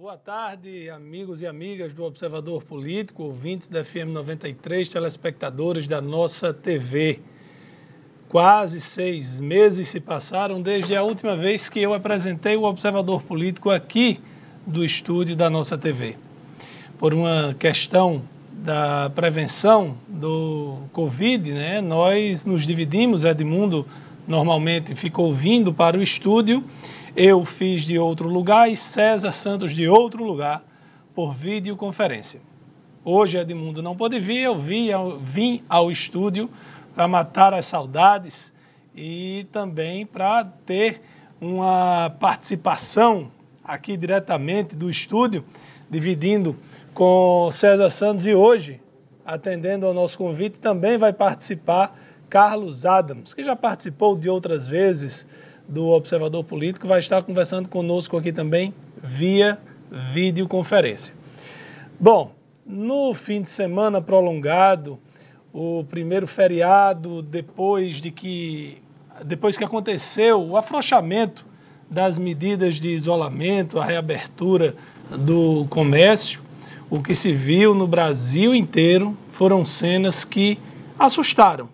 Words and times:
Boa 0.00 0.16
tarde, 0.16 0.88
amigos 0.88 1.42
e 1.42 1.46
amigas 1.46 1.92
do 1.92 2.04
Observador 2.04 2.64
Político, 2.64 3.22
ouvintes 3.22 3.68
da 3.68 3.84
FM 3.84 4.08
93, 4.14 4.88
telespectadores 4.88 5.86
da 5.86 6.00
nossa 6.00 6.54
TV. 6.54 7.20
Quase 8.26 8.80
seis 8.80 9.42
meses 9.42 9.88
se 9.88 10.00
passaram 10.00 10.62
desde 10.62 10.96
a 10.96 11.02
última 11.02 11.36
vez 11.36 11.68
que 11.68 11.80
eu 11.80 11.92
apresentei 11.92 12.56
o 12.56 12.62
Observador 12.62 13.22
Político 13.22 13.68
aqui 13.68 14.18
do 14.66 14.82
estúdio 14.82 15.36
da 15.36 15.50
nossa 15.50 15.76
TV. 15.76 16.16
Por 16.96 17.12
uma 17.12 17.54
questão 17.58 18.22
da 18.52 19.10
prevenção 19.14 19.98
do 20.08 20.78
Covid, 20.94 21.52
né, 21.52 21.82
nós 21.82 22.46
nos 22.46 22.66
dividimos, 22.66 23.26
Edmundo 23.26 23.86
normalmente 24.26 24.94
ficou 24.94 25.34
vindo 25.34 25.74
para 25.74 25.98
o 25.98 26.02
estúdio 26.02 26.64
eu 27.16 27.44
fiz 27.44 27.82
de 27.84 27.98
outro 27.98 28.28
lugar 28.28 28.70
e 28.70 28.76
César 28.76 29.32
Santos 29.32 29.74
de 29.74 29.88
outro 29.88 30.24
lugar 30.24 30.62
por 31.14 31.34
videoconferência. 31.34 32.40
Hoje 33.04 33.38
Edmundo 33.38 33.82
não 33.82 33.96
pôde 33.96 34.20
vir, 34.20 34.38
eu 34.38 34.56
vim 34.56 35.62
ao, 35.68 35.90
estúdio 35.90 36.50
para 36.94 37.08
matar 37.08 37.54
as 37.54 37.66
saudades 37.66 38.52
e 38.94 39.46
também 39.50 40.04
para 40.04 40.44
ter 40.44 41.00
uma 41.40 42.10
participação 42.20 43.30
aqui 43.64 43.96
diretamente 43.96 44.76
do 44.76 44.90
estúdio, 44.90 45.44
dividindo 45.88 46.56
com 46.92 47.48
César 47.50 47.88
Santos 47.88 48.26
e 48.26 48.34
hoje, 48.34 48.80
atendendo 49.24 49.86
ao 49.86 49.94
nosso 49.94 50.18
convite, 50.18 50.58
também 50.58 50.98
vai 50.98 51.12
participar 51.12 51.96
Carlos 52.28 52.84
Adams, 52.84 53.32
que 53.32 53.42
já 53.42 53.56
participou 53.56 54.16
de 54.16 54.28
outras 54.28 54.68
vezes 54.68 55.26
do 55.70 55.86
Observador 55.86 56.42
Político 56.42 56.88
vai 56.88 56.98
estar 56.98 57.22
conversando 57.22 57.68
conosco 57.68 58.16
aqui 58.16 58.32
também 58.32 58.74
via 59.00 59.56
videoconferência. 59.88 61.14
Bom, 61.98 62.34
no 62.66 63.14
fim 63.14 63.40
de 63.40 63.48
semana 63.48 64.02
prolongado, 64.02 64.98
o 65.52 65.84
primeiro 65.84 66.26
feriado 66.26 67.22
depois 67.22 68.00
de 68.00 68.10
que 68.10 68.82
depois 69.24 69.56
que 69.56 69.64
aconteceu 69.64 70.42
o 70.42 70.56
afrouxamento 70.56 71.46
das 71.88 72.18
medidas 72.18 72.76
de 72.76 72.88
isolamento, 72.88 73.78
a 73.78 73.84
reabertura 73.84 74.74
do 75.10 75.66
comércio, 75.68 76.40
o 76.88 77.02
que 77.02 77.14
se 77.14 77.32
viu 77.32 77.74
no 77.74 77.86
Brasil 77.86 78.54
inteiro 78.54 79.16
foram 79.30 79.64
cenas 79.64 80.24
que 80.24 80.58
assustaram 80.98 81.68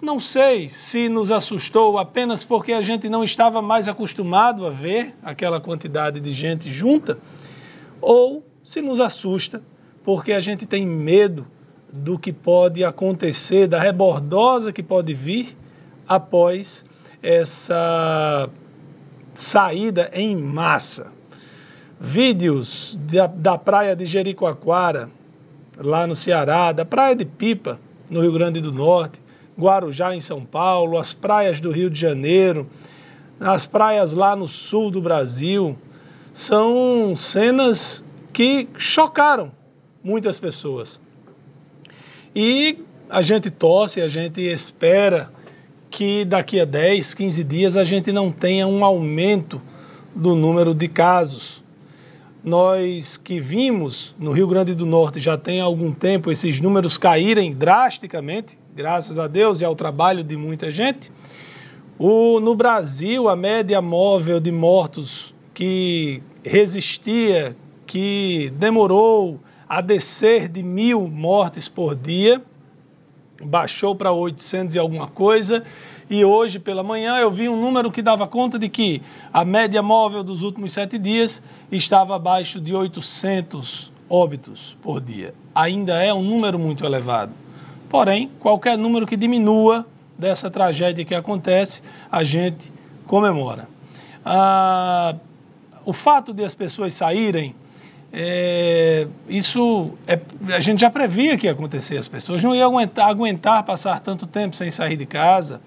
não 0.00 0.20
sei 0.20 0.68
se 0.68 1.08
nos 1.08 1.30
assustou 1.30 1.98
apenas 1.98 2.44
porque 2.44 2.72
a 2.72 2.82
gente 2.82 3.08
não 3.08 3.24
estava 3.24 3.62
mais 3.62 3.88
acostumado 3.88 4.66
a 4.66 4.70
ver 4.70 5.14
aquela 5.22 5.60
quantidade 5.60 6.20
de 6.20 6.32
gente 6.32 6.70
junta, 6.70 7.18
ou 8.00 8.44
se 8.62 8.80
nos 8.80 9.00
assusta 9.00 9.62
porque 10.04 10.32
a 10.32 10.40
gente 10.40 10.66
tem 10.66 10.86
medo 10.86 11.46
do 11.92 12.18
que 12.18 12.32
pode 12.32 12.84
acontecer, 12.84 13.66
da 13.66 13.80
rebordosa 13.80 14.72
que 14.72 14.82
pode 14.82 15.14
vir 15.14 15.56
após 16.06 16.84
essa 17.22 18.48
saída 19.34 20.10
em 20.12 20.36
massa. 20.36 21.12
Vídeos 21.98 22.98
da, 23.00 23.26
da 23.26 23.58
praia 23.58 23.96
de 23.96 24.04
Jericoacoara, 24.04 25.08
lá 25.78 26.06
no 26.06 26.14
Ceará, 26.14 26.70
da 26.70 26.84
praia 26.84 27.16
de 27.16 27.24
Pipa, 27.24 27.80
no 28.10 28.20
Rio 28.20 28.32
Grande 28.32 28.60
do 28.60 28.70
Norte, 28.70 29.20
Guarujá, 29.58 30.14
em 30.14 30.20
São 30.20 30.44
Paulo, 30.44 30.98
as 30.98 31.12
praias 31.12 31.60
do 31.60 31.70
Rio 31.70 31.88
de 31.88 31.98
Janeiro, 31.98 32.68
as 33.40 33.66
praias 33.66 34.12
lá 34.14 34.36
no 34.36 34.46
sul 34.46 34.90
do 34.90 35.00
Brasil. 35.00 35.76
São 36.32 37.14
cenas 37.16 38.04
que 38.32 38.68
chocaram 38.76 39.50
muitas 40.04 40.38
pessoas. 40.38 41.00
E 42.34 42.84
a 43.08 43.22
gente 43.22 43.50
torce, 43.50 44.00
a 44.00 44.08
gente 44.08 44.40
espera 44.42 45.30
que 45.88 46.24
daqui 46.24 46.60
a 46.60 46.64
10, 46.64 47.14
15 47.14 47.44
dias 47.44 47.76
a 47.76 47.84
gente 47.84 48.12
não 48.12 48.30
tenha 48.30 48.66
um 48.66 48.84
aumento 48.84 49.62
do 50.14 50.34
número 50.34 50.74
de 50.74 50.88
casos. 50.88 51.64
Nós 52.44 53.16
que 53.16 53.40
vimos 53.40 54.14
no 54.18 54.32
Rio 54.32 54.46
Grande 54.46 54.74
do 54.74 54.84
Norte 54.86 55.18
já 55.18 55.36
tem 55.36 55.60
algum 55.60 55.90
tempo 55.92 56.30
esses 56.30 56.60
números 56.60 56.98
caírem 56.98 57.52
drasticamente, 57.52 58.58
graças 58.76 59.18
a 59.18 59.26
Deus 59.26 59.62
e 59.62 59.64
ao 59.64 59.74
trabalho 59.74 60.22
de 60.22 60.36
muita 60.36 60.70
gente. 60.70 61.10
O, 61.98 62.38
no 62.40 62.54
Brasil, 62.54 63.26
a 63.26 63.34
média 63.34 63.80
móvel 63.80 64.38
de 64.38 64.52
mortos 64.52 65.34
que 65.54 66.22
resistia, 66.44 67.56
que 67.86 68.52
demorou 68.54 69.40
a 69.66 69.80
descer 69.80 70.46
de 70.46 70.62
mil 70.62 71.08
mortes 71.08 71.68
por 71.68 71.96
dia, 71.96 72.42
baixou 73.42 73.94
para 73.94 74.12
800 74.12 74.74
e 74.74 74.78
alguma 74.78 75.06
coisa. 75.06 75.64
E 76.10 76.22
hoje, 76.22 76.58
pela 76.58 76.82
manhã, 76.82 77.16
eu 77.16 77.30
vi 77.30 77.48
um 77.48 77.58
número 77.58 77.90
que 77.90 78.02
dava 78.02 78.28
conta 78.28 78.58
de 78.58 78.68
que 78.68 79.00
a 79.32 79.42
média 79.42 79.82
móvel 79.82 80.22
dos 80.22 80.42
últimos 80.42 80.74
sete 80.74 80.98
dias 80.98 81.42
estava 81.72 82.14
abaixo 82.14 82.60
de 82.60 82.74
800 82.74 83.90
óbitos 84.08 84.76
por 84.82 85.00
dia. 85.00 85.32
Ainda 85.54 85.94
é 85.94 86.12
um 86.12 86.22
número 86.22 86.58
muito 86.58 86.84
elevado. 86.84 87.45
Porém, 87.88 88.30
qualquer 88.40 88.76
número 88.76 89.06
que 89.06 89.16
diminua 89.16 89.86
dessa 90.18 90.50
tragédia 90.50 91.04
que 91.04 91.14
acontece, 91.14 91.82
a 92.10 92.24
gente 92.24 92.72
comemora. 93.06 93.68
Ah, 94.24 95.14
o 95.84 95.92
fato 95.92 96.34
de 96.34 96.44
as 96.44 96.54
pessoas 96.54 96.94
saírem, 96.94 97.54
é, 98.12 99.06
isso 99.28 99.92
é, 100.06 100.18
a 100.54 100.60
gente 100.60 100.80
já 100.80 100.90
previa 100.90 101.36
que 101.36 101.46
ia 101.46 101.52
acontecer. 101.52 101.96
As 101.96 102.08
pessoas 102.08 102.42
não 102.42 102.54
iam 102.54 102.70
aguentar, 102.70 103.08
aguentar 103.08 103.62
passar 103.62 104.00
tanto 104.00 104.26
tempo 104.26 104.56
sem 104.56 104.70
sair 104.70 104.96
de 104.96 105.06
casa, 105.06 105.60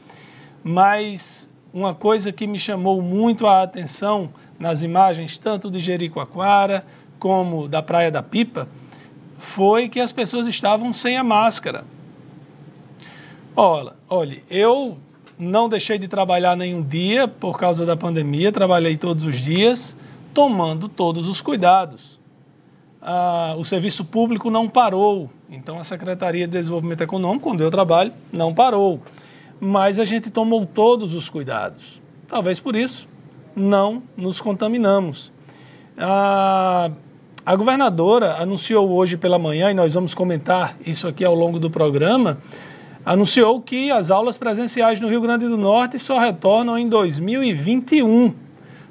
mas 0.63 1.49
uma 1.73 1.93
coisa 1.93 2.31
que 2.31 2.47
me 2.47 2.59
chamou 2.59 3.01
muito 3.01 3.45
a 3.45 3.61
atenção 3.61 4.29
nas 4.59 4.83
imagens, 4.83 5.37
tanto 5.37 5.71
de 5.71 5.79
Jericoacoara 5.79 6.85
como 7.17 7.67
da 7.67 7.81
Praia 7.81 8.11
da 8.11 8.23
Pipa, 8.23 8.67
foi 9.37 9.87
que 9.87 9.99
as 9.99 10.11
pessoas 10.11 10.47
estavam 10.47 10.91
sem 10.91 11.15
a 11.15 11.23
máscara. 11.23 11.85
Olha, 13.61 13.91
olha, 14.09 14.41
eu 14.49 14.97
não 15.37 15.67
deixei 15.67 15.97
de 15.97 16.07
trabalhar 16.07 16.55
nenhum 16.55 16.81
dia 16.81 17.27
por 17.27 17.59
causa 17.59 17.85
da 17.85 17.97
pandemia, 17.97 18.53
trabalhei 18.53 18.95
todos 18.95 19.25
os 19.25 19.35
dias, 19.35 19.97
tomando 20.33 20.87
todos 20.87 21.27
os 21.27 21.41
cuidados. 21.41 22.17
Ah, 23.01 23.55
o 23.57 23.65
serviço 23.65 24.05
público 24.05 24.49
não 24.49 24.69
parou, 24.69 25.29
então 25.49 25.77
a 25.77 25.83
Secretaria 25.83 26.47
de 26.47 26.53
Desenvolvimento 26.53 27.01
Econômico, 27.01 27.51
onde 27.51 27.61
eu 27.61 27.69
trabalho, 27.69 28.13
não 28.31 28.53
parou. 28.53 29.01
Mas 29.59 29.99
a 29.99 30.05
gente 30.05 30.29
tomou 30.29 30.65
todos 30.65 31.13
os 31.13 31.27
cuidados. 31.27 32.01
Talvez 32.29 32.61
por 32.61 32.77
isso 32.77 33.09
não 33.53 34.01
nos 34.15 34.39
contaminamos. 34.39 35.33
Ah, 35.97 36.91
a 37.45 37.55
governadora 37.57 38.41
anunciou 38.41 38.89
hoje 38.89 39.17
pela 39.17 39.37
manhã, 39.37 39.69
e 39.69 39.73
nós 39.73 39.95
vamos 39.95 40.15
comentar 40.15 40.77
isso 40.85 41.09
aqui 41.09 41.25
ao 41.25 41.35
longo 41.35 41.59
do 41.59 41.69
programa, 41.69 42.37
anunciou 43.05 43.61
que 43.61 43.91
as 43.91 44.11
aulas 44.11 44.37
presenciais 44.37 44.99
no 44.99 45.09
Rio 45.09 45.21
Grande 45.21 45.47
do 45.47 45.57
Norte 45.57 45.97
só 45.97 46.19
retornam 46.19 46.77
em 46.77 46.87
2021. 46.87 48.33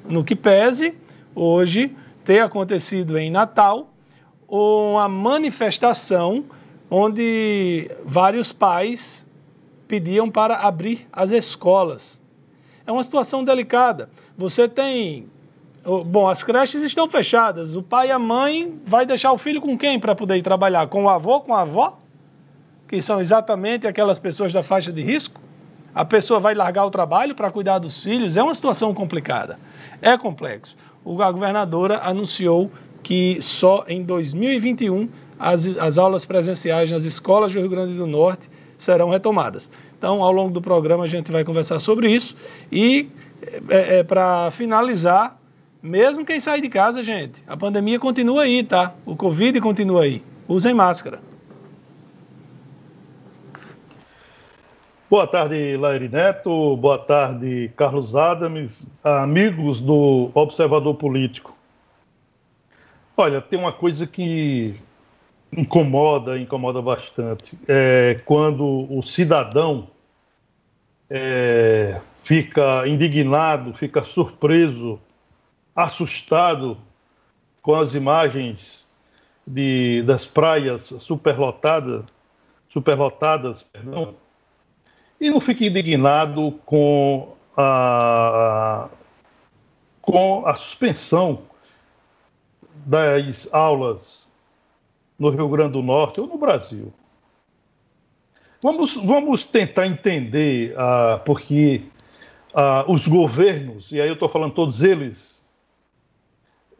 No 0.07 0.23
que 0.23 0.35
pese, 0.35 0.95
hoje, 1.35 1.95
ter 2.23 2.39
acontecido 2.39 3.17
em 3.17 3.29
Natal 3.29 3.93
uma 4.47 5.07
manifestação 5.07 6.43
onde 6.89 7.89
vários 8.03 8.51
pais 8.51 9.25
pediam 9.87 10.29
para 10.29 10.55
abrir 10.57 11.07
as 11.11 11.31
escolas. 11.31 12.19
É 12.85 12.91
uma 12.91 13.03
situação 13.03 13.43
delicada. 13.43 14.09
Você 14.37 14.67
tem. 14.67 15.27
Bom, 16.05 16.27
as 16.27 16.43
creches 16.43 16.83
estão 16.83 17.07
fechadas. 17.07 17.75
O 17.75 17.83
pai 17.83 18.07
e 18.07 18.11
a 18.11 18.19
mãe 18.19 18.79
vai 18.85 19.05
deixar 19.05 19.31
o 19.31 19.37
filho 19.37 19.61
com 19.61 19.77
quem 19.77 19.99
para 19.99 20.15
poder 20.15 20.37
ir 20.37 20.41
trabalhar? 20.41 20.87
Com 20.87 21.03
o 21.03 21.09
avô, 21.09 21.39
com 21.41 21.53
a 21.53 21.61
avó? 21.61 21.99
Que 22.89 23.01
são 23.03 23.21
exatamente 23.21 23.85
aquelas 23.85 24.17
pessoas 24.17 24.51
da 24.51 24.63
faixa 24.63 24.91
de 24.91 25.03
risco, 25.03 25.39
a 25.93 26.03
pessoa 26.03 26.39
vai 26.39 26.55
largar 26.55 26.85
o 26.85 26.89
trabalho 26.89 27.35
para 27.35 27.51
cuidar 27.51 27.77
dos 27.77 28.01
filhos, 28.01 28.35
é 28.35 28.41
uma 28.41 28.55
situação 28.55 28.93
complicada, 28.95 29.59
é 30.01 30.17
complexo. 30.17 30.75
A 31.05 31.31
governadora 31.31 31.99
anunciou 31.99 32.71
que 33.03 33.39
só 33.41 33.85
em 33.87 34.01
2021 34.03 35.07
as, 35.37 35.77
as 35.77 35.99
aulas 35.99 36.25
presenciais 36.25 36.91
nas 36.91 37.03
escolas 37.03 37.53
do 37.53 37.59
Rio 37.59 37.69
Grande 37.69 37.93
do 37.93 38.07
Norte 38.07 38.49
serão 38.75 39.09
retomadas. 39.09 39.69
Então, 39.97 40.23
ao 40.23 40.31
longo 40.31 40.51
do 40.51 40.61
programa, 40.61 41.03
a 41.03 41.07
gente 41.07 41.31
vai 41.31 41.43
conversar 41.43 41.77
sobre 41.77 42.09
isso. 42.09 42.35
E, 42.71 43.09
é, 43.69 43.99
é, 43.99 44.03
para 44.03 44.49
finalizar, 44.51 45.39
mesmo 45.81 46.25
quem 46.25 46.39
sair 46.39 46.61
de 46.61 46.69
casa, 46.69 47.03
gente, 47.03 47.43
a 47.47 47.55
pandemia 47.55 47.99
continua 47.99 48.43
aí, 48.43 48.63
tá? 48.63 48.93
O 49.05 49.15
Covid 49.15 49.59
continua 49.61 50.03
aí. 50.03 50.23
Usem 50.47 50.73
máscara. 50.73 51.28
Boa 55.09 55.25
tarde, 55.25 55.75
Laire 55.75 56.07
Neto. 56.07 56.77
Boa 56.77 56.99
tarde, 56.99 57.71
Carlos 57.75 58.15
Adams, 58.15 58.79
amigos 59.03 59.81
do 59.81 60.29
Observador 60.35 60.93
Político. 60.93 61.57
Olha, 63.17 63.41
tem 63.41 63.57
uma 63.57 63.73
coisa 63.73 64.05
que 64.05 64.75
incomoda, 65.51 66.37
incomoda 66.37 66.79
bastante. 66.79 67.57
É 67.67 68.21
quando 68.23 68.85
o 68.87 69.01
cidadão 69.01 69.87
é, 71.09 71.99
fica 72.23 72.87
indignado, 72.87 73.73
fica 73.73 74.03
surpreso, 74.03 74.99
assustado 75.75 76.77
com 77.63 77.73
as 77.73 77.95
imagens 77.95 78.87
de, 79.47 80.03
das 80.03 80.27
praias 80.27 80.83
superlotadas, 80.99 82.05
superlotadas, 82.69 83.63
perdão, 83.63 84.13
e 85.19 85.29
não 85.29 85.41
fica 85.41 85.65
indignado 85.65 86.59
com 86.65 87.33
a, 87.55 88.87
com 90.01 90.45
a 90.45 90.55
suspensão 90.55 91.41
das 92.85 93.53
aulas 93.53 94.31
no 95.17 95.29
Rio 95.29 95.49
Grande 95.49 95.73
do 95.73 95.81
Norte 95.81 96.21
ou 96.21 96.27
no 96.27 96.37
Brasil. 96.37 96.93
Vamos, 98.61 98.95
vamos 98.95 99.45
tentar 99.45 99.87
entender 99.87 100.73
uh, 100.73 101.19
porque 101.25 101.83
uh, 102.53 102.91
os 102.91 103.07
governos, 103.07 103.91
e 103.91 104.01
aí 104.01 104.07
eu 104.07 104.13
estou 104.13 104.27
falando 104.27 104.53
todos 104.53 104.81
eles, 104.81 105.39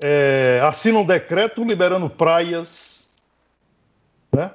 é, 0.01 0.61
assinam 0.63 1.01
um 1.01 1.05
decreto 1.05 1.63
liberando 1.63 2.09
praias, 2.09 3.09
né? 4.31 4.51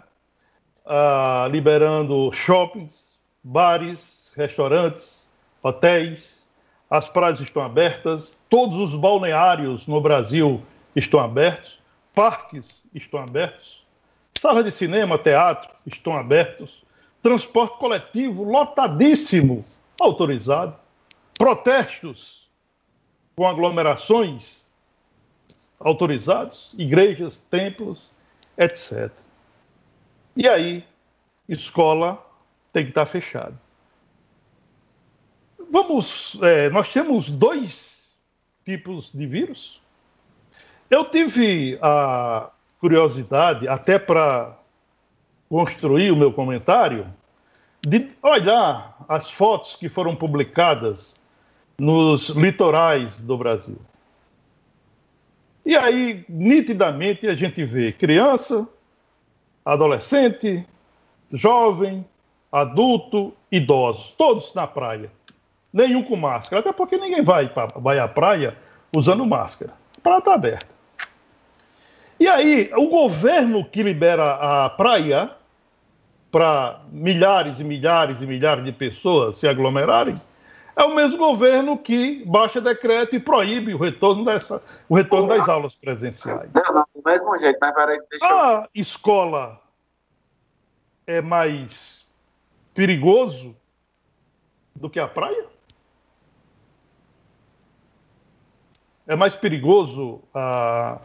Uh, 0.86 1.48
liberando 1.50 2.30
shoppings, 2.32 3.13
bares, 3.44 4.32
restaurantes, 4.34 5.30
hotéis, 5.62 6.50
as 6.90 7.06
praias 7.06 7.40
estão 7.40 7.62
abertas, 7.62 8.36
todos 8.48 8.78
os 8.78 8.98
balneários 8.98 9.86
no 9.86 10.00
Brasil 10.00 10.62
estão 10.96 11.20
abertos, 11.20 11.78
parques 12.14 12.88
estão 12.94 13.20
abertos, 13.20 13.84
salas 14.38 14.64
de 14.64 14.70
cinema, 14.70 15.18
teatro 15.18 15.70
estão 15.86 16.16
abertos, 16.16 16.82
transporte 17.20 17.78
coletivo 17.78 18.44
lotadíssimo, 18.44 19.62
autorizado, 20.00 20.76
protestos 21.38 22.48
com 23.36 23.46
aglomerações 23.46 24.70
autorizados, 25.80 26.74
igrejas, 26.78 27.38
templos, 27.38 28.10
etc. 28.56 29.10
E 30.36 30.48
aí, 30.48 30.84
escola 31.48 32.24
tem 32.74 32.82
que 32.84 32.90
estar 32.90 33.06
fechada. 33.06 33.54
Vamos, 35.70 36.36
é, 36.42 36.68
nós 36.70 36.92
temos 36.92 37.30
dois 37.30 38.18
tipos 38.64 39.12
de 39.12 39.26
vírus. 39.26 39.80
Eu 40.90 41.04
tive 41.08 41.78
a 41.80 42.50
curiosidade, 42.80 43.68
até 43.68 43.96
para 43.96 44.58
construir 45.48 46.10
o 46.10 46.16
meu 46.16 46.32
comentário, 46.32 47.06
de 47.80 48.10
olhar 48.20 48.96
as 49.08 49.30
fotos 49.30 49.76
que 49.76 49.88
foram 49.88 50.16
publicadas 50.16 51.14
nos 51.78 52.30
litorais 52.30 53.20
do 53.20 53.38
Brasil. 53.38 53.78
E 55.64 55.76
aí, 55.76 56.24
nitidamente, 56.28 57.28
a 57.28 57.36
gente 57.36 57.64
vê 57.64 57.92
criança, 57.92 58.68
adolescente, 59.64 60.66
jovem, 61.32 62.04
adulto, 62.54 63.34
idoso, 63.50 64.12
todos 64.16 64.54
na 64.54 64.64
praia. 64.64 65.10
Nenhum 65.72 66.04
com 66.04 66.14
máscara, 66.14 66.60
até 66.60 66.72
porque 66.72 66.96
ninguém 66.96 67.24
vai, 67.24 67.48
pra, 67.48 67.66
vai 67.66 67.98
à 67.98 68.06
praia 68.06 68.56
usando 68.94 69.26
máscara. 69.26 69.72
A 69.98 70.00
praia 70.00 70.18
está 70.18 70.34
aberta. 70.34 70.66
E 72.20 72.28
aí, 72.28 72.70
o 72.76 72.86
governo 72.86 73.64
que 73.64 73.82
libera 73.82 74.64
a 74.64 74.70
praia 74.70 75.32
para 76.30 76.80
milhares 76.92 77.58
e 77.58 77.64
milhares 77.64 78.20
e 78.20 78.26
milhares 78.26 78.64
de 78.64 78.70
pessoas 78.70 79.36
se 79.36 79.48
aglomerarem, 79.48 80.14
é 80.76 80.84
o 80.84 80.94
mesmo 80.94 81.18
governo 81.18 81.76
que 81.76 82.24
baixa 82.24 82.60
decreto 82.60 83.16
e 83.16 83.20
proíbe 83.20 83.74
o 83.74 83.78
retorno, 83.78 84.24
dessa, 84.24 84.60
o 84.88 84.94
retorno 84.94 85.28
das 85.28 85.48
aulas 85.48 85.74
presenciais. 85.74 86.50
Não, 86.54 86.74
não, 86.74 86.84
do 86.94 87.02
mesmo 87.04 87.36
jeito, 87.38 87.58
mas 87.60 87.74
peraí, 87.74 87.98
deixa 88.10 88.26
eu... 88.26 88.36
A 88.36 88.68
escola 88.74 89.60
é 91.06 91.20
mais 91.20 92.03
perigoso 92.74 93.56
do 94.74 94.90
que 94.90 94.98
a 94.98 95.06
praia? 95.06 95.46
É 99.06 99.14
mais 99.14 99.34
perigoso 99.34 100.20
ah, 100.34 101.00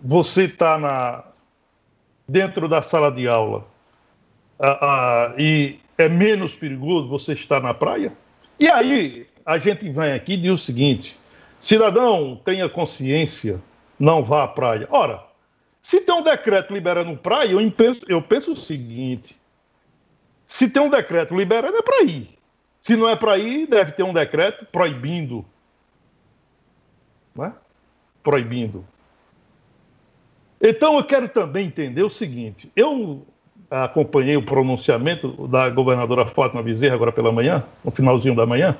você 0.00 0.44
estar 0.44 0.80
tá 0.80 1.32
dentro 2.26 2.68
da 2.68 2.80
sala 2.80 3.10
de 3.10 3.28
aula 3.28 3.66
ah, 4.58 4.78
ah, 4.80 5.34
e 5.38 5.78
é 5.96 6.08
menos 6.08 6.56
perigoso 6.56 7.08
você 7.08 7.32
estar 7.32 7.60
na 7.60 7.74
praia? 7.74 8.12
E 8.58 8.68
aí 8.68 9.26
a 9.44 9.58
gente 9.58 9.88
vem 9.90 10.12
aqui 10.12 10.34
e 10.34 10.36
diz 10.36 10.52
o 10.52 10.58
seguinte: 10.58 11.18
cidadão, 11.60 12.40
tenha 12.44 12.68
consciência, 12.68 13.60
não 13.98 14.24
vá 14.24 14.44
à 14.44 14.48
praia. 14.48 14.86
Ora, 14.90 15.22
se 15.82 16.00
tem 16.00 16.14
um 16.14 16.22
decreto 16.22 16.72
liberando 16.72 17.16
praia, 17.16 17.52
eu 17.52 17.70
penso, 17.70 18.04
eu 18.08 18.22
penso 18.22 18.52
o 18.52 18.56
seguinte: 18.56 19.36
se 20.48 20.70
tem 20.70 20.82
um 20.82 20.88
decreto 20.88 21.36
liberando, 21.36 21.76
é 21.76 21.82
para 21.82 22.02
ir. 22.04 22.26
Se 22.80 22.96
não 22.96 23.06
é 23.06 23.14
para 23.14 23.36
ir, 23.36 23.66
deve 23.66 23.92
ter 23.92 24.02
um 24.02 24.14
decreto 24.14 24.64
proibindo. 24.72 25.44
Não 27.34 27.44
é? 27.44 27.52
Proibindo. 28.22 28.82
Então 30.58 30.96
eu 30.96 31.04
quero 31.04 31.28
também 31.28 31.66
entender 31.66 32.02
o 32.02 32.08
seguinte: 32.08 32.72
eu 32.74 33.26
acompanhei 33.70 34.38
o 34.38 34.42
pronunciamento 34.42 35.46
da 35.48 35.68
governadora 35.68 36.24
Fátima 36.24 36.62
Bezerra 36.62 36.94
agora 36.94 37.12
pela 37.12 37.30
manhã, 37.30 37.62
no 37.84 37.90
finalzinho 37.90 38.34
da 38.34 38.46
manhã. 38.46 38.74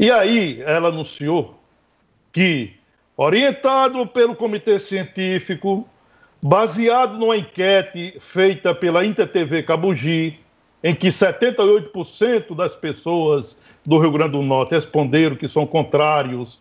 E 0.00 0.10
aí 0.10 0.60
ela 0.62 0.88
anunciou 0.88 1.60
que, 2.32 2.74
orientado 3.16 4.04
pelo 4.08 4.34
comitê 4.34 4.80
científico, 4.80 5.88
baseado 6.42 7.18
numa 7.18 7.36
enquete 7.36 8.16
feita 8.20 8.74
pela 8.74 9.04
InterTV 9.04 9.62
Cabugi, 9.62 10.38
em 10.82 10.94
que 10.94 11.08
78% 11.08 12.54
das 12.54 12.74
pessoas 12.74 13.60
do 13.84 13.98
Rio 13.98 14.12
Grande 14.12 14.32
do 14.32 14.42
Norte 14.42 14.70
responderam 14.70 15.36
que 15.36 15.48
são 15.48 15.66
contrários, 15.66 16.58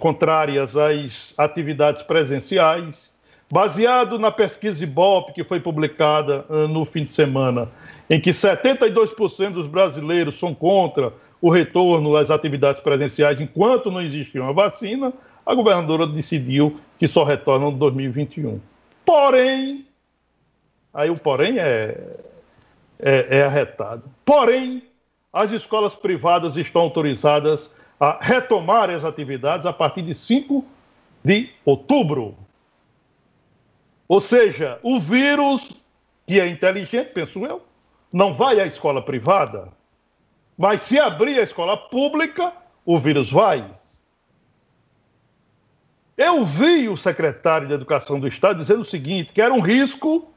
contrárias 0.00 0.76
às 0.76 1.34
atividades 1.38 2.02
presenciais, 2.02 3.14
baseado 3.50 4.18
na 4.18 4.32
pesquisa 4.32 4.82
Ibope 4.82 5.32
que 5.32 5.44
foi 5.44 5.60
publicada 5.60 6.44
uh, 6.48 6.66
no 6.66 6.84
fim 6.84 7.04
de 7.04 7.12
semana, 7.12 7.68
em 8.10 8.20
que 8.20 8.30
72% 8.30 9.50
dos 9.50 9.68
brasileiros 9.68 10.38
são 10.38 10.54
contra 10.54 11.12
o 11.40 11.50
retorno 11.50 12.16
às 12.16 12.30
atividades 12.30 12.80
presenciais 12.80 13.40
enquanto 13.40 13.90
não 13.90 14.00
existe 14.00 14.38
uma 14.38 14.52
vacina, 14.52 15.12
a 15.44 15.54
governadora 15.54 16.06
decidiu 16.06 16.80
que 16.98 17.06
só 17.06 17.24
retornam 17.24 17.70
em 17.70 17.76
2021. 17.76 18.71
Porém, 19.04 19.86
aí 20.92 21.10
o 21.10 21.16
porém 21.16 21.58
é, 21.58 21.96
é, 22.98 23.38
é 23.38 23.44
arretado. 23.44 24.08
Porém, 24.24 24.82
as 25.32 25.50
escolas 25.50 25.94
privadas 25.94 26.56
estão 26.56 26.82
autorizadas 26.82 27.74
a 27.98 28.18
retomar 28.20 28.90
as 28.90 29.04
atividades 29.04 29.66
a 29.66 29.72
partir 29.72 30.02
de 30.02 30.14
5 30.14 30.64
de 31.24 31.50
outubro. 31.64 32.36
Ou 34.08 34.20
seja, 34.20 34.78
o 34.82 34.98
vírus, 35.00 35.70
que 36.26 36.40
é 36.40 36.46
inteligente, 36.46 37.12
penso 37.12 37.46
eu, 37.46 37.62
não 38.12 38.34
vai 38.34 38.60
à 38.60 38.66
escola 38.66 39.00
privada, 39.00 39.68
mas 40.58 40.82
se 40.82 40.98
abrir 40.98 41.38
a 41.38 41.42
escola 41.42 41.76
pública, 41.76 42.52
o 42.84 42.98
vírus 42.98 43.30
vai. 43.30 43.64
Eu 46.16 46.44
vi 46.44 46.88
o 46.88 46.96
secretário 46.96 47.68
de 47.68 47.74
Educação 47.74 48.20
do 48.20 48.28
Estado 48.28 48.58
dizendo 48.58 48.80
o 48.80 48.84
seguinte: 48.84 49.32
que 49.32 49.40
era 49.40 49.52
um 49.52 49.60
risco 49.60 50.28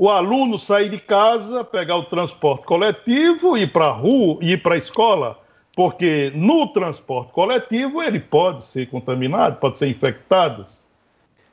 o 0.00 0.08
aluno 0.08 0.58
sair 0.58 0.88
de 0.88 0.98
casa, 0.98 1.62
pegar 1.62 1.96
o 1.96 2.04
transporte 2.04 2.64
coletivo, 2.64 3.58
ir 3.58 3.70
para 3.70 3.88
a 3.88 3.92
rua, 3.92 4.38
ir 4.40 4.62
para 4.62 4.74
a 4.74 4.78
escola, 4.78 5.38
porque 5.76 6.32
no 6.34 6.68
transporte 6.68 7.32
coletivo 7.32 8.02
ele 8.02 8.18
pode 8.18 8.64
ser 8.64 8.88
contaminado, 8.88 9.56
pode 9.56 9.76
ser 9.76 9.88
infectado. 9.88 10.64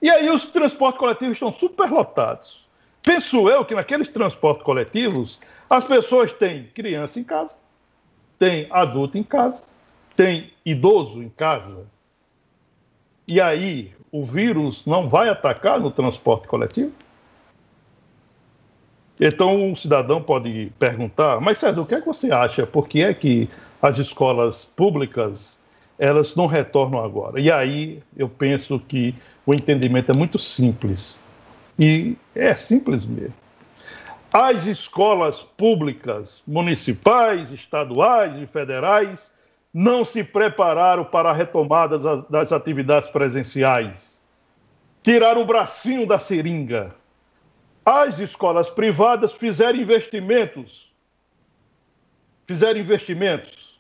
E 0.01 0.09
aí 0.09 0.29
os 0.29 0.45
transportes 0.45 0.97
coletivos 0.97 1.33
estão 1.33 1.51
superlotados. 1.51 2.65
Penso 3.03 3.49
eu 3.49 3.65
que 3.65 3.75
naqueles 3.75 4.07
transportes 4.07 4.63
coletivos 4.63 5.41
as 5.69 5.83
pessoas 5.83 6.31
têm 6.31 6.69
criança 6.73 7.19
em 7.19 7.25
casa, 7.25 7.57
tem 8.39 8.67
adulto 8.71 9.17
em 9.17 9.23
casa, 9.23 9.65
tem 10.15 10.53
idoso 10.65 11.21
em 11.21 11.27
casa. 11.27 11.85
E 13.27 13.41
aí 13.41 13.93
o 14.11 14.23
vírus 14.25 14.85
não 14.85 15.09
vai 15.09 15.29
atacar 15.29 15.79
no 15.79 15.91
transporte 15.91 16.47
coletivo? 16.47 16.91
Então 19.19 19.71
um 19.71 19.75
cidadão 19.75 20.21
pode 20.21 20.71
perguntar, 20.77 21.41
mas 21.41 21.57
César, 21.57 21.81
o 21.81 21.85
que 21.85 21.95
é 21.95 21.99
que 21.99 22.05
você 22.05 22.31
acha? 22.31 22.65
Por 22.67 22.87
que 22.87 23.03
é 23.03 23.13
que 23.13 23.49
as 23.81 23.97
escolas 23.97 24.63
públicas 24.63 25.59
elas 25.97 26.35
não 26.35 26.45
retornam 26.45 27.03
agora. 27.03 27.39
E 27.39 27.51
aí 27.51 28.01
eu 28.15 28.29
penso 28.29 28.79
que 28.79 29.15
o 29.45 29.53
entendimento 29.53 30.11
é 30.11 30.15
muito 30.15 30.37
simples. 30.37 31.19
E 31.79 32.15
é 32.35 32.53
simples 32.53 33.05
mesmo. 33.05 33.35
As 34.31 34.67
escolas 34.67 35.41
públicas, 35.41 36.43
municipais, 36.45 37.51
estaduais 37.51 38.39
e 38.41 38.45
federais 38.45 39.31
não 39.79 40.03
se 40.03 40.23
prepararam 40.23 41.05
para 41.05 41.29
a 41.29 41.33
retomada 41.33 41.99
das 42.27 42.51
atividades 42.51 43.07
presenciais. 43.09 44.23
Tiraram 45.03 45.43
o 45.43 45.45
bracinho 45.45 46.07
da 46.07 46.17
seringa. 46.17 46.95
As 47.85 48.17
escolas 48.17 48.71
privadas 48.71 49.33
fizeram 49.33 49.77
investimentos. 49.77 50.91
Fizeram 52.47 52.79
investimentos. 52.79 53.79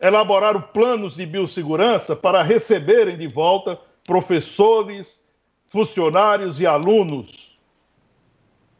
Elaboraram 0.00 0.62
planos 0.62 1.16
de 1.16 1.26
biossegurança 1.26 2.14
para 2.14 2.44
receberem 2.44 3.18
de 3.18 3.26
volta 3.26 3.76
professores, 4.04 5.20
funcionários 5.66 6.60
e 6.60 6.66
alunos. 6.68 7.58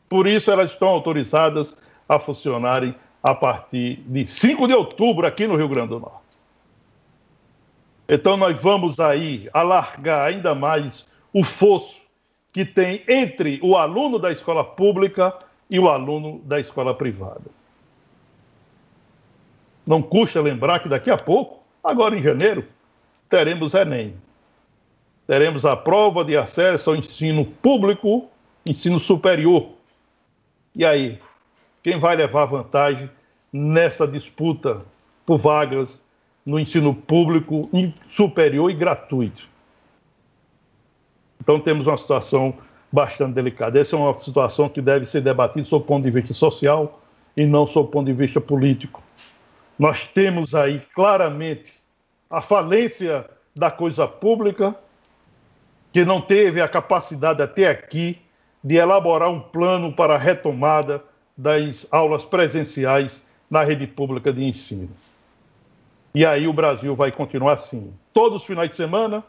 Por 0.08 0.28
isso, 0.28 0.48
elas 0.48 0.70
estão 0.70 0.86
autorizadas 0.86 1.76
a 2.08 2.20
funcionarem 2.20 2.94
a 3.22 3.34
partir 3.34 3.96
de 4.06 4.26
5 4.26 4.66
de 4.66 4.74
outubro 4.74 5.26
aqui 5.26 5.46
no 5.46 5.56
Rio 5.56 5.68
Grande 5.68 5.90
do 5.90 6.00
Norte. 6.00 6.22
Então, 8.08 8.36
nós 8.36 8.60
vamos 8.60 8.98
aí 8.98 9.48
alargar 9.52 10.26
ainda 10.26 10.54
mais 10.54 11.06
o 11.32 11.44
fosso 11.44 12.02
que 12.52 12.64
tem 12.64 13.02
entre 13.08 13.58
o 13.62 13.76
aluno 13.76 14.18
da 14.18 14.30
escola 14.30 14.62
pública 14.64 15.34
e 15.70 15.78
o 15.78 15.88
aluno 15.88 16.40
da 16.44 16.60
escola 16.60 16.94
privada. 16.94 17.50
Não 19.86 20.02
custa 20.02 20.40
lembrar 20.40 20.80
que 20.80 20.88
daqui 20.88 21.10
a 21.10 21.16
pouco, 21.16 21.62
agora 21.82 22.16
em 22.16 22.22
janeiro, 22.22 22.66
teremos 23.28 23.72
Enem. 23.72 24.14
Teremos 25.26 25.64
a 25.64 25.76
prova 25.76 26.24
de 26.24 26.36
acesso 26.36 26.90
ao 26.90 26.96
ensino 26.96 27.46
público, 27.46 28.28
ensino 28.66 29.00
superior. 29.00 29.70
E 30.76 30.84
aí, 30.84 31.18
quem 31.82 31.98
vai 31.98 32.16
levar 32.16 32.44
vantagem 32.46 33.10
nessa 33.52 34.06
disputa 34.06 34.82
por 35.26 35.38
vagas 35.38 36.02
no 36.46 36.58
ensino 36.58 36.94
público 36.94 37.68
superior 38.08 38.70
e 38.70 38.74
gratuito. 38.74 39.48
Então 41.40 41.60
temos 41.60 41.86
uma 41.86 41.96
situação 41.96 42.54
bastante 42.90 43.34
delicada. 43.34 43.80
Essa 43.80 43.96
é 43.96 43.98
uma 43.98 44.14
situação 44.14 44.68
que 44.68 44.80
deve 44.80 45.06
ser 45.06 45.20
debatida 45.20 45.64
sob 45.64 45.84
o 45.84 45.86
ponto 45.86 46.04
de 46.04 46.10
vista 46.10 46.32
social 46.32 47.00
e 47.36 47.46
não 47.46 47.66
sob 47.66 47.88
o 47.88 47.90
ponto 47.90 48.06
de 48.06 48.12
vista 48.12 48.40
político. 48.40 49.02
Nós 49.78 50.06
temos 50.06 50.54
aí 50.54 50.80
claramente 50.94 51.74
a 52.30 52.40
falência 52.40 53.28
da 53.54 53.70
coisa 53.70 54.06
pública, 54.06 54.74
que 55.92 56.04
não 56.04 56.20
teve 56.20 56.60
a 56.60 56.68
capacidade 56.68 57.42
até 57.42 57.68
aqui 57.68 58.18
de 58.62 58.76
elaborar 58.76 59.30
um 59.30 59.40
plano 59.40 59.92
para 59.92 60.14
a 60.14 60.18
retomada 60.18 61.02
das 61.42 61.88
aulas 61.90 62.24
presenciais 62.24 63.26
na 63.50 63.64
rede 63.64 63.84
pública 63.84 64.32
de 64.32 64.44
ensino. 64.44 64.88
E 66.14 66.24
aí 66.24 66.46
o 66.46 66.52
Brasil 66.52 66.94
vai 66.94 67.10
continuar 67.10 67.54
assim. 67.54 67.92
Todos 68.12 68.42
os 68.42 68.46
finais 68.46 68.68
de 68.68 68.76
semana, 68.76 69.24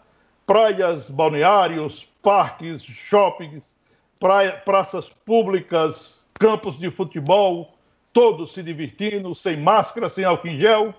praias, 0.45 1.09
balneários, 1.09 2.07
parques, 2.21 2.83
shoppings, 2.83 3.75
praia, 4.19 4.51
praças 4.51 5.09
públicas, 5.09 6.29
campos 6.35 6.77
de 6.77 6.91
futebol, 6.91 7.73
todos 8.11 8.53
se 8.53 8.61
divertindo, 8.61 9.33
sem 9.33 9.57
máscara, 9.57 10.07
sem 10.07 10.23
álcool 10.23 10.49
em 10.49 10.59
gel. 10.59 10.93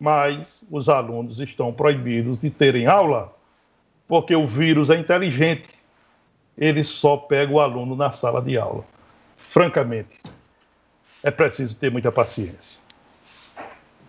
Mas 0.00 0.66
os 0.68 0.88
alunos 0.88 1.38
estão 1.38 1.72
proibidos 1.72 2.40
de 2.40 2.50
terem 2.50 2.86
aula, 2.88 3.32
porque 4.08 4.34
o 4.34 4.48
vírus 4.48 4.90
é 4.90 4.98
inteligente. 4.98 5.78
Ele 6.58 6.82
só 6.82 7.16
pega 7.16 7.52
o 7.52 7.60
aluno 7.60 7.94
na 7.94 8.10
sala 8.10 8.42
de 8.42 8.58
aula 8.58 8.84
francamente, 9.36 10.20
é 11.22 11.30
preciso 11.30 11.76
ter 11.76 11.90
muita 11.90 12.10
paciência. 12.12 12.78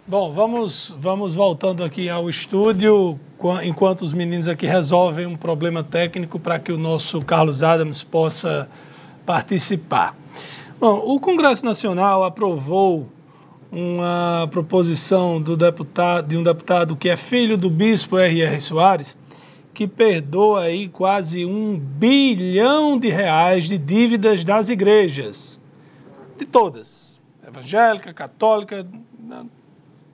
Bom, 0.08 0.32
vamos, 0.32 0.94
vamos 0.98 1.34
voltando 1.34 1.84
aqui 1.84 2.10
ao 2.10 2.30
estúdio, 2.30 3.20
enquanto 3.64 4.04
os 4.04 4.14
meninos 4.14 4.48
aqui 4.48 4.68
resolvem 4.68 5.26
um 5.26 5.36
problema 5.36 5.84
técnico 5.84 6.40
para 6.40 6.60
que 6.60 6.72
o 6.72 6.78
nosso 6.78 7.22
Carlos 7.22 7.64
Adams 7.64 8.04
possa 8.04 8.70
participar. 9.26 10.16
Bom, 10.80 11.02
o 11.04 11.20
Congresso 11.20 11.66
Nacional 11.66 12.24
aprovou 12.24 13.10
uma 13.72 14.48
proposição 14.52 15.42
do 15.42 15.58
deputado, 15.58 16.28
de 16.28 16.38
um 16.38 16.44
deputado 16.44 16.96
que 16.96 17.10
é 17.10 17.18
filho 17.18 17.58
do 17.58 17.70
bispo 17.70 18.20
R.R. 18.20 18.60
Soares, 18.60 19.18
que 19.76 19.88
perdoa 19.90 20.62
aí 20.62 20.88
quase 20.88 21.46
um 21.46 21.78
bilhão 21.78 22.98
de 22.98 23.10
reais 23.10 23.66
de 23.66 23.78
dívidas 23.78 24.42
das 24.46 24.70
igrejas, 24.70 25.60
de 26.38 26.46
todas, 26.46 27.20
evangélica, 27.46 28.14
católica, 28.14 28.88
né? 29.20 29.46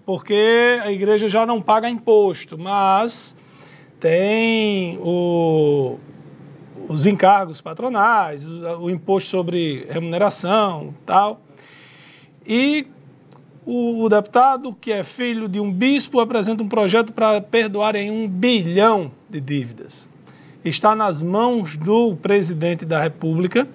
porque 0.03 0.79
a 0.81 0.91
igreja 0.91 1.29
já 1.29 1.45
não 1.45 1.61
paga 1.61 1.87
imposto, 1.87 2.57
mas 2.57 3.37
tem 3.99 4.97
o, 4.99 5.99
os 6.89 7.05
encargos 7.05 7.61
patronais, 7.61 8.43
o, 8.43 8.85
o 8.85 8.89
imposto 8.89 9.29
sobre 9.29 9.85
remuneração, 9.91 10.91
tal. 11.05 11.39
E 12.47 12.87
o, 13.73 14.03
o, 14.03 14.09
deputado, 14.09 14.73
que 14.73 14.91
é 14.91 15.01
filho 15.01 15.47
de 15.47 15.57
um 15.57 15.71
bispo, 15.71 16.19
apresenta 16.19 16.61
um 16.61 16.67
projeto 16.67 17.13
para 17.13 17.39
perdoar 17.39 17.95
em 17.95 18.11
um 18.11 18.27
bilhão 18.27 19.13
de 19.29 19.39
dívidas. 19.39 20.09
Está 20.65 20.93
nas 20.93 21.21
mãos 21.21 21.77
do 21.77 22.13
presidente 22.17 22.83
da 22.83 23.01
República, 23.01 23.65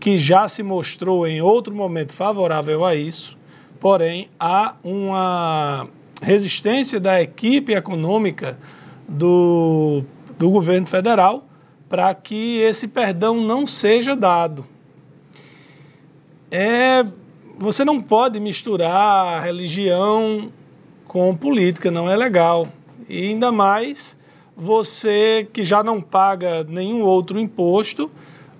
que 0.00 0.16
já 0.16 0.48
se 0.48 0.62
mostrou 0.62 1.26
em 1.26 1.42
outro 1.42 1.74
momento 1.74 2.14
favorável 2.14 2.86
a 2.86 2.94
isso, 2.94 3.36
porém 3.78 4.30
há 4.40 4.76
uma 4.82 5.88
resistência 6.22 6.98
da 6.98 7.20
equipe 7.20 7.74
econômica 7.74 8.58
do, 9.06 10.04
do 10.38 10.48
governo 10.48 10.86
federal 10.86 11.46
para 11.86 12.14
que 12.14 12.60
esse 12.60 12.88
perdão 12.88 13.42
não 13.42 13.66
seja 13.66 14.16
dado. 14.16 14.64
É 16.50 17.04
você 17.58 17.84
não 17.84 18.00
pode 18.00 18.40
misturar 18.40 19.42
religião 19.42 20.52
com 21.06 21.34
política, 21.36 21.90
não 21.90 22.08
é 22.08 22.16
legal. 22.16 22.68
E 23.08 23.28
ainda 23.28 23.52
mais 23.52 24.18
você 24.56 25.48
que 25.52 25.64
já 25.64 25.82
não 25.82 26.00
paga 26.00 26.64
nenhum 26.64 27.02
outro 27.02 27.38
imposto. 27.38 28.10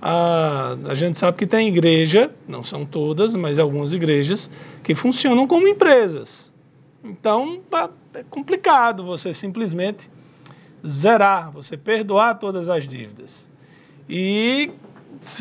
A, 0.00 0.76
a 0.84 0.94
gente 0.94 1.18
sabe 1.18 1.36
que 1.38 1.46
tem 1.46 1.68
igreja, 1.68 2.30
não 2.46 2.62
são 2.62 2.84
todas, 2.84 3.34
mas 3.34 3.58
algumas 3.58 3.92
igrejas, 3.92 4.50
que 4.82 4.94
funcionam 4.94 5.46
como 5.46 5.66
empresas. 5.66 6.52
Então 7.02 7.60
é 8.14 8.22
complicado 8.22 9.04
você 9.04 9.32
simplesmente 9.32 10.10
zerar, 10.86 11.50
você 11.50 11.76
perdoar 11.76 12.34
todas 12.34 12.68
as 12.68 12.86
dívidas. 12.86 13.48
E 14.08 14.70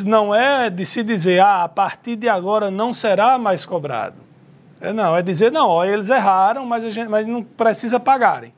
não 0.05 0.33
é 0.33 0.69
de 0.69 0.85
se 0.85 1.03
dizer, 1.03 1.39
ah, 1.39 1.63
a 1.63 1.69
partir 1.69 2.15
de 2.15 2.29
agora 2.29 2.69
não 2.69 2.93
será 2.93 3.37
mais 3.37 3.65
cobrado. 3.65 4.15
É, 4.81 4.91
não, 4.91 5.15
é 5.15 5.21
dizer, 5.21 5.51
não, 5.51 5.69
ó, 5.69 5.85
eles 5.85 6.09
erraram, 6.09 6.65
mas, 6.65 6.83
gente, 6.93 7.09
mas 7.09 7.25
não 7.25 7.43
precisa 7.43 7.99
pagarem. 7.99 8.53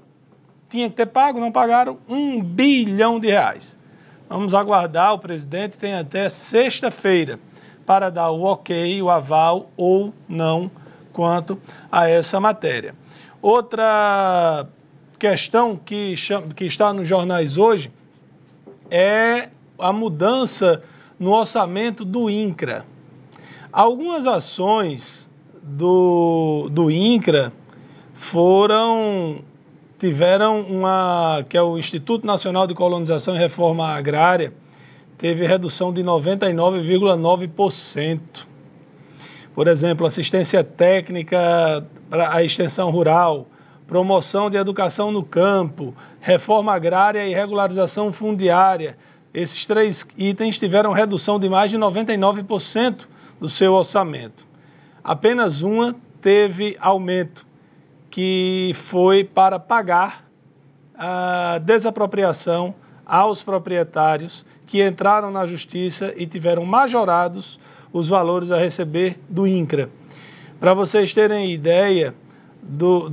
Tinha 0.69 0.89
que 0.89 0.95
ter 0.95 1.05
pago, 1.05 1.39
não 1.39 1.51
pagaram 1.51 1.99
um 2.09 2.41
bilhão 2.41 3.19
de 3.19 3.27
reais. 3.27 3.77
Vamos 4.27 4.55
aguardar, 4.55 5.13
o 5.13 5.19
presidente 5.19 5.77
tem 5.77 5.93
até 5.93 6.27
sexta-feira 6.27 7.39
para 7.85 8.09
dar 8.09 8.31
o 8.31 8.41
ok, 8.41 9.01
o 9.01 9.09
aval 9.09 9.69
ou 9.77 10.11
não 10.27 10.71
quanto 11.13 11.59
a 11.91 12.09
essa 12.09 12.39
matéria. 12.39 12.95
Outra 13.41 14.67
questão 15.19 15.77
que, 15.77 16.15
que 16.55 16.65
está 16.65 16.91
nos 16.91 17.07
jornais 17.07 17.55
hoje 17.57 17.91
é 18.89 19.49
a 19.77 19.93
mudança 19.93 20.81
no 21.19 21.31
orçamento 21.31 22.03
do 22.03 22.29
INCRA. 22.29 22.85
Algumas 23.71 24.27
ações 24.27 25.29
do, 25.61 26.67
do 26.71 26.91
INCRA 26.91 27.53
foram 28.13 29.39
tiveram 29.97 30.59
uma 30.61 31.45
que 31.47 31.57
é 31.57 31.61
o 31.61 31.77
Instituto 31.77 32.27
Nacional 32.27 32.67
de 32.67 32.73
Colonização 32.73 33.35
e 33.35 33.39
Reforma 33.39 33.87
Agrária 33.87 34.53
teve 35.17 35.45
redução 35.45 35.93
de 35.93 36.01
99,9%. 36.03 38.19
Por 39.53 39.67
exemplo, 39.67 40.05
assistência 40.05 40.63
técnica 40.63 41.85
para 42.09 42.33
a 42.33 42.41
extensão 42.43 42.89
rural, 42.91 43.47
promoção 43.87 44.49
de 44.49 44.57
educação 44.57 45.11
no 45.11 45.23
campo, 45.23 45.95
reforma 46.19 46.73
agrária 46.73 47.25
e 47.25 47.33
regularização 47.33 48.11
fundiária, 48.11 48.97
esses 49.35 49.65
três 49.65 50.07
itens 50.17 50.57
tiveram 50.57 50.93
redução 50.93 51.37
de 51.37 51.49
mais 51.49 51.69
de 51.69 51.77
99% 51.77 53.05
do 53.37 53.49
seu 53.49 53.73
orçamento. 53.73 54.47
Apenas 55.03 55.61
uma 55.61 55.93
teve 56.21 56.77
aumento, 56.79 57.45
que 58.09 58.71
foi 58.75 59.25
para 59.25 59.59
pagar 59.59 60.25
a 60.97 61.59
desapropriação 61.61 62.73
aos 63.05 63.43
proprietários 63.43 64.45
que 64.65 64.81
entraram 64.81 65.29
na 65.29 65.45
justiça 65.45 66.13
e 66.15 66.25
tiveram 66.25 66.63
majorados 66.63 67.59
os 67.91 68.07
valores 68.07 68.51
a 68.51 68.57
receber 68.57 69.19
do 69.29 69.45
INCRA. 69.45 69.89
Para 70.61 70.73
vocês 70.73 71.13
terem 71.13 71.51
ideia, 71.51 72.15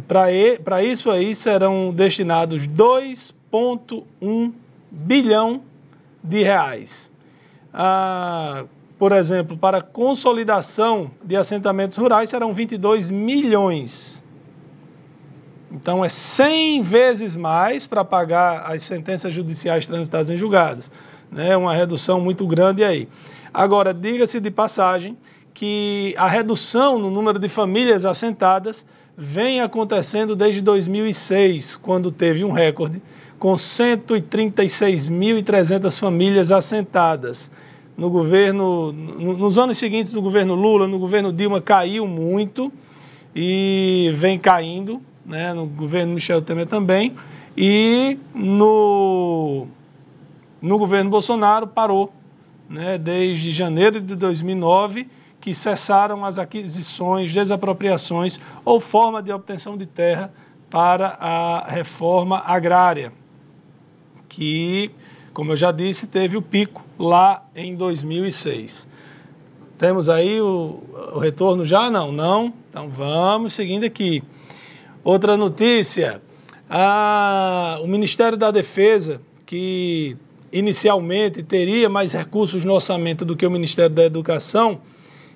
para 0.07 0.83
isso 0.85 1.11
aí 1.11 1.35
serão 1.35 1.93
destinados 1.93 2.69
2,1 2.69 4.53
bilhão 4.89 5.63
de 6.23 6.43
reais. 6.43 7.11
Ah, 7.73 8.65
por 8.99 9.13
exemplo, 9.13 9.57
para 9.57 9.81
consolidação 9.81 11.11
de 11.25 11.35
assentamentos 11.35 11.97
rurais 11.97 12.31
serão 12.31 12.53
22 12.53 13.11
milhões. 13.11 14.23
Então 15.73 16.05
é 16.05 16.09
100 16.09 16.83
vezes 16.83 17.35
mais 17.35 17.87
para 17.87 18.05
pagar 18.05 18.71
as 18.71 18.85
sentenças 18.85 19.33
judiciais 19.33 19.87
transitadas 19.87 20.31
em 20.31 20.37
julgados. 20.37 20.91
Né? 21.31 21.57
Uma 21.57 21.75
redução 21.75 22.21
muito 22.21 22.47
grande 22.47 22.85
aí. 22.85 23.09
Agora, 23.53 23.93
diga-se 23.93 24.39
de 24.39 24.51
passagem 24.51 25.17
que 25.55 26.15
a 26.17 26.29
redução 26.29 26.99
no 26.99 27.11
número 27.11 27.39
de 27.39 27.49
famílias 27.49 28.05
assentadas 28.05 28.87
vem 29.17 29.61
acontecendo 29.61 30.35
desde 30.35 30.61
2006, 30.61 31.77
quando 31.77 32.11
teve 32.11 32.45
um 32.45 32.51
recorde 32.51 33.03
com 33.43 33.55
136.300 33.55 35.99
famílias 35.99 36.53
assentadas. 36.53 37.51
No 37.97 38.09
governo, 38.09 38.93
nos 38.93 39.59
anos 39.59 39.79
seguintes 39.79 40.13
do 40.13 40.23
governo 40.23 40.55
Lula, 40.55 40.87
no 40.87 40.97
governo 40.97 41.33
Dilma 41.33 41.61
caiu 41.61 42.07
muito 42.07 42.73
e 43.35 44.13
vem 44.15 44.39
caindo, 44.39 45.03
né? 45.27 45.53
no 45.53 45.67
governo 45.67 46.15
Michel 46.15 46.41
Temer 46.41 46.69
também, 46.69 47.17
e 47.57 48.17
no, 48.33 49.67
no 50.61 50.79
governo 50.79 51.11
Bolsonaro 51.11 51.67
parou, 51.67 52.13
né? 52.71 52.97
desde 52.97 53.51
janeiro 53.51 54.01
de 54.01 54.15
2009 54.15 55.09
que 55.41 55.53
cessaram 55.53 56.25
as 56.25 56.39
aquisições, 56.39 57.35
desapropriações 57.35 58.39
ou 58.65 58.79
forma 58.79 59.21
de 59.21 59.33
obtenção 59.33 59.77
de 59.77 59.87
terra 59.87 60.33
para 60.71 61.17
a 61.19 61.69
reforma 61.69 62.41
agrária, 62.47 63.13
que, 64.33 64.91
como 65.35 65.53
eu 65.53 65.57
já 65.57 65.71
disse, 65.71 66.07
teve 66.07 66.39
o 66.39 66.43
pico 66.43 66.83
lá 66.99 67.47
em 67.55 67.77
2006. 67.77 68.89
Temos 69.77 70.09
aí 70.09 70.41
o, 70.41 70.83
o 71.15 71.19
retorno 71.19 71.65
já? 71.65 71.91
Não, 71.91 72.11
não. 72.11 72.53
Então 72.71 72.89
vamos 72.89 73.53
seguindo 73.53 73.85
aqui. 73.85 74.23
Outra 75.05 75.37
notícia: 75.37 76.23
o 77.83 77.87
Ministério 77.87 78.39
da 78.39 78.51
Defesa, 78.51 79.21
que 79.45 80.17
inicialmente 80.51 81.43
teria 81.43 81.89
mais 81.89 82.13
recursos 82.13 82.65
no 82.65 82.73
orçamento 82.73 83.25
do 83.25 83.37
que 83.37 83.47
o 83.47 83.51
Ministério 83.51 83.95
da 83.95 84.05
Educação, 84.05 84.81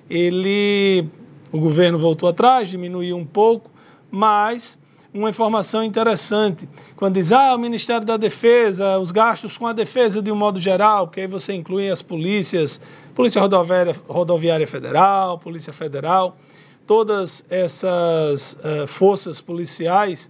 ele, 0.09 1.05
o 1.51 1.59
governo 1.59 1.99
voltou 1.99 2.27
atrás, 2.27 2.69
diminuiu 2.69 3.15
um 3.15 3.25
pouco, 3.25 3.69
mas 4.09 4.79
uma 5.13 5.29
informação 5.29 5.83
interessante. 5.83 6.67
Quando 6.95 7.15
diz, 7.15 7.31
ah, 7.31 7.55
o 7.55 7.57
Ministério 7.57 8.05
da 8.05 8.17
Defesa, 8.17 8.97
os 8.97 9.11
gastos 9.11 9.57
com 9.57 9.65
a 9.65 9.73
defesa 9.73 10.21
de 10.21 10.31
um 10.31 10.35
modo 10.35 10.59
geral, 10.59 11.07
porque 11.07 11.21
aí 11.21 11.27
você 11.27 11.53
inclui 11.53 11.89
as 11.89 12.01
polícias, 12.01 12.79
Polícia 13.15 13.41
Rodoviária, 13.41 13.95
Rodoviária 14.07 14.67
Federal, 14.67 15.39
Polícia 15.39 15.73
Federal, 15.73 16.37
todas 16.85 17.45
essas 17.49 18.53
uh, 18.53 18.87
forças 18.87 19.41
policiais, 19.41 20.29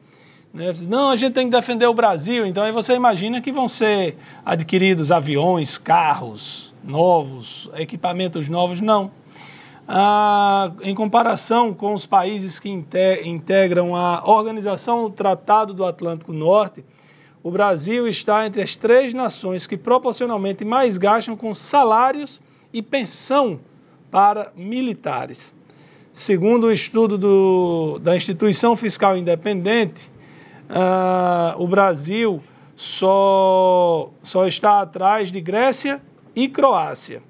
né? 0.53 0.71
não, 0.87 1.09
a 1.09 1.15
gente 1.15 1.33
tem 1.33 1.49
que 1.49 1.55
defender 1.55 1.85
o 1.85 1.93
Brasil, 1.93 2.45
então 2.45 2.63
aí 2.63 2.71
você 2.71 2.93
imagina 2.95 3.41
que 3.41 3.51
vão 3.51 3.67
ser 3.67 4.17
adquiridos 4.45 5.11
aviões, 5.11 5.77
carros 5.77 6.73
novos, 6.83 7.69
equipamentos 7.75 8.47
novos, 8.47 8.81
não 8.81 9.11
ah, 9.87 10.71
em 10.81 10.93
comparação 10.93 11.73
com 11.73 11.93
os 11.93 12.05
países 12.05 12.59
que 12.59 12.69
integram 12.69 13.95
a 13.95 14.21
Organização 14.29 15.03
do 15.03 15.11
Tratado 15.11 15.73
do 15.73 15.85
Atlântico 15.85 16.33
Norte, 16.33 16.83
o 17.41 17.49
Brasil 17.49 18.07
está 18.07 18.45
entre 18.45 18.61
as 18.61 18.75
três 18.75 19.13
nações 19.13 19.65
que 19.65 19.77
proporcionalmente 19.77 20.65
mais 20.65 20.97
gastam 20.97 21.37
com 21.37 21.53
salários 21.53 22.41
e 22.73 22.81
pensão 22.81 23.61
para 24.11 24.51
militares. 24.57 25.53
Segundo 26.11 26.65
o 26.67 26.71
estudo 26.71 27.17
do, 27.17 27.99
da 27.99 28.15
Instituição 28.15 28.75
Fiscal 28.75 29.15
Independente, 29.15 30.11
ah, 30.69 31.55
o 31.57 31.65
Brasil 31.65 32.43
só, 32.75 34.09
só 34.21 34.45
está 34.45 34.81
atrás 34.81 35.31
de 35.31 35.39
Grécia 35.39 36.01
e 36.35 36.49
Croácia. 36.49 37.21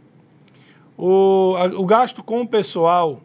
O, 0.97 1.53
o 1.75 1.85
gasto 1.85 2.23
com 2.23 2.41
o 2.41 2.47
pessoal 2.47 3.21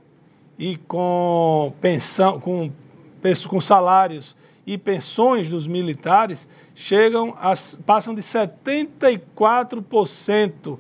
e 0.58 0.76
com 0.76 1.72
pensão, 1.80 2.38
com, 2.38 2.70
com 3.48 3.60
salários 3.60 4.36
e 4.66 4.76
pensões 4.76 5.48
dos 5.48 5.66
militares 5.66 6.46
chegam 6.74 7.34
a, 7.38 7.54
passam 7.84 8.14
de 8.14 8.20
74% 8.20 10.78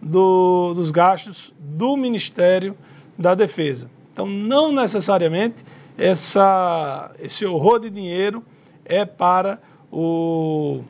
do, 0.00 0.72
dos 0.74 0.90
gastos 0.90 1.54
do 1.58 1.96
Ministério 1.96 2.76
da 3.18 3.34
Defesa. 3.34 3.90
Então, 4.12 4.26
não 4.26 4.70
necessariamente 4.70 5.64
essa, 5.96 7.10
esse 7.18 7.46
horror 7.46 7.80
de 7.80 7.90
dinheiro 7.90 8.44
é 8.84 9.04
para 9.04 9.60
o 9.90 10.84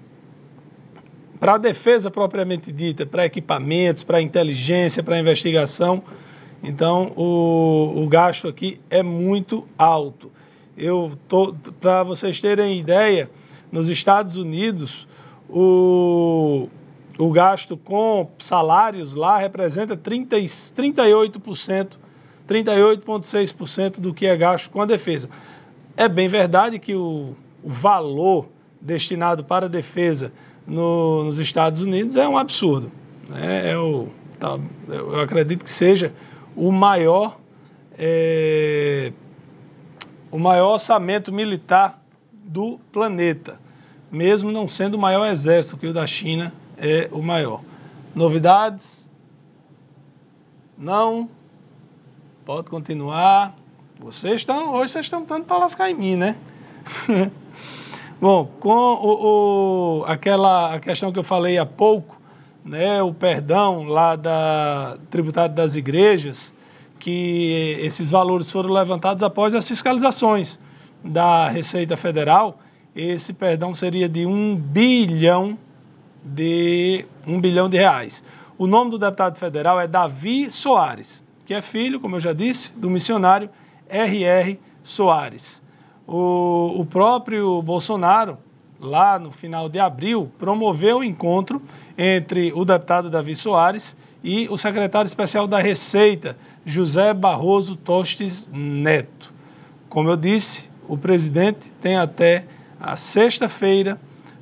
para 1.44 1.56
a 1.56 1.58
defesa 1.58 2.10
propriamente 2.10 2.72
dita, 2.72 3.04
para 3.04 3.26
equipamentos, 3.26 4.02
para 4.02 4.18
inteligência, 4.18 5.02
para 5.02 5.18
investigação. 5.18 6.02
Então, 6.62 7.12
o, 7.16 8.02
o 8.02 8.08
gasto 8.08 8.48
aqui 8.48 8.80
é 8.88 9.02
muito 9.02 9.68
alto. 9.76 10.32
Eu 10.74 11.12
para 11.82 12.02
vocês 12.02 12.40
terem 12.40 12.78
ideia, 12.78 13.28
nos 13.70 13.90
Estados 13.90 14.36
Unidos, 14.36 15.06
o, 15.46 16.66
o 17.18 17.30
gasto 17.30 17.76
com 17.76 18.30
salários 18.38 19.14
lá 19.14 19.36
representa 19.36 19.94
30, 19.98 20.38
38%, 20.38 21.88
38,6% 22.48 24.00
do 24.00 24.14
que 24.14 24.24
é 24.24 24.34
gasto 24.34 24.70
com 24.70 24.80
a 24.80 24.86
defesa. 24.86 25.28
É 25.94 26.08
bem 26.08 26.26
verdade 26.26 26.78
que 26.78 26.94
o, 26.94 27.36
o 27.62 27.68
valor 27.68 28.48
destinado 28.80 29.44
para 29.44 29.66
a 29.66 29.68
defesa 29.68 30.32
no, 30.66 31.24
nos 31.24 31.38
Estados 31.38 31.80
Unidos 31.80 32.16
é 32.16 32.28
um 32.28 32.36
absurdo. 32.36 32.90
Né? 33.28 33.72
É 33.72 33.78
o, 33.78 34.08
tá, 34.38 34.58
eu 34.88 35.20
acredito 35.20 35.64
que 35.64 35.70
seja 35.70 36.12
o 36.56 36.70
maior, 36.70 37.38
é, 37.98 39.12
o 40.30 40.38
maior 40.38 40.72
orçamento 40.72 41.32
militar 41.32 42.02
do 42.32 42.78
planeta, 42.92 43.58
mesmo 44.10 44.52
não 44.52 44.68
sendo 44.68 44.94
o 44.94 44.98
maior 44.98 45.26
exército, 45.26 45.76
que 45.76 45.86
o 45.86 45.92
da 45.92 46.06
China 46.06 46.52
é 46.76 47.08
o 47.12 47.22
maior. 47.22 47.62
Novidades? 48.14 49.08
Não? 50.78 51.28
Pode 52.44 52.70
continuar. 52.70 53.56
Vocês 53.98 54.40
estão, 54.42 54.74
hoje 54.74 54.92
vocês 54.92 55.06
estão 55.06 55.24
tanto 55.24 55.46
para 55.46 55.58
lascar 55.58 55.90
em 55.90 55.94
mim, 55.94 56.16
né? 56.16 56.36
Bom, 58.20 58.46
com 58.60 58.70
o, 58.70 60.00
o, 60.00 60.04
aquela 60.06 60.74
a 60.74 60.80
questão 60.80 61.12
que 61.12 61.18
eu 61.18 61.22
falei 61.22 61.58
há 61.58 61.66
pouco, 61.66 62.20
né, 62.64 63.02
o 63.02 63.12
perdão 63.12 63.84
lá 63.84 64.16
da 64.16 64.96
tributário 65.10 65.54
das 65.54 65.74
igrejas, 65.76 66.54
que 66.98 67.76
esses 67.80 68.10
valores 68.10 68.50
foram 68.50 68.70
levantados 68.70 69.22
após 69.22 69.54
as 69.54 69.66
fiscalizações 69.68 70.58
da 71.04 71.48
Receita 71.48 71.96
Federal, 71.96 72.58
esse 72.96 73.32
perdão 73.32 73.74
seria 73.74 74.08
de 74.08 74.24
um 74.24 74.56
bilhão 74.56 75.58
de 76.24 77.04
um 77.26 77.40
bilhão 77.40 77.68
de 77.68 77.76
reais. 77.76 78.24
O 78.56 78.66
nome 78.66 78.92
do 78.92 78.98
deputado 78.98 79.36
federal 79.36 79.80
é 79.80 79.86
Davi 79.86 80.50
Soares, 80.50 81.22
que 81.44 81.52
é 81.52 81.60
filho, 81.60 82.00
como 82.00 82.16
eu 82.16 82.20
já 82.20 82.32
disse, 82.32 82.72
do 82.74 82.88
missionário 82.88 83.50
R.R. 83.88 84.58
Soares. 84.82 85.63
O, 86.06 86.80
o 86.80 86.84
próprio 86.84 87.62
Bolsonaro, 87.62 88.38
lá 88.78 89.18
no 89.18 89.30
final 89.30 89.68
de 89.68 89.78
abril, 89.78 90.30
promoveu 90.38 90.98
o 90.98 91.04
encontro 91.04 91.62
entre 91.96 92.52
o 92.54 92.64
deputado 92.64 93.08
Davi 93.08 93.34
Soares 93.34 93.96
e 94.22 94.48
o 94.48 94.56
secretário 94.56 95.06
especial 95.06 95.46
da 95.46 95.58
Receita, 95.58 96.36
José 96.64 97.12
Barroso 97.14 97.76
Tostes 97.76 98.48
Neto. 98.52 99.32
Como 99.88 100.08
eu 100.08 100.16
disse, 100.16 100.68
o 100.88 100.96
presidente 100.96 101.70
tem 101.80 101.96
até 101.96 102.44
a 102.80 102.96
sexta-feira 102.96 104.00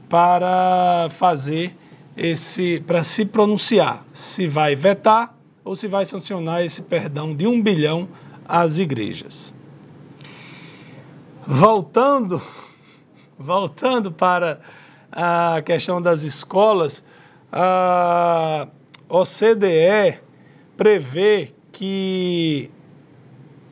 para 0.08 1.08
fazer 1.10 1.76
esse, 2.16 2.80
para 2.86 3.02
se 3.02 3.24
pronunciar 3.24 4.04
se 4.12 4.46
vai 4.46 4.74
vetar 4.74 5.36
ou 5.64 5.76
se 5.76 5.86
vai 5.86 6.04
sancionar 6.04 6.64
esse 6.64 6.82
perdão 6.82 7.34
de 7.34 7.46
um 7.46 7.60
bilhão 7.62 8.08
às 8.46 8.78
igrejas. 8.78 9.54
Voltando, 11.44 12.40
voltando 13.36 14.12
para 14.12 14.60
a 15.10 15.60
questão 15.64 16.00
das 16.00 16.22
escolas, 16.22 17.04
a 17.50 18.68
OCDE 19.08 20.20
prevê 20.76 21.52
que 21.72 22.70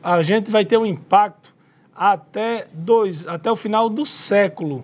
a 0.03 0.21
gente 0.21 0.51
vai 0.51 0.65
ter 0.65 0.75
um 0.77 0.85
impacto 0.85 1.55
até, 1.95 2.67
dois, 2.73 3.25
até 3.25 3.49
o 3.49 3.55
final 3.55 3.89
do 3.89 4.05
século. 4.05 4.83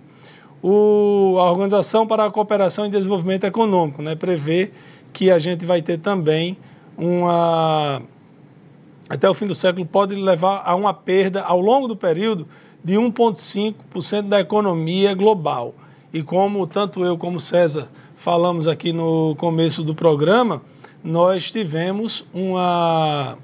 O, 0.64 1.36
a 1.40 1.52
Organização 1.52 2.08
para 2.08 2.24
a 2.26 2.32
Cooperação 2.32 2.86
e 2.86 2.90
Desenvolvimento 2.90 3.44
Econômico 3.44 4.02
né, 4.02 4.16
prevê 4.16 4.72
que 5.12 5.30
a 5.30 5.40
gente 5.40 5.66
vai 5.66 5.82
ter 5.82 5.98
também 5.98 6.58
uma. 6.98 8.02
Até 9.10 9.30
o 9.30 9.34
fim 9.34 9.46
do 9.48 9.56
século, 9.56 9.86
pode 9.86 10.16
levar 10.16 10.64
a 10.66 10.76
uma 10.76 10.94
perda 10.94 11.42
ao 11.42 11.60
longo 11.60 11.88
do 11.88 11.96
período 11.96 12.48
de 12.88 12.94
1,5% 12.94 14.30
da 14.30 14.40
economia 14.40 15.14
global. 15.14 15.76
E 16.14 16.24
como 16.24 16.66
tanto 16.66 17.04
eu 17.04 17.18
como 17.18 17.38
César 17.38 17.90
falamos 18.16 18.66
aqui 18.66 18.94
no 18.94 19.36
começo 19.36 19.84
do 19.84 19.94
programa, 19.94 20.62
nós 21.04 21.52
tivemos 21.52 22.26
uma 22.34 23.38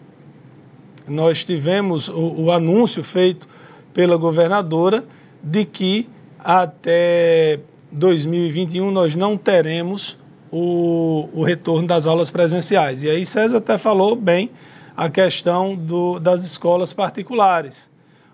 nós 1.06 1.44
tivemos 1.44 2.08
o, 2.08 2.44
o 2.44 2.52
anúncio 2.52 3.04
feito 3.04 3.46
pela 3.94 4.16
governadora 4.16 5.04
de 5.44 5.66
que 5.66 6.08
até 6.40 7.60
2021 7.92 8.92
nós 8.92 9.14
não 9.14 9.36
teremos 9.36 10.18
o, 10.50 11.28
o 11.34 11.44
retorno 11.44 11.86
das 11.86 12.08
aulas 12.08 12.32
presenciais. 12.32 13.04
E 13.04 13.10
aí 13.10 13.26
César 13.26 13.58
até 13.58 13.78
falou 13.78 14.16
bem 14.16 14.52
a 14.96 15.10
questão 15.10 15.76
do, 15.76 16.18
das 16.18 16.46
escolas 16.46 16.94
particulares. 16.94 17.92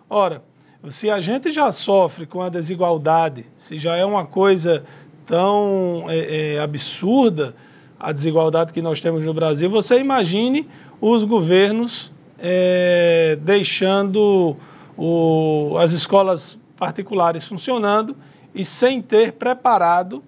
Ora, 0.07 0.43
se 0.87 1.09
a 1.09 1.19
gente 1.19 1.51
já 1.51 1.71
sofre 1.71 2.25
com 2.25 2.41
a 2.41 2.49
desigualdade, 2.49 3.45
se 3.57 3.77
já 3.77 3.95
é 3.95 4.05
uma 4.05 4.25
coisa 4.25 4.83
tão 5.25 6.05
é, 6.07 6.55
é, 6.55 6.59
absurda 6.59 7.53
a 7.99 8.13
desigualdade 8.13 8.71
que 8.71 8.81
nós 8.81 9.01
temos 9.01 9.25
no 9.25 9.33
Brasil, 9.33 9.69
você 9.69 9.99
imagine 9.99 10.67
os 11.01 11.25
governos 11.25 12.11
é, 12.37 13.37
deixando 13.41 14.55
o, 14.97 15.75
as 15.77 15.91
escolas 15.91 16.57
particulares 16.77 17.45
funcionando 17.45 18.15
e 18.55 18.63
sem 18.63 19.01
ter 19.01 19.33
preparado 19.33 20.23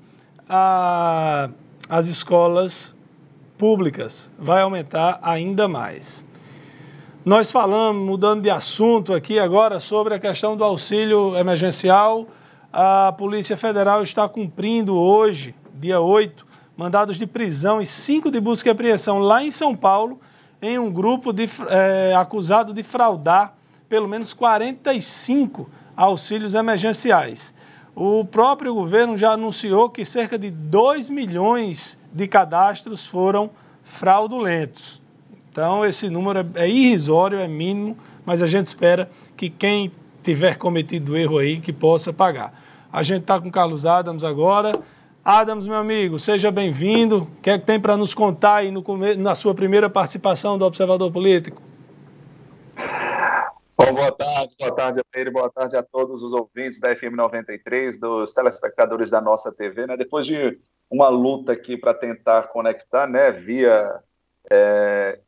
a, 0.49 1.49
as 1.87 2.07
escolas 2.07 2.93
públicas. 3.57 4.29
Vai 4.37 4.61
aumentar 4.61 5.17
ainda 5.21 5.67
mais. 5.67 6.25
Nós 7.23 7.51
falamos, 7.51 8.03
mudando 8.03 8.41
de 8.41 8.49
assunto 8.49 9.13
aqui 9.13 9.37
agora, 9.37 9.79
sobre 9.79 10.15
a 10.15 10.19
questão 10.19 10.57
do 10.57 10.63
auxílio 10.63 11.35
emergencial. 11.35 12.25
A 12.73 13.13
Polícia 13.15 13.55
Federal 13.55 14.01
está 14.01 14.27
cumprindo 14.27 14.97
hoje, 14.97 15.53
dia 15.75 16.01
8, 16.01 16.47
mandados 16.75 17.19
de 17.19 17.27
prisão 17.27 17.79
e 17.79 17.85
cinco 17.85 18.31
de 18.31 18.39
busca 18.39 18.69
e 18.69 18.71
apreensão 18.71 19.19
lá 19.19 19.43
em 19.43 19.51
São 19.51 19.75
Paulo, 19.75 20.19
em 20.59 20.79
um 20.79 20.91
grupo 20.91 21.31
de, 21.31 21.47
é, 21.69 22.15
acusado 22.15 22.73
de 22.73 22.81
fraudar 22.81 23.53
pelo 23.87 24.07
menos 24.07 24.33
45 24.33 25.69
auxílios 25.95 26.55
emergenciais. 26.55 27.53
O 27.95 28.25
próprio 28.25 28.73
governo 28.73 29.15
já 29.15 29.33
anunciou 29.33 29.91
que 29.91 30.03
cerca 30.03 30.39
de 30.39 30.49
2 30.49 31.11
milhões 31.11 31.99
de 32.11 32.27
cadastros 32.27 33.05
foram 33.05 33.51
fraudulentos. 33.83 35.00
Então, 35.51 35.83
esse 35.83 36.09
número 36.09 36.39
é, 36.39 36.63
é 36.63 36.69
irrisório, 36.69 37.37
é 37.37 37.47
mínimo, 37.47 37.97
mas 38.25 38.41
a 38.41 38.47
gente 38.47 38.67
espera 38.67 39.09
que 39.35 39.49
quem 39.49 39.91
tiver 40.23 40.57
cometido 40.57 41.17
erro 41.17 41.37
aí, 41.37 41.59
que 41.59 41.73
possa 41.73 42.13
pagar. 42.13 42.53
A 42.91 43.03
gente 43.03 43.23
está 43.23 43.39
com 43.39 43.49
o 43.49 43.51
Carlos 43.51 43.85
Adams 43.85 44.23
agora. 44.23 44.71
Adams, 45.25 45.67
meu 45.67 45.75
amigo, 45.75 46.17
seja 46.17 46.49
bem-vindo. 46.51 47.23
O 47.23 47.41
que 47.41 47.49
é 47.49 47.59
que 47.59 47.65
tem 47.65 47.77
para 47.77 47.97
nos 47.97 48.13
contar 48.13 48.55
aí 48.55 48.71
no, 48.71 48.81
na 49.17 49.35
sua 49.35 49.53
primeira 49.53 49.89
participação 49.89 50.57
do 50.57 50.63
Observador 50.63 51.11
Político? 51.11 51.61
Bom, 53.77 53.93
boa 53.93 54.11
tarde, 54.11 54.55
boa 54.57 54.75
tarde 54.75 55.01
Pedro, 55.11 55.33
boa 55.33 55.49
tarde 55.49 55.75
a 55.75 55.83
todos 55.83 56.21
os 56.21 56.31
ouvintes 56.31 56.79
da 56.79 56.95
FM 56.95 57.13
93, 57.15 57.99
dos 57.99 58.31
telespectadores 58.31 59.09
da 59.09 59.19
nossa 59.19 59.51
TV, 59.51 59.85
né? 59.85 59.97
Depois 59.97 60.25
de 60.25 60.57
uma 60.89 61.09
luta 61.09 61.51
aqui 61.51 61.75
para 61.75 61.93
tentar 61.93 62.43
conectar, 62.43 63.07
né, 63.07 63.31
via 63.31 63.99
é, 64.49 65.19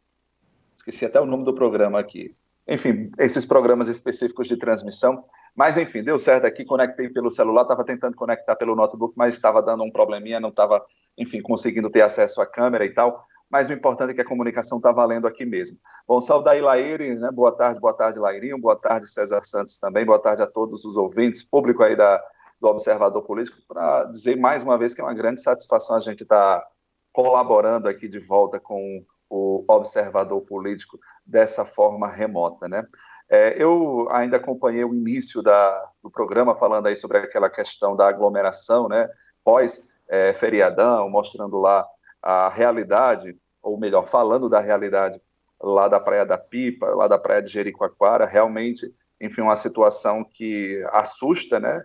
esqueci 0.84 1.06
até 1.06 1.20
o 1.20 1.26
nome 1.26 1.46
do 1.46 1.54
programa 1.54 2.00
aqui. 2.00 2.36
Enfim, 2.68 3.12
esses 3.18 3.46
programas 3.46 3.88
específicos 3.88 4.48
de 4.48 4.58
transmissão. 4.58 5.24
Mas, 5.56 5.78
enfim, 5.78 6.04
deu 6.04 6.18
certo 6.18 6.46
aqui, 6.46 6.66
conectei 6.66 7.10
pelo 7.10 7.30
celular, 7.30 7.62
estava 7.62 7.84
tentando 7.84 8.16
conectar 8.16 8.56
pelo 8.56 8.76
notebook, 8.76 9.14
mas 9.16 9.36
estava 9.36 9.62
dando 9.62 9.84
um 9.84 9.92
probleminha, 9.92 10.40
não 10.40 10.50
estava, 10.50 10.84
enfim, 11.18 11.42
conseguindo 11.42 11.90
ter 11.90 12.02
acesso 12.02 12.42
à 12.42 12.46
câmera 12.46 12.86
e 12.86 12.94
tal. 12.94 13.26
Mas 13.50 13.70
o 13.70 13.74
importante 13.74 14.12
é 14.12 14.14
que 14.16 14.22
a 14.22 14.26
comunicação 14.26 14.78
está 14.80 14.92
valendo 14.92 15.28
aqui 15.28 15.46
mesmo. 15.46 15.78
Bom, 16.08 16.20
saudar 16.20 16.58
Ilaire, 16.58 17.16
né? 17.16 17.30
Boa 17.32 17.52
tarde, 17.52 17.80
boa 17.80 17.94
tarde, 17.94 18.18
Lairinho, 18.18 18.58
boa 18.58 18.76
tarde, 18.76 19.08
César 19.08 19.44
Santos 19.44 19.78
também, 19.78 20.06
boa 20.06 20.20
tarde 20.20 20.42
a 20.42 20.48
todos 20.48 20.84
os 20.86 20.98
ouvintes, 20.98 21.44
público 21.44 21.84
aí 21.84 21.96
da, 21.96 22.20
do 22.60 22.68
Observador 22.68 23.22
Político, 23.22 23.58
para 23.68 24.06
dizer 24.06 24.38
mais 24.38 24.64
uma 24.64 24.78
vez 24.78 24.94
que 24.94 25.02
é 25.02 25.04
uma 25.04 25.14
grande 25.14 25.42
satisfação 25.42 25.98
a 25.98 26.00
gente 26.00 26.24
estar 26.24 26.62
tá 26.62 26.68
colaborando 27.12 27.88
aqui 27.88 28.08
de 28.08 28.18
volta 28.18 28.60
com 28.60 29.06
o 29.34 29.66
observador 29.68 30.42
político 30.42 31.00
dessa 31.26 31.66
forma 31.66 32.08
remota, 32.08 32.68
né? 32.68 32.86
É, 33.28 33.56
eu 33.58 34.08
ainda 34.12 34.38
acompanhei 34.38 34.86
o 34.86 34.94
início 34.94 35.42
da, 35.42 35.90
do 36.04 36.12
programa 36.12 36.56
falando 36.56 36.86
aí 36.86 36.96
sobre 36.96 37.18
aquela 37.18 37.50
questão 37.50 37.96
da 37.96 38.08
aglomeração, 38.08 38.88
né? 38.88 39.10
Pós 39.44 39.84
é, 40.08 40.34
feriadão, 40.34 41.10
mostrando 41.10 41.58
lá 41.58 41.84
a 42.22 42.48
realidade, 42.48 43.36
ou 43.60 43.76
melhor, 43.76 44.06
falando 44.06 44.48
da 44.48 44.60
realidade 44.60 45.20
lá 45.60 45.88
da 45.88 46.00
Praia 46.00 46.26
da 46.26 46.38
Pipa, 46.38 46.86
lá 46.90 47.08
da 47.08 47.18
Praia 47.18 47.42
de 47.42 47.50
Jericoacoara, 47.52 48.28
realmente, 48.28 48.94
enfim, 49.20 49.42
uma 49.42 49.56
situação 49.56 50.24
que 50.24 50.86
assusta, 50.92 51.60
né? 51.60 51.84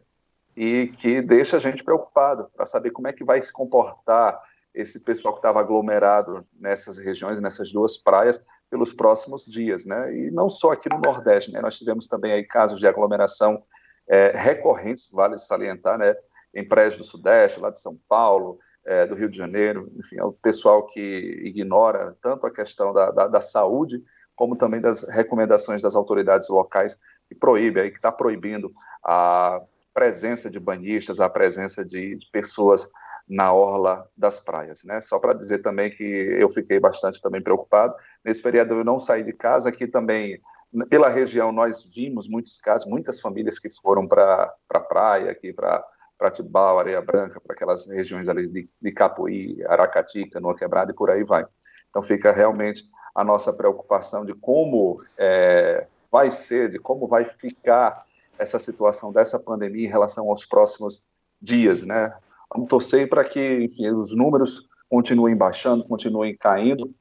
E 0.55 0.93
que 0.99 1.23
deixa 1.23 1.57
a 1.57 1.61
gente 1.61 1.83
preocupado 1.83 2.51
para 2.55 2.67
saber 2.67 2.91
como 2.91 3.09
é 3.09 3.13
que 3.13 3.25
vai 3.25 3.41
se 3.41 3.53
comportar 3.53 4.39
esse 4.81 5.01
pessoal 5.01 5.35
que 5.35 5.41
estava 5.41 5.59
aglomerado 5.59 6.47
nessas 6.59 6.99
regiões, 6.99 7.41
nessas 7.41 7.73
duas 7.73 7.97
praias, 7.97 8.41
pelos 8.71 8.93
próximos 8.93 9.45
dias, 9.45 9.85
né? 9.85 10.15
E 10.15 10.31
não 10.31 10.49
só 10.49 10.73
aqui 10.73 10.89
no 10.89 11.01
Nordeste, 11.01 11.51
né? 11.51 11.61
Nós 11.61 11.77
tivemos 11.77 12.07
também 12.07 12.33
aí 12.33 12.45
casos 12.45 12.79
de 12.79 12.87
aglomeração 12.87 13.63
é, 14.07 14.31
recorrentes, 14.37 15.11
vale 15.11 15.37
salientar, 15.37 15.99
né? 15.99 16.15
Em 16.55 16.67
praias 16.67 16.97
do 16.97 17.03
Sudeste, 17.03 17.59
lá 17.59 17.71
de 17.71 17.81
São 17.81 17.99
Paulo, 18.09 18.59
é, 18.87 19.05
do 19.05 19.15
Rio 19.15 19.29
de 19.29 19.37
Janeiro, 19.37 19.91
enfim, 19.99 20.17
é 20.19 20.25
o 20.25 20.33
pessoal 20.33 20.87
que 20.87 21.43
ignora 21.45 22.17
tanto 22.23 22.47
a 22.47 22.51
questão 22.51 22.93
da, 22.93 23.11
da, 23.11 23.27
da 23.27 23.41
saúde, 23.41 24.03
como 24.37 24.57
também 24.57 24.81
das 24.81 25.03
recomendações 25.03 25.83
das 25.83 25.97
autoridades 25.97 26.49
locais 26.49 26.97
que 27.29 27.35
proíbe, 27.35 27.81
aí, 27.81 27.91
que 27.91 27.97
está 27.97 28.13
proibindo 28.13 28.73
a 29.05 29.61
presença 29.93 30.49
de 30.49 30.61
banhistas, 30.61 31.21
a 31.21 31.29
presença 31.29 31.85
de, 31.85 32.17
de 32.17 32.31
pessoas 32.31 32.89
na 33.29 33.53
orla 33.53 34.09
das 34.17 34.41
praias, 34.41 34.85
né? 34.85 35.01
Só 35.01 35.19
para 35.19 35.35
dizer 35.35 35.59
também 35.59 35.91
que 35.91 36.03
eu 36.03 36.49
fiquei 36.49 36.81
bastante 36.81 37.21
também 37.21 37.43
preocupado. 37.43 37.95
Nesse 38.25 38.43
feriado 38.43 38.75
eu 38.75 38.85
não 38.85 38.99
saí 38.99 39.23
de 39.23 39.33
casa, 39.33 39.69
aqui 39.69 39.87
também 39.87 40.41
pela 40.89 41.09
região 41.09 41.51
nós 41.51 41.83
vimos 41.83 42.29
muitos 42.29 42.59
casos, 42.59 42.89
muitas 42.89 43.21
famílias 43.21 43.59
que 43.59 43.71
foram 43.71 44.07
para 44.07 44.55
a 44.71 44.81
praia, 44.81 45.31
aqui 45.31 45.53
para 45.53 45.85
Pratibal, 46.19 46.79
Areia 46.79 47.01
Branca, 47.01 47.41
para 47.41 47.55
aquelas 47.55 47.87
regiões 47.87 48.29
ali 48.29 48.51
de, 48.51 48.69
de 48.81 48.93
Capuí, 48.93 49.65
Aracati, 49.67 50.29
Canoa 50.29 50.57
Quebrada 50.57 50.91
e 50.91 50.95
por 50.95 51.11
aí 51.11 51.23
vai. 51.23 51.47
Então 51.89 52.03
fica 52.03 52.33
realmente 52.33 52.85
a 53.15 53.25
nossa 53.25 53.53
preocupação 53.53 54.25
de 54.25 54.35
como 54.35 54.99
é, 55.17 55.87
vai 56.11 56.31
ser, 56.31 56.71
de 56.71 56.79
como 56.79 57.07
vai 57.07 57.25
ficar 57.25 58.05
essa 58.39 58.59
situação 58.59 59.13
dessa 59.13 59.39
pandemia 59.39 59.87
em 59.87 59.91
relação 59.91 60.29
aos 60.29 60.45
próximos 60.45 61.09
dias, 61.41 61.85
né? 61.85 62.13
Vamos 62.53 62.69
torcer 62.69 63.09
para 63.09 63.25
que 63.25 63.65
enfim, 63.65 63.91
os 63.91 64.15
números 64.17 64.69
continuem 64.89 65.37
baixando, 65.37 65.85
continuem 65.85 66.37
caindo, 66.37 66.95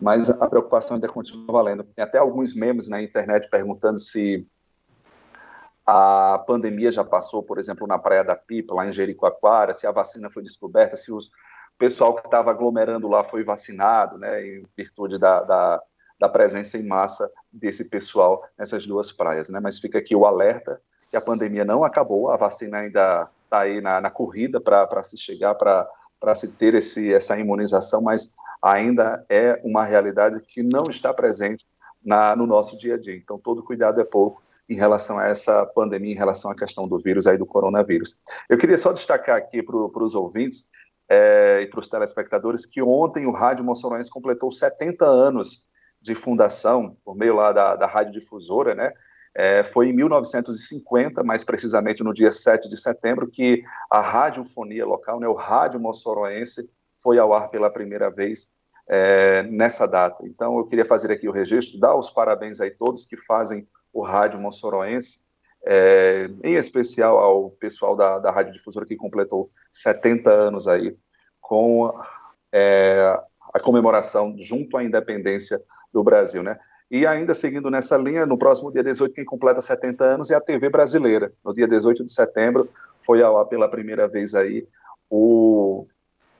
mas 0.00 0.28
a 0.28 0.46
preocupação 0.46 0.96
ainda 0.96 1.08
continua 1.08 1.52
valendo. 1.52 1.84
Tem 1.84 2.04
até 2.04 2.18
alguns 2.18 2.54
memes 2.54 2.88
na 2.88 3.02
internet 3.02 3.48
perguntando 3.48 3.98
se 3.98 4.46
a 5.86 6.42
pandemia 6.46 6.92
já 6.92 7.04
passou, 7.04 7.42
por 7.42 7.58
exemplo, 7.58 7.86
na 7.86 7.98
Praia 7.98 8.22
da 8.22 8.36
Pipa, 8.36 8.74
lá 8.74 8.86
em 8.86 8.92
Jericoacoara, 8.92 9.74
se 9.74 9.86
a 9.86 9.90
vacina 9.90 10.30
foi 10.30 10.42
descoberta, 10.42 10.96
se 10.96 11.12
os, 11.12 11.26
o 11.26 11.78
pessoal 11.78 12.14
que 12.14 12.26
estava 12.26 12.50
aglomerando 12.50 13.08
lá 13.08 13.24
foi 13.24 13.42
vacinado, 13.42 14.18
né, 14.18 14.46
em 14.46 14.64
virtude 14.76 15.18
da, 15.18 15.42
da, 15.42 15.82
da, 16.20 16.28
presença 16.28 16.78
em 16.78 16.84
massa 16.84 17.30
desse 17.52 17.88
pessoal 17.88 18.44
nessas 18.56 18.86
duas 18.86 19.10
praias. 19.10 19.48
Né? 19.48 19.58
Mas 19.58 19.80
fica 19.80 19.98
aqui 19.98 20.14
o 20.14 20.24
alerta 20.24 20.80
que 21.10 21.16
a 21.16 21.20
pandemia 21.20 21.64
não 21.64 21.84
acabou, 21.84 22.30
a 22.30 22.36
vacina 22.36 22.78
ainda 22.78 23.28
está 23.52 23.60
aí 23.60 23.82
na, 23.82 24.00
na 24.00 24.10
corrida 24.10 24.58
para 24.58 25.02
se 25.02 25.18
chegar, 25.18 25.54
para 25.54 26.34
se 26.34 26.48
ter 26.48 26.74
esse, 26.74 27.12
essa 27.12 27.38
imunização, 27.38 28.00
mas 28.00 28.34
ainda 28.62 29.24
é 29.28 29.60
uma 29.62 29.84
realidade 29.84 30.40
que 30.40 30.62
não 30.62 30.84
está 30.88 31.12
presente 31.12 31.66
na, 32.02 32.34
no 32.34 32.46
nosso 32.46 32.78
dia 32.78 32.94
a 32.94 32.98
dia. 32.98 33.14
Então, 33.14 33.38
todo 33.38 33.62
cuidado 33.62 34.00
é 34.00 34.04
pouco 34.04 34.42
em 34.68 34.74
relação 34.74 35.18
a 35.18 35.26
essa 35.26 35.66
pandemia, 35.66 36.12
em 36.12 36.16
relação 36.16 36.50
à 36.50 36.54
questão 36.54 36.88
do 36.88 36.98
vírus 36.98 37.26
aí 37.26 37.36
do 37.36 37.44
coronavírus. 37.44 38.18
Eu 38.48 38.56
queria 38.56 38.78
só 38.78 38.92
destacar 38.92 39.36
aqui 39.36 39.62
para 39.62 39.76
os 39.76 40.14
ouvintes 40.14 40.64
é, 41.08 41.60
e 41.62 41.66
para 41.66 41.80
os 41.80 41.88
telespectadores 41.88 42.64
que 42.64 42.80
ontem 42.80 43.26
o 43.26 43.32
Rádio 43.32 43.64
Moçoroense 43.64 44.08
completou 44.08 44.50
70 44.50 45.04
anos 45.04 45.68
de 46.00 46.14
fundação, 46.14 46.96
por 47.04 47.14
meio 47.14 47.36
lá 47.36 47.52
da, 47.52 47.76
da 47.76 47.86
Rádio 47.86 48.12
Difusora, 48.12 48.74
né? 48.74 48.92
É, 49.34 49.64
foi 49.64 49.88
em 49.88 49.92
1950, 49.92 51.22
mais 51.22 51.42
precisamente 51.42 52.04
no 52.04 52.12
dia 52.12 52.30
7 52.30 52.68
de 52.68 52.76
setembro, 52.76 53.28
que 53.30 53.62
a 53.90 54.00
radiofonia 54.00 54.84
local, 54.84 55.18
né, 55.18 55.26
o 55.26 55.34
Rádio 55.34 55.80
Moçoroense, 55.80 56.68
foi 57.02 57.18
ao 57.18 57.32
ar 57.32 57.48
pela 57.48 57.70
primeira 57.70 58.10
vez 58.10 58.48
é, 58.88 59.42
nessa 59.44 59.86
data. 59.86 60.26
Então, 60.26 60.58
eu 60.58 60.66
queria 60.66 60.84
fazer 60.84 61.10
aqui 61.10 61.28
o 61.28 61.32
registro, 61.32 61.80
dar 61.80 61.96
os 61.96 62.10
parabéns 62.10 62.60
a 62.60 62.70
todos 62.70 63.06
que 63.06 63.16
fazem 63.16 63.66
o 63.92 64.02
Rádio 64.02 64.38
Moçoroense, 64.38 65.20
é, 65.64 66.28
em 66.42 66.54
especial 66.54 67.18
ao 67.18 67.50
pessoal 67.50 67.96
da, 67.96 68.18
da 68.18 68.30
Rádio 68.30 68.52
Difusora 68.52 68.84
que 68.84 68.96
completou 68.96 69.50
70 69.72 70.30
anos 70.30 70.66
aí 70.66 70.96
com 71.40 71.92
é, 72.52 73.18
a 73.52 73.60
comemoração 73.60 74.34
junto 74.38 74.76
à 74.76 74.84
independência 74.84 75.62
do 75.92 76.02
Brasil, 76.02 76.42
né? 76.42 76.58
E 76.92 77.06
ainda 77.06 77.32
seguindo 77.32 77.70
nessa 77.70 77.96
linha, 77.96 78.26
no 78.26 78.36
próximo 78.36 78.70
dia 78.70 78.84
18, 78.84 79.14
quem 79.14 79.24
completa 79.24 79.62
70 79.62 80.04
anos 80.04 80.30
é 80.30 80.34
a 80.34 80.40
TV 80.42 80.68
brasileira. 80.68 81.32
No 81.42 81.54
dia 81.54 81.66
18 81.66 82.04
de 82.04 82.12
setembro, 82.12 82.68
foi 83.00 83.22
ao 83.22 83.38
ar 83.38 83.46
pela 83.46 83.66
primeira 83.66 84.06
vez 84.06 84.34
aí 84.34 84.68
o 85.08 85.86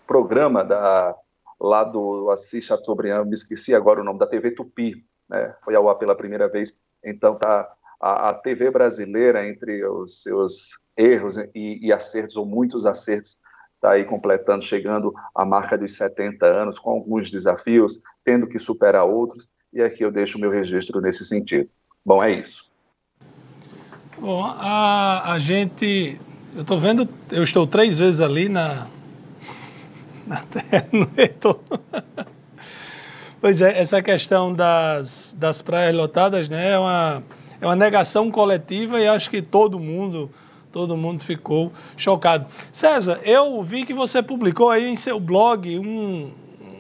programa 0.07 0.63
da, 0.63 1.17
lá 1.59 1.83
do 1.83 2.31
Assis 2.31 2.67
Chateaubriand, 2.67 3.25
me 3.25 3.33
esqueci 3.33 3.75
agora 3.75 4.03
o 4.03 4.05
nome, 4.05 4.19
da 4.19 4.27
TV 4.27 4.51
Tupi, 4.51 5.03
né? 5.27 5.55
foi 5.65 5.75
ao 5.75 5.89
ar 5.89 5.95
pela 5.95 6.15
primeira 6.15 6.47
vez. 6.49 6.79
Então 7.03 7.35
tá 7.35 7.73
a, 7.99 8.29
a 8.29 8.35
TV 8.35 8.71
brasileira, 8.71 9.49
entre 9.49 9.83
os 9.87 10.23
seus 10.23 10.79
erros 10.95 11.39
e, 11.55 11.79
e 11.81 11.91
acertos, 11.91 12.37
ou 12.37 12.45
muitos 12.45 12.85
acertos, 12.85 13.39
está 13.77 13.93
aí 13.93 14.05
completando, 14.05 14.63
chegando 14.63 15.15
à 15.35 15.47
marca 15.47 15.79
dos 15.79 15.97
70 15.97 16.45
anos, 16.45 16.79
com 16.79 16.91
alguns 16.91 17.31
desafios, 17.31 18.03
tendo 18.23 18.47
que 18.47 18.59
superar 18.59 19.07
outros, 19.07 19.49
e 19.73 19.81
aqui 19.81 20.05
eu 20.05 20.11
deixo 20.11 20.37
o 20.37 20.41
meu 20.41 20.51
registro 20.51 21.01
nesse 21.01 21.25
sentido. 21.25 21.69
Bom, 22.05 22.23
é 22.23 22.33
isso. 22.33 22.67
Bom, 24.19 24.45
a, 24.45 25.33
a 25.33 25.39
gente. 25.39 26.21
Eu 26.55 26.63
estou 26.63 26.79
vendo, 26.79 27.09
eu 27.31 27.43
estou 27.43 27.67
três 27.67 27.99
vezes 27.99 28.21
ali 28.21 28.49
na. 28.49 28.87
Na 30.27 30.41
terra, 30.43 30.87
no 30.93 31.11
retorno. 31.17 31.63
Pois 33.41 33.61
é, 33.61 33.77
essa 33.77 34.01
questão 34.01 34.55
das, 34.55 35.35
das 35.37 35.61
praias 35.61 35.93
lotadas 35.97 36.49
né, 36.49 36.75
é, 36.75 36.79
uma, 36.79 37.25
é 37.61 37.67
uma 37.67 37.75
negação 37.75 38.31
coletiva 38.31 39.01
e 39.01 39.09
acho 39.09 39.29
que 39.29 39.43
todo 39.43 39.81
mundo, 39.81 40.31
todo 40.71 40.97
mundo 40.97 41.25
ficou 41.25 41.73
chocado. 41.97 42.47
César, 42.71 43.19
eu 43.25 43.61
vi 43.61 43.85
que 43.85 43.93
você 43.93 44.23
publicou 44.23 44.71
aí 44.71 44.89
em 44.89 44.95
seu 44.95 45.19
blog 45.19 45.77
um, 45.77 46.31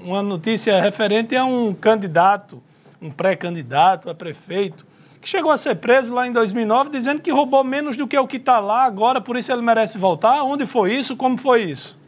uma 0.05 0.22
notícia 0.22 0.81
referente 0.81 1.35
a 1.35 1.44
um 1.44 1.74
candidato 1.74 2.62
um 3.02 3.10
pré-candidato 3.10 4.08
a 4.08 4.14
prefeito, 4.14 4.86
que 5.20 5.28
chegou 5.28 5.50
a 5.50 5.58
ser 5.58 5.76
preso 5.76 6.14
lá 6.14 6.26
em 6.26 6.32
2009, 6.32 6.90
dizendo 6.90 7.20
que 7.20 7.30
roubou 7.30 7.62
menos 7.62 7.96
do 7.96 8.06
que 8.06 8.16
o 8.16 8.26
que 8.26 8.38
está 8.38 8.58
lá 8.60 8.84
agora, 8.84 9.20
por 9.20 9.36
isso 9.36 9.52
ele 9.52 9.62
merece 9.62 9.98
voltar. 9.98 10.42
Onde 10.44 10.66
foi 10.66 10.94
isso? 10.94 11.16
Como 11.16 11.36
foi 11.36 11.64
isso? 11.64 11.98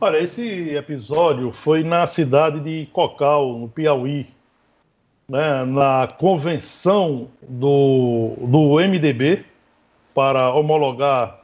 Olha, 0.00 0.18
esse 0.18 0.70
episódio 0.70 1.50
foi 1.50 1.82
na 1.82 2.06
cidade 2.06 2.60
de 2.60 2.86
Cocal, 2.92 3.58
no 3.58 3.68
Piauí, 3.68 4.26
né, 5.28 5.64
na 5.64 6.08
convenção 6.18 7.28
do, 7.42 8.34
do 8.38 8.76
MDB 8.76 9.44
para 10.14 10.52
homologar 10.52 11.40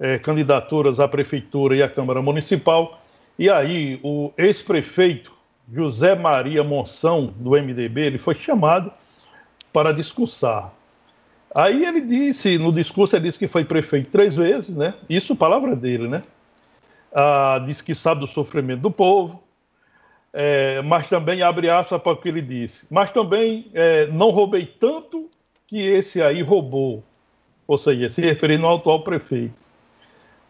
é, 0.00 0.18
candidaturas 0.18 1.00
à 1.00 1.06
prefeitura 1.06 1.76
e 1.76 1.82
à 1.82 1.88
Câmara 1.88 2.20
Municipal. 2.20 3.00
E 3.38 3.48
aí 3.48 4.00
o 4.02 4.32
ex-prefeito 4.36 5.31
José 5.72 6.14
Maria 6.14 6.62
Monção, 6.62 7.32
do 7.36 7.50
MDB, 7.52 8.02
ele 8.02 8.18
foi 8.18 8.34
chamado 8.34 8.92
para 9.72 9.92
discursar. 9.92 10.70
Aí 11.54 11.84
ele 11.84 12.02
disse, 12.02 12.58
no 12.58 12.70
discurso, 12.70 13.16
ele 13.16 13.24
disse 13.24 13.38
que 13.38 13.48
foi 13.48 13.64
prefeito 13.64 14.10
três 14.10 14.36
vezes, 14.36 14.76
né? 14.76 14.94
Isso, 15.08 15.34
palavra 15.34 15.74
dele, 15.74 16.08
né? 16.08 16.22
Ah, 17.14 17.62
diz 17.64 17.80
que 17.80 17.94
sabe 17.94 18.20
do 18.20 18.26
sofrimento 18.26 18.80
do 18.80 18.90
povo, 18.90 19.42
é, 20.32 20.80
mas 20.82 21.08
também 21.08 21.42
abre 21.42 21.68
aspas 21.68 22.00
para 22.00 22.12
o 22.12 22.16
que 22.16 22.28
ele 22.28 22.42
disse. 22.42 22.86
Mas 22.90 23.10
também 23.10 23.70
é, 23.72 24.06
não 24.06 24.30
roubei 24.30 24.66
tanto 24.66 25.28
que 25.66 25.78
esse 25.78 26.22
aí 26.22 26.42
roubou, 26.42 27.02
ou 27.66 27.78
seja, 27.78 28.10
se 28.10 28.20
referindo 28.20 28.66
ao 28.66 28.76
atual 28.76 29.02
prefeito, 29.02 29.54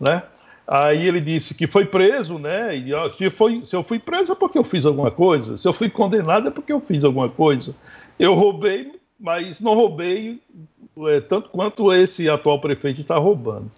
né? 0.01 0.23
Aí 0.67 1.07
ele 1.07 1.21
disse 1.21 1.55
que 1.55 1.67
foi 1.67 1.85
preso, 1.85 2.39
né? 2.39 2.77
E 2.77 2.93
se, 3.17 3.31
foi, 3.31 3.65
se 3.65 3.75
eu 3.75 3.83
fui 3.83 3.99
preso 3.99 4.33
é 4.33 4.35
porque 4.35 4.59
eu 4.59 4.65
fiz 4.65 4.87
alguma 4.87 5.11
coisa. 5.11 5.57
Se 5.57 5.67
eu 5.67 5.73
fui 5.73 5.91
condenado 5.91 6.49
é 6.49 6.51
porque 6.51 6.73
eu 6.73 6.81
fiz 6.81 7.05
alguma 7.05 7.29
coisa. 7.29 7.75
Eu 8.19 8.35
roubei, 8.35 8.93
mas 9.19 9.61
não 9.61 9.75
roubei 9.75 10.41
é, 11.09 11.21
tanto 11.21 11.49
quanto 11.51 11.93
esse 11.93 12.29
atual 12.29 12.61
prefeito 12.61 13.01
está 13.01 13.17
roubando. 13.19 13.71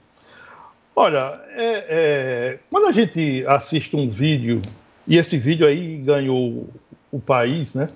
Olha, 0.97 1.40
é, 1.51 1.87
é, 1.88 2.59
quando 2.70 2.87
a 2.87 2.92
gente 2.92 3.44
assiste 3.47 3.97
um 3.97 4.09
vídeo, 4.09 4.61
e 5.09 5.16
esse 5.16 5.37
vídeo 5.37 5.66
aí 5.66 5.97
ganhou 5.97 6.68
o 7.11 7.18
país, 7.18 7.75
né? 7.75 7.88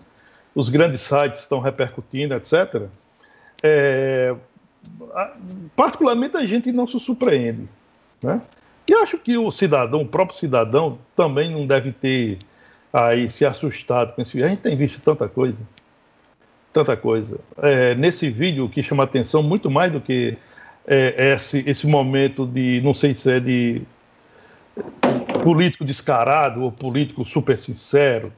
Os 0.55 0.68
grandes 0.68 1.03
sites 1.03 1.40
estão 1.40 1.61
repercutindo, 1.61 2.35
etc. 2.35 2.88
É, 3.62 4.35
particularmente 5.77 6.37
a 6.37 6.44
gente 6.44 6.72
não 6.72 6.87
se 6.87 6.98
surpreende, 6.98 7.68
né? 8.22 8.40
E 8.88 8.94
acho 8.94 9.18
que 9.18 9.37
o 9.37 9.51
cidadão, 9.51 10.01
o 10.01 10.09
próprio 10.09 10.38
cidadão, 10.38 10.98
também 11.14 11.51
não 11.53 11.66
deve 11.66 11.92
ter 11.92 12.38
aí 12.92 13.29
se 13.29 13.44
assustado 13.44 14.14
com 14.14 14.22
esse. 14.22 14.42
A 14.42 14.48
gente 14.48 14.62
tem 14.62 14.74
visto 14.74 14.98
tanta 15.01 15.29
coisa, 15.29 15.59
tanta 16.72 16.96
coisa. 16.96 17.38
É, 17.59 17.94
nesse 17.94 18.31
vídeo, 18.31 18.64
o 18.64 18.68
que 18.68 18.83
chama 18.83 19.05
atenção 19.05 19.42
muito 19.42 19.70
mais 19.70 19.92
do 19.92 20.01
que 20.01 20.38
é, 20.87 21.35
esse, 21.35 21.68
esse 21.68 21.87
momento 21.87 22.46
de, 22.46 22.81
não 22.83 22.94
sei 22.94 23.12
se 23.12 23.31
é 23.31 23.38
de 23.38 23.83
político 25.42 25.85
descarado 25.85 26.62
ou 26.62 26.72
político 26.72 27.27
super 27.27 27.59
sincero, 27.59 28.33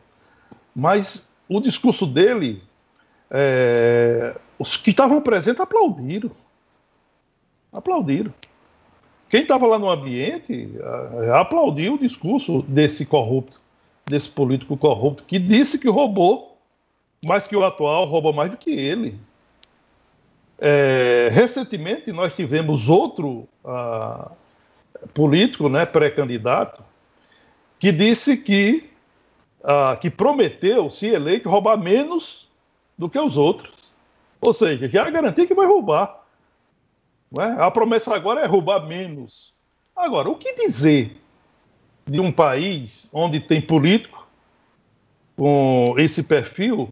mas 0.74 1.30
o 1.48 1.60
discurso 1.60 2.06
dele, 2.06 2.60
é, 3.30 4.34
os 4.58 4.76
que 4.76 4.90
estavam 4.90 5.20
presentes 5.20 5.60
aplaudiram. 5.60 6.30
Aplaudiram. 7.72 8.34
Quem 9.30 9.42
estava 9.42 9.64
lá 9.64 9.78
no 9.78 9.88
ambiente 9.88 10.68
uh, 10.80 11.32
aplaudiu 11.34 11.94
o 11.94 11.98
discurso 11.98 12.62
desse 12.62 13.06
corrupto, 13.06 13.60
desse 14.04 14.28
político 14.28 14.76
corrupto, 14.76 15.22
que 15.22 15.38
disse 15.38 15.78
que 15.78 15.88
roubou, 15.88 16.58
mas 17.24 17.46
que 17.46 17.54
o 17.54 17.64
atual 17.64 18.06
rouba 18.06 18.32
mais 18.32 18.50
do 18.50 18.56
que 18.56 18.70
ele. 18.70 19.16
É, 20.58 21.30
recentemente 21.32 22.10
nós 22.10 22.34
tivemos 22.34 22.88
outro 22.88 23.48
uh, 23.64 24.30
político, 25.14 25.68
né, 25.68 25.86
pré-candidato, 25.86 26.82
que 27.78 27.92
disse 27.92 28.36
que, 28.36 28.90
uh, 29.60 29.96
que 30.00 30.10
prometeu, 30.10 30.90
se 30.90 31.06
eleito, 31.06 31.48
roubar 31.48 31.78
menos 31.78 32.48
do 32.98 33.08
que 33.08 33.18
os 33.18 33.38
outros. 33.38 33.72
Ou 34.40 34.52
seja, 34.52 34.88
já 34.88 35.08
garantia 35.08 35.46
que 35.46 35.54
vai 35.54 35.66
roubar. 35.66 36.19
É? 37.38 37.62
A 37.62 37.70
promessa 37.70 38.14
agora 38.14 38.40
é 38.40 38.46
roubar 38.46 38.86
menos. 38.86 39.54
Agora, 39.94 40.28
o 40.28 40.36
que 40.36 40.54
dizer 40.54 41.16
de 42.06 42.18
um 42.18 42.32
país 42.32 43.08
onde 43.12 43.38
tem 43.38 43.60
político 43.60 44.26
com 45.36 45.94
esse 45.96 46.22
perfil 46.22 46.90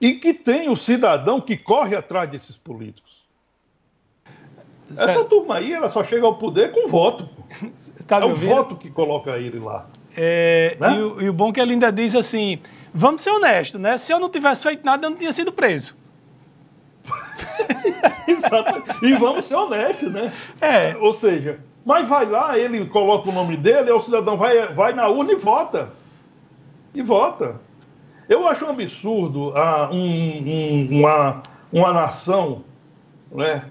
e 0.00 0.14
que 0.14 0.32
tem 0.32 0.68
o 0.68 0.76
cidadão 0.76 1.40
que 1.40 1.56
corre 1.56 1.96
atrás 1.96 2.30
desses 2.30 2.56
políticos? 2.56 3.26
Certo. 4.94 5.10
Essa 5.10 5.24
turma 5.24 5.56
aí, 5.56 5.72
ela 5.72 5.88
só 5.88 6.04
chega 6.04 6.24
ao 6.24 6.36
poder 6.36 6.70
com 6.72 6.86
voto. 6.86 7.28
Tá 8.06 8.18
é 8.18 8.24
o 8.24 8.36
voto 8.36 8.76
que 8.76 8.88
coloca 8.88 9.36
ele 9.36 9.58
lá. 9.58 9.88
É, 10.16 10.76
né? 10.78 10.94
e, 10.94 11.02
o, 11.02 11.22
e, 11.22 11.28
o, 11.28 11.32
bom 11.32 11.48
é 11.48 11.52
que 11.54 11.60
ele 11.60 11.72
ainda 11.72 11.90
diz 11.90 12.14
assim: 12.14 12.60
vamos 12.94 13.20
ser 13.20 13.30
honestos, 13.30 13.80
né? 13.80 13.98
Se 13.98 14.12
eu 14.12 14.20
não 14.20 14.30
tivesse 14.30 14.62
feito 14.62 14.84
nada, 14.84 15.06
eu 15.06 15.10
não 15.10 15.16
tinha 15.16 15.32
sido 15.32 15.50
preso. 15.50 15.96
Exato. 18.28 19.04
E 19.04 19.14
vamos 19.14 19.44
ser 19.44 19.54
honestos, 19.54 20.12
né? 20.12 20.32
É. 20.60 20.96
Ou 20.96 21.12
seja, 21.12 21.60
mas 21.84 22.08
vai 22.08 22.26
lá, 22.26 22.58
ele 22.58 22.84
coloca 22.86 23.30
o 23.30 23.32
nome 23.32 23.56
dele, 23.56 23.90
o 23.92 24.00
cidadão 24.00 24.36
vai, 24.36 24.66
vai 24.74 24.92
na 24.92 25.06
urna 25.08 25.32
e 25.32 25.36
vota. 25.36 25.90
E 26.94 27.02
vota. 27.02 27.60
Eu 28.28 28.46
acho 28.48 28.64
um 28.64 28.70
absurdo 28.70 29.52
ah, 29.56 29.88
um, 29.92 29.96
um, 29.96 30.88
uma, 30.98 31.42
uma 31.72 31.92
nação 31.92 32.64
né, 33.30 33.64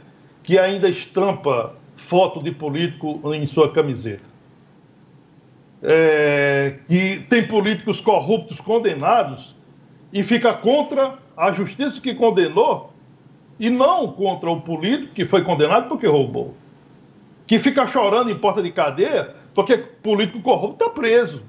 que 0.43 0.57
ainda 0.57 0.87
estampa 0.87 1.75
foto 1.97 2.41
de 2.41 2.51
político 2.51 3.21
em 3.33 3.45
sua 3.45 3.71
camiseta. 3.71 4.23
É, 5.83 6.77
que 6.87 7.25
tem 7.29 7.45
políticos 7.45 7.99
corruptos 7.99 8.61
condenados 8.61 9.55
e 10.11 10.23
fica 10.23 10.53
contra 10.53 11.19
a 11.35 11.51
justiça 11.51 11.99
que 11.99 12.15
condenou 12.15 12.94
e 13.59 13.69
não 13.69 14.11
contra 14.11 14.49
o 14.49 14.61
político 14.61 15.13
que 15.13 15.25
foi 15.25 15.43
condenado 15.43 15.87
porque 15.87 16.07
roubou. 16.07 16.53
Que 17.47 17.59
fica 17.59 17.87
chorando 17.87 18.29
em 18.29 18.37
porta 18.37 18.61
de 18.61 18.71
cadeia 18.71 19.35
porque 19.53 19.77
político 19.77 20.41
corrupto 20.41 20.83
está 20.83 20.89
preso. 20.89 21.41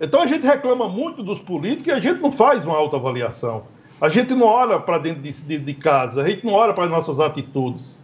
Então 0.00 0.22
a 0.22 0.26
gente 0.26 0.46
reclama 0.46 0.88
muito 0.88 1.22
dos 1.22 1.40
políticos 1.40 1.88
e 1.88 1.90
a 1.90 2.00
gente 2.00 2.20
não 2.20 2.32
faz 2.32 2.64
uma 2.64 2.76
autoavaliação. 2.76 3.64
A 4.00 4.08
gente 4.08 4.34
não 4.34 4.46
olha 4.46 4.78
para 4.78 4.96
dentro 4.96 5.20
de, 5.20 5.30
de, 5.42 5.58
de, 5.58 5.74
casa, 5.74 6.22
a 6.22 6.28
gente 6.28 6.46
não 6.46 6.54
olha 6.54 6.72
para 6.72 6.84
as 6.84 6.90
nossas 6.90 7.20
atitudes. 7.20 8.02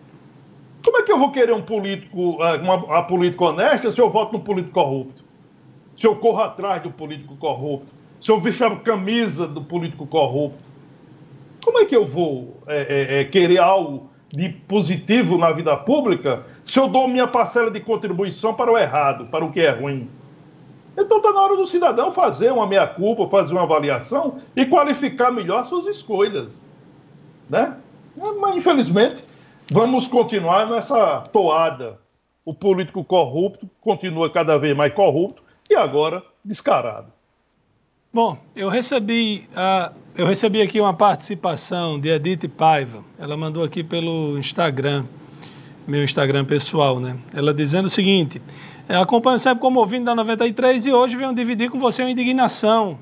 Como 0.85 0.99
é 0.99 1.03
que 1.03 1.11
eu 1.11 1.19
vou 1.19 1.31
querer 1.33 1.55
um 1.55 1.63
político, 1.63 2.37
eh, 2.43 2.57
uma, 2.59 2.77
uma 2.77 3.03
política 3.03 3.45
honesta 3.45 3.91
se 3.91 3.99
eu 3.99 4.11
voto 4.11 4.35
num 4.35 4.41
político 4.41 4.75
corrupto? 4.75 5.25
Se 5.97 6.07
eu 6.07 6.15
corro 6.17 6.43
atrás 6.43 6.83
do 6.83 6.91
político 6.91 7.35
corrupto? 7.37 7.87
Se 8.21 8.31
eu 8.31 8.39
visto 8.39 8.63
a 8.63 8.77
camisa 8.77 9.47
do 9.47 9.63
político 9.63 10.07
corrupto? 10.07 10.63
Como 11.67 11.81
é 11.81 11.85
que 11.85 11.97
eu 11.97 12.07
vou 12.07 12.63
é, 12.69 13.23
é, 13.23 13.25
querer 13.25 13.59
algo 13.59 14.09
de 14.29 14.51
positivo 14.51 15.37
na 15.37 15.51
vida 15.51 15.77
pública 15.77 16.47
se 16.65 16.79
eu 16.79 16.87
dou 16.87 17.09
minha 17.09 17.27
parcela 17.27 17.73
de 17.73 17.81
contribuição 17.81 18.55
para 18.55 18.71
o 18.71 18.79
errado, 18.79 19.27
para 19.27 19.45
o 19.45 19.51
que 19.51 19.59
é 19.59 19.71
ruim? 19.71 20.09
Então 20.97 21.17
está 21.17 21.33
na 21.33 21.41
hora 21.41 21.57
do 21.57 21.67
cidadão 21.67 22.13
fazer 22.13 22.53
uma 22.53 22.69
meia-culpa, 22.69 23.29
fazer 23.29 23.53
uma 23.53 23.65
avaliação 23.65 24.39
e 24.55 24.65
qualificar 24.65 25.33
melhor 25.33 25.65
suas 25.65 25.87
escolhas. 25.87 26.65
Né? 27.51 27.77
Mas, 28.41 28.55
infelizmente, 28.55 29.25
vamos 29.69 30.07
continuar 30.07 30.71
nessa 30.71 31.23
toada. 31.33 31.99
O 32.45 32.55
político 32.55 33.03
corrupto 33.03 33.69
continua 33.81 34.31
cada 34.31 34.57
vez 34.57 34.77
mais 34.77 34.95
corrupto 34.95 35.43
e 35.69 35.75
agora 35.75 36.23
descarado. 36.45 37.17
Bom, 38.17 38.39
eu 38.55 38.69
recebi, 38.69 39.49
uh, 39.51 39.95
eu 40.17 40.27
recebi 40.27 40.63
aqui 40.63 40.81
uma 40.81 40.95
participação 40.95 42.01
de 42.01 42.09
Edith 42.09 42.49
Paiva. 42.49 43.05
Ela 43.19 43.37
mandou 43.37 43.63
aqui 43.63 43.85
pelo 43.85 44.39
Instagram, 44.39 45.05
meu 45.87 46.03
Instagram 46.03 46.47
pessoal, 46.47 46.99
né? 46.99 47.19
Ela 47.35 47.53
dizendo 47.53 47.85
o 47.85 47.91
seguinte: 47.91 48.41
é, 48.89 48.97
acompanho 48.97 49.39
sempre 49.39 49.61
como 49.61 49.79
ouvinte 49.79 50.05
da 50.05 50.15
93 50.15 50.87
e 50.87 50.93
hoje 50.93 51.17
venho 51.17 51.35
dividir 51.35 51.71
com 51.71 51.79
você 51.79 52.03
uma 52.03 52.11
indignação. 52.11 52.99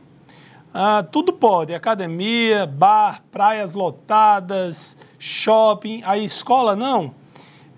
Ah, 0.72 1.04
tudo 1.04 1.32
pode, 1.32 1.72
academia, 1.72 2.66
bar, 2.66 3.22
praias 3.30 3.74
lotadas, 3.74 4.96
shopping, 5.16 6.02
a 6.04 6.18
escola 6.18 6.74
não. 6.74 7.14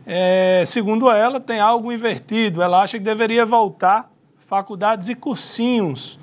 É, 0.06 0.62
segundo 0.64 1.10
ela, 1.10 1.38
tem 1.38 1.60
algo 1.60 1.92
invertido. 1.92 2.62
Ela 2.62 2.80
acha 2.80 2.96
que 2.96 3.04
deveria 3.04 3.44
voltar 3.44 4.10
faculdades 4.46 5.10
e 5.10 5.14
cursinhos 5.14 6.18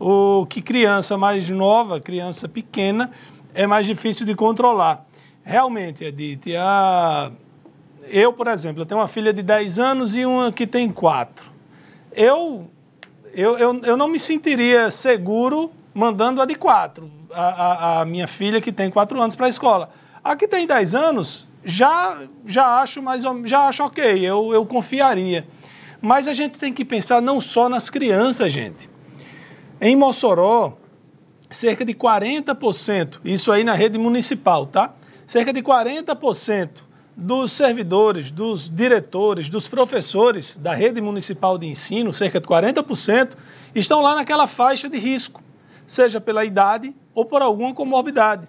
o 0.00 0.46
que 0.46 0.62
criança 0.62 1.18
mais 1.18 1.50
nova, 1.50 2.00
criança 2.00 2.48
pequena, 2.48 3.10
é 3.52 3.66
mais 3.66 3.86
difícil 3.86 4.24
de 4.24 4.34
controlar. 4.34 5.06
Realmente, 5.44 6.04
Edith, 6.04 6.56
a... 6.56 7.30
eu, 8.08 8.32
por 8.32 8.46
exemplo, 8.46 8.80
eu 8.82 8.86
tenho 8.86 8.98
uma 8.98 9.08
filha 9.08 9.32
de 9.32 9.42
10 9.42 9.78
anos 9.78 10.16
e 10.16 10.24
uma 10.24 10.50
que 10.50 10.66
tem 10.66 10.90
4. 10.90 11.52
Eu, 12.12 12.70
eu, 13.34 13.58
eu, 13.58 13.80
eu 13.82 13.96
não 13.96 14.08
me 14.08 14.18
sentiria 14.18 14.90
seguro 14.90 15.70
mandando 15.92 16.40
a 16.40 16.46
de 16.46 16.54
4, 16.54 17.10
a, 17.32 17.42
a, 17.42 18.00
a 18.00 18.04
minha 18.06 18.26
filha 18.26 18.60
que 18.60 18.72
tem 18.72 18.90
4 18.90 19.20
anos 19.20 19.36
para 19.36 19.46
a 19.46 19.50
escola. 19.50 19.90
A 20.24 20.34
que 20.34 20.48
tem 20.48 20.66
10 20.66 20.94
anos, 20.94 21.46
já, 21.64 22.22
já 22.46 22.80
acho 22.80 23.02
mais 23.02 23.22
já 23.44 23.68
acho 23.68 23.84
ok, 23.84 24.18
eu, 24.18 24.54
eu 24.54 24.64
confiaria. 24.64 25.46
Mas 26.00 26.26
a 26.26 26.32
gente 26.32 26.58
tem 26.58 26.72
que 26.72 26.84
pensar 26.84 27.20
não 27.20 27.40
só 27.40 27.68
nas 27.68 27.90
crianças, 27.90 28.50
gente. 28.50 28.89
Em 29.82 29.96
Mossoró, 29.96 30.76
cerca 31.48 31.86
de 31.86 31.94
40%, 31.94 33.18
isso 33.24 33.50
aí 33.50 33.64
na 33.64 33.72
rede 33.72 33.96
municipal, 33.96 34.66
tá? 34.66 34.92
Cerca 35.26 35.54
de 35.54 35.62
40% 35.62 36.68
dos 37.16 37.52
servidores, 37.52 38.30
dos 38.30 38.68
diretores, 38.68 39.48
dos 39.48 39.66
professores 39.66 40.58
da 40.58 40.74
rede 40.74 41.00
municipal 41.00 41.56
de 41.56 41.66
ensino, 41.66 42.12
cerca 42.12 42.38
de 42.38 42.46
40%, 42.46 43.30
estão 43.74 44.02
lá 44.02 44.14
naquela 44.14 44.46
faixa 44.46 44.86
de 44.86 44.98
risco, 44.98 45.42
seja 45.86 46.20
pela 46.20 46.44
idade 46.44 46.94
ou 47.14 47.24
por 47.24 47.40
alguma 47.40 47.72
comorbidade. 47.72 48.48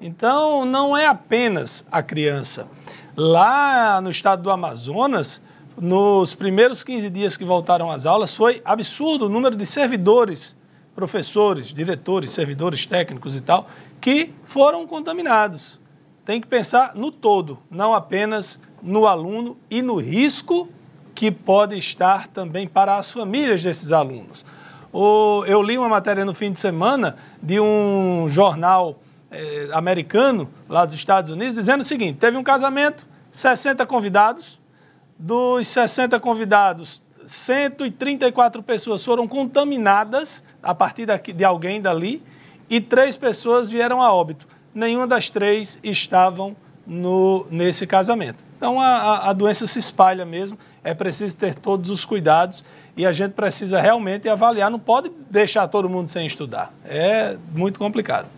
Então, 0.00 0.64
não 0.64 0.96
é 0.96 1.04
apenas 1.04 1.84
a 1.92 2.02
criança. 2.02 2.66
Lá 3.14 4.00
no 4.00 4.10
estado 4.10 4.42
do 4.42 4.50
Amazonas, 4.50 5.42
nos 5.78 6.34
primeiros 6.34 6.82
15 6.82 7.10
dias 7.10 7.36
que 7.36 7.44
voltaram 7.44 7.90
às 7.90 8.06
aulas, 8.06 8.32
foi 8.32 8.62
absurdo 8.64 9.26
o 9.26 9.28
número 9.28 9.54
de 9.54 9.66
servidores 9.66 10.56
professores, 11.02 11.74
diretores, 11.74 12.30
servidores 12.30 12.86
técnicos 12.86 13.34
e 13.34 13.40
tal, 13.40 13.68
que 14.00 14.32
foram 14.44 14.86
contaminados. 14.86 15.80
Tem 16.24 16.40
que 16.40 16.46
pensar 16.46 16.94
no 16.94 17.10
todo, 17.10 17.58
não 17.68 17.92
apenas 17.92 18.60
no 18.80 19.04
aluno 19.04 19.56
e 19.68 19.82
no 19.82 19.96
risco 19.96 20.68
que 21.12 21.28
pode 21.28 21.76
estar 21.76 22.28
também 22.28 22.68
para 22.68 22.98
as 22.98 23.10
famílias 23.10 23.60
desses 23.64 23.90
alunos. 23.90 24.44
Eu 25.48 25.60
li 25.60 25.76
uma 25.76 25.88
matéria 25.88 26.24
no 26.24 26.34
fim 26.34 26.52
de 26.52 26.60
semana 26.60 27.16
de 27.42 27.58
um 27.58 28.28
jornal 28.28 29.02
eh, 29.32 29.70
americano, 29.72 30.48
lá 30.68 30.84
dos 30.84 30.94
Estados 30.94 31.32
Unidos, 31.32 31.56
dizendo 31.56 31.80
o 31.80 31.84
seguinte: 31.84 32.18
teve 32.18 32.36
um 32.36 32.44
casamento, 32.44 33.08
60 33.28 33.84
convidados, 33.86 34.60
dos 35.18 35.66
60 35.66 36.20
convidados, 36.20 37.02
134 37.24 38.62
pessoas 38.62 39.04
foram 39.04 39.26
contaminadas 39.26 40.44
a 40.62 40.74
partir 40.74 41.06
de 41.34 41.44
alguém 41.44 41.80
dali 41.80 42.22
e 42.70 42.80
três 42.80 43.16
pessoas 43.16 43.68
vieram 43.68 44.00
a 44.00 44.12
óbito. 44.12 44.46
Nenhuma 44.74 45.06
das 45.06 45.28
três 45.28 45.78
estavam 45.82 46.56
no, 46.86 47.46
nesse 47.50 47.86
casamento. 47.86 48.42
Então 48.56 48.80
a, 48.80 49.28
a 49.28 49.32
doença 49.32 49.66
se 49.66 49.78
espalha 49.78 50.24
mesmo, 50.24 50.56
é 50.84 50.94
preciso 50.94 51.36
ter 51.36 51.54
todos 51.54 51.90
os 51.90 52.04
cuidados 52.04 52.64
e 52.96 53.04
a 53.04 53.12
gente 53.12 53.32
precisa 53.32 53.80
realmente 53.80 54.28
avaliar, 54.28 54.70
não 54.70 54.78
pode 54.78 55.10
deixar 55.30 55.66
todo 55.68 55.88
mundo 55.88 56.08
sem 56.08 56.26
estudar. 56.26 56.72
É 56.84 57.36
muito 57.52 57.78
complicado. 57.78 58.28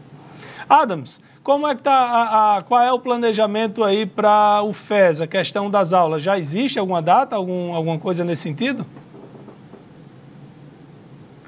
Adams, 0.69 1.21
como 1.43 1.67
é 1.67 1.75
que 1.75 1.83
tá 1.83 1.93
a, 1.93 2.57
a, 2.57 2.63
qual 2.63 2.81
é 2.81 2.91
o 2.91 2.99
planejamento 2.99 3.85
aí 3.85 4.07
para 4.07 4.63
o 4.63 4.73
FES, 4.73 5.21
a 5.21 5.27
questão 5.27 5.71
das 5.71 5.93
aulas? 5.93 6.23
Já 6.23 6.39
existe 6.39 6.79
alguma 6.79 7.03
data, 7.03 7.37
algum, 7.37 7.75
alguma 7.75 7.99
coisa 7.99 8.25
nesse 8.25 8.43
sentido? 8.43 8.87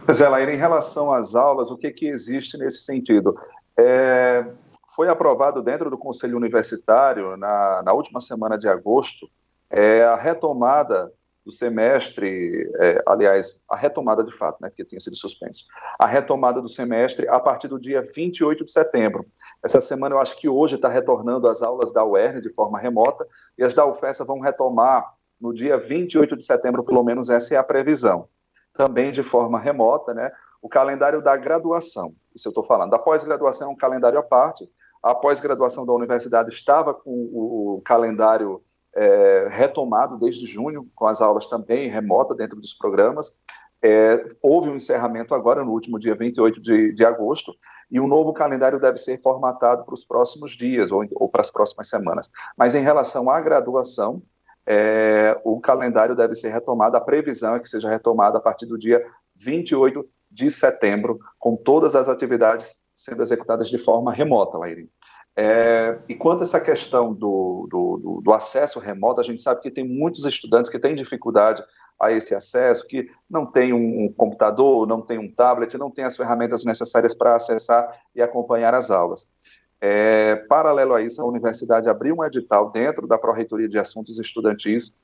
Pois 0.06 0.20
é, 0.20 0.28
Laíra, 0.28 0.54
em 0.54 0.56
relação 0.56 1.12
às 1.12 1.34
aulas, 1.34 1.68
o 1.68 1.76
que, 1.76 1.90
que 1.90 2.06
existe 2.06 2.56
nesse 2.56 2.82
sentido? 2.82 3.36
É, 3.76 4.46
foi 4.94 5.08
aprovado 5.08 5.60
dentro 5.60 5.90
do 5.90 5.98
Conselho 5.98 6.36
Universitário, 6.36 7.36
na, 7.36 7.82
na 7.82 7.92
última 7.92 8.20
semana 8.20 8.56
de 8.56 8.68
agosto, 8.68 9.28
é, 9.68 10.04
a 10.04 10.14
retomada 10.14 11.12
do 11.44 11.50
semestre, 11.50 12.70
é, 12.78 13.02
aliás, 13.04 13.60
a 13.68 13.74
retomada 13.74 14.22
de 14.22 14.30
fato, 14.30 14.58
né, 14.62 14.70
que 14.70 14.84
tinha 14.84 15.00
sido 15.00 15.16
suspenso, 15.16 15.64
a 15.98 16.06
retomada 16.06 16.62
do 16.62 16.68
semestre 16.68 17.28
a 17.28 17.40
partir 17.40 17.66
do 17.66 17.78
dia 17.78 18.00
28 18.00 18.64
de 18.64 18.70
setembro. 18.70 19.26
Essa 19.60 19.80
semana 19.80 20.14
eu 20.14 20.20
acho 20.20 20.36
que 20.36 20.48
hoje 20.48 20.76
está 20.76 20.88
retornando 20.88 21.48
as 21.48 21.64
aulas 21.64 21.92
da 21.92 22.04
UERN 22.04 22.40
de 22.40 22.54
forma 22.54 22.78
remota 22.78 23.26
e 23.58 23.64
as 23.64 23.74
da 23.74 23.84
UFESA 23.84 24.24
vão 24.24 24.38
retomar 24.38 25.04
no 25.40 25.52
dia 25.52 25.76
28 25.76 26.36
de 26.36 26.44
setembro, 26.46 26.84
pelo 26.84 27.02
menos 27.02 27.28
essa 27.28 27.56
é 27.56 27.58
a 27.58 27.64
previsão. 27.64 28.28
Também 28.76 29.12
de 29.12 29.22
forma 29.22 29.58
remota, 29.58 30.12
né? 30.12 30.30
O 30.60 30.68
calendário 30.68 31.22
da 31.22 31.36
graduação, 31.36 32.14
isso 32.34 32.48
eu 32.48 32.50
estou 32.50 32.64
falando. 32.64 32.90
Da 32.90 32.98
pós-graduação 32.98 33.68
é 33.68 33.72
um 33.72 33.76
calendário 33.76 34.18
à 34.18 34.22
parte. 34.22 34.68
A 35.02 35.14
pós-graduação 35.14 35.86
da 35.86 35.92
universidade 35.92 36.50
estava 36.50 36.92
com 36.92 37.10
o, 37.10 37.82
calendário 37.84 38.62
é, 38.94 39.46
retomado 39.50 40.18
desde 40.18 40.46
junho, 40.46 40.88
com 40.94 41.06
as 41.06 41.22
aulas 41.22 41.46
também 41.46 41.88
remota 41.88 42.34
dentro 42.34 42.60
dos 42.60 42.74
programas. 42.74 43.38
É, 43.82 44.26
houve 44.42 44.70
um 44.70 44.76
encerramento 44.76 45.34
agora, 45.34 45.62
no 45.62 45.70
último 45.70 45.98
dia 45.98 46.14
28 46.14 46.60
de, 46.60 46.92
de 46.92 47.04
agosto, 47.04 47.54
e 47.90 48.00
um 48.00 48.08
novo 48.08 48.32
calendário 48.32 48.80
deve 48.80 48.98
ser 48.98 49.20
formatado 49.22 49.84
para 49.84 49.94
os 49.94 50.04
próximos 50.04 50.52
dias 50.52 50.90
ou, 50.90 51.04
ou, 51.14 51.28
para 51.28 51.42
as 51.42 51.50
próximas 51.50 51.88
semanas. 51.88 52.30
Mas 52.56 52.74
em 52.74 52.82
relação 52.82 53.30
à 53.30 53.40
graduação, 53.40 54.22
é, 54.66 55.38
o 55.44 55.60
calendário 55.60 56.16
deve 56.16 56.34
ser 56.34 56.50
retomado, 56.50 56.96
a 56.96 57.00
previsão 57.00 57.54
é 57.54 57.60
que 57.60 57.68
seja 57.68 57.88
retomado 57.88 58.36
a 58.36 58.40
partir 58.40 58.66
do 58.66 58.76
dia 58.76 59.04
28 59.36 60.04
de 60.30 60.50
setembro, 60.50 61.18
com 61.38 61.56
todas 61.56 61.94
as 61.94 62.08
atividades 62.08 62.74
sendo 62.94 63.22
executadas 63.22 63.68
de 63.68 63.78
forma 63.78 64.12
remota, 64.12 64.58
Laíri. 64.58 64.90
É, 65.38 65.98
e 66.08 66.14
quanto 66.14 66.40
a 66.40 66.44
essa 66.44 66.58
questão 66.58 67.12
do, 67.12 67.68
do, 67.70 68.20
do, 68.22 68.32
acesso 68.32 68.80
remoto, 68.80 69.20
a 69.20 69.24
gente 69.24 69.42
sabe 69.42 69.60
que 69.60 69.70
tem 69.70 69.86
muitos 69.86 70.24
estudantes 70.24 70.70
que 70.70 70.78
têm 70.78 70.94
dificuldade 70.94 71.62
a 72.00 72.10
esse 72.10 72.34
acesso, 72.34 72.86
que 72.86 73.10
não 73.28 73.44
tem 73.44 73.72
um 73.72 74.10
computador, 74.14 74.86
não 74.86 75.02
tem 75.02 75.18
um 75.18 75.30
tablet, 75.30 75.76
não 75.76 75.90
tem 75.90 76.06
as 76.06 76.16
ferramentas 76.16 76.64
necessárias 76.64 77.14
para 77.14 77.36
acessar 77.36 77.86
e 78.14 78.22
acompanhar 78.22 78.74
as 78.74 78.90
aulas. 78.90 79.28
É, 79.80 80.36
paralelo 80.48 80.94
a 80.94 81.02
isso, 81.02 81.20
a 81.20 81.26
universidade 81.26 81.88
abriu 81.88 82.16
um 82.16 82.24
edital 82.24 82.70
dentro 82.70 83.06
da 83.06 83.18
Pró-Reitoria 83.18 83.68
de 83.68 83.78
Assuntos 83.78 84.18
Estudantis 84.18 84.96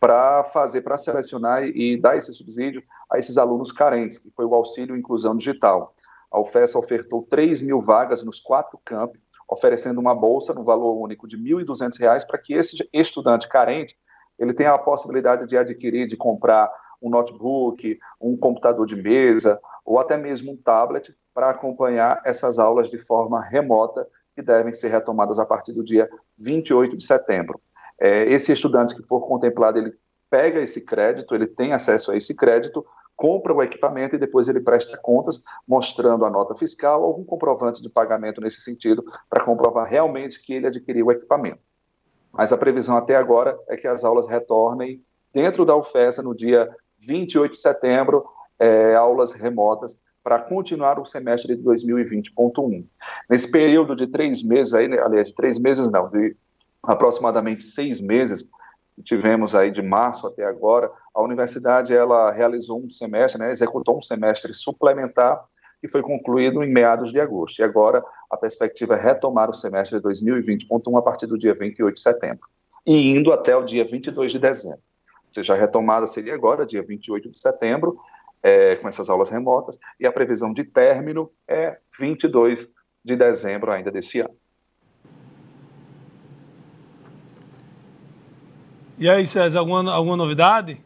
para 0.00 0.44
fazer, 0.44 0.82
para 0.82 0.98
selecionar 0.98 1.64
e, 1.64 1.96
dar 1.96 2.16
esse 2.16 2.32
subsídio 2.32 2.82
a 3.10 3.18
esses 3.18 3.38
alunos 3.38 3.72
carentes, 3.72 4.18
que 4.18 4.30
foi 4.30 4.44
o 4.44 4.54
auxílio 4.54 4.96
inclusão 4.96 5.36
digital. 5.36 5.94
A 6.30 6.40
UFES 6.40 6.74
ofertou 6.74 7.22
3 7.22 7.60
mil 7.62 7.80
vagas 7.80 8.22
nos 8.22 8.40
quatro 8.40 8.78
campos 8.84 9.20
oferecendo 9.48 10.00
uma 10.00 10.14
bolsa 10.14 10.52
no 10.52 10.64
valor 10.64 11.00
único 11.00 11.26
de 11.26 11.36
R$ 11.36 11.64
1.200 11.64 12.26
para 12.26 12.38
que 12.38 12.54
esse 12.54 12.88
estudante 12.92 13.48
carente 13.48 13.96
ele 14.38 14.52
tenha 14.52 14.74
a 14.74 14.78
possibilidade 14.78 15.46
de 15.46 15.56
adquirir, 15.56 16.06
de 16.06 16.16
comprar 16.16 16.70
um 17.00 17.08
notebook, 17.08 17.98
um 18.20 18.36
computador 18.36 18.86
de 18.86 18.96
mesa 18.96 19.60
ou 19.84 19.98
até 19.98 20.16
mesmo 20.16 20.52
um 20.52 20.56
tablet 20.56 21.14
para 21.32 21.50
acompanhar 21.50 22.20
essas 22.24 22.58
aulas 22.58 22.90
de 22.90 22.98
forma 22.98 23.40
remota 23.40 24.06
que 24.36 24.42
devem 24.42 24.74
ser 24.74 24.88
retomadas 24.88 25.38
a 25.38 25.46
partir 25.46 25.72
do 25.72 25.82
dia 25.82 26.08
28 26.36 26.94
de 26.94 27.06
setembro. 27.06 27.58
É, 27.98 28.30
esse 28.30 28.52
estudante 28.52 28.94
que 28.94 29.02
for 29.02 29.26
contemplado, 29.26 29.78
ele 29.78 29.94
pega 30.28 30.60
esse 30.60 30.82
crédito, 30.82 31.34
ele 31.34 31.46
tem 31.46 31.72
acesso 31.72 32.10
a 32.12 32.16
esse 32.16 32.36
crédito, 32.36 32.84
compra 33.16 33.54
o 33.54 33.62
equipamento 33.62 34.14
e 34.14 34.18
depois 34.18 34.46
ele 34.46 34.60
presta 34.60 34.98
contas, 34.98 35.42
mostrando 35.66 36.26
a 36.26 36.30
nota 36.30 36.54
fiscal, 36.54 37.02
algum 37.02 37.24
comprovante 37.24 37.80
de 37.80 37.88
pagamento 37.88 38.42
nesse 38.42 38.60
sentido, 38.60 39.02
para 39.30 39.42
comprovar 39.42 39.88
realmente 39.88 40.42
que 40.42 40.52
ele 40.52 40.66
adquiriu 40.66 41.06
o 41.06 41.12
equipamento. 41.12 41.60
Mas 42.30 42.52
a 42.52 42.58
previsão 42.58 42.98
até 42.98 43.16
agora 43.16 43.58
é 43.66 43.76
que 43.78 43.88
as 43.88 44.04
aulas 44.04 44.26
retornem 44.26 45.02
dentro 45.32 45.64
da 45.64 45.74
UFESA 45.74 46.22
no 46.22 46.34
dia 46.34 46.68
28 46.98 47.52
de 47.52 47.60
setembro, 47.60 48.26
é, 48.58 48.94
aulas 48.94 49.32
remotas, 49.32 49.98
para 50.26 50.40
continuar 50.40 50.98
o 50.98 51.06
semestre 51.06 51.54
de 51.54 51.62
2020.1. 51.62 52.84
Nesse 53.30 53.48
período 53.48 53.94
de 53.94 54.08
três 54.08 54.42
meses, 54.42 54.74
aí, 54.74 54.88
né, 54.88 54.98
aliás, 54.98 55.28
de 55.28 55.34
três 55.36 55.56
meses 55.56 55.88
não, 55.88 56.10
de 56.10 56.34
aproximadamente 56.82 57.62
seis 57.62 58.00
meses, 58.00 58.50
tivemos 59.04 59.54
aí 59.54 59.70
de 59.70 59.80
março 59.82 60.26
até 60.26 60.44
agora, 60.44 60.90
a 61.14 61.22
universidade 61.22 61.94
ela 61.94 62.32
realizou 62.32 62.82
um 62.82 62.90
semestre, 62.90 63.40
né, 63.40 63.52
executou 63.52 63.98
um 63.98 64.02
semestre 64.02 64.52
suplementar 64.52 65.44
que 65.80 65.86
foi 65.86 66.02
concluído 66.02 66.64
em 66.64 66.72
meados 66.72 67.12
de 67.12 67.20
agosto. 67.20 67.60
E 67.60 67.62
agora 67.62 68.02
a 68.28 68.36
perspectiva 68.36 68.96
é 68.96 69.00
retomar 69.00 69.48
o 69.48 69.54
semestre 69.54 70.00
de 70.00 70.08
2020.1 70.08 70.98
a 70.98 71.02
partir 71.02 71.28
do 71.28 71.38
dia 71.38 71.54
28 71.54 71.94
de 71.94 72.02
setembro 72.02 72.48
e 72.84 73.16
indo 73.16 73.32
até 73.32 73.56
o 73.56 73.64
dia 73.64 73.84
22 73.84 74.32
de 74.32 74.40
dezembro. 74.40 74.80
Ou 75.28 75.34
seja, 75.34 75.54
a 75.54 75.56
retomada 75.56 76.04
seria 76.08 76.34
agora, 76.34 76.66
dia 76.66 76.82
28 76.82 77.30
de 77.30 77.38
setembro, 77.38 77.96
é, 78.46 78.76
com 78.76 78.86
essas 78.86 79.10
aulas 79.10 79.28
remotas, 79.28 79.76
e 79.98 80.06
a 80.06 80.12
previsão 80.12 80.52
de 80.52 80.62
término 80.62 81.28
é 81.48 81.78
22 81.98 82.68
de 83.04 83.16
dezembro 83.16 83.72
ainda 83.72 83.90
desse 83.90 84.20
ano. 84.20 84.36
E 88.96 89.10
aí, 89.10 89.26
César, 89.26 89.58
alguma, 89.58 89.92
alguma 89.92 90.16
novidade? 90.16 90.80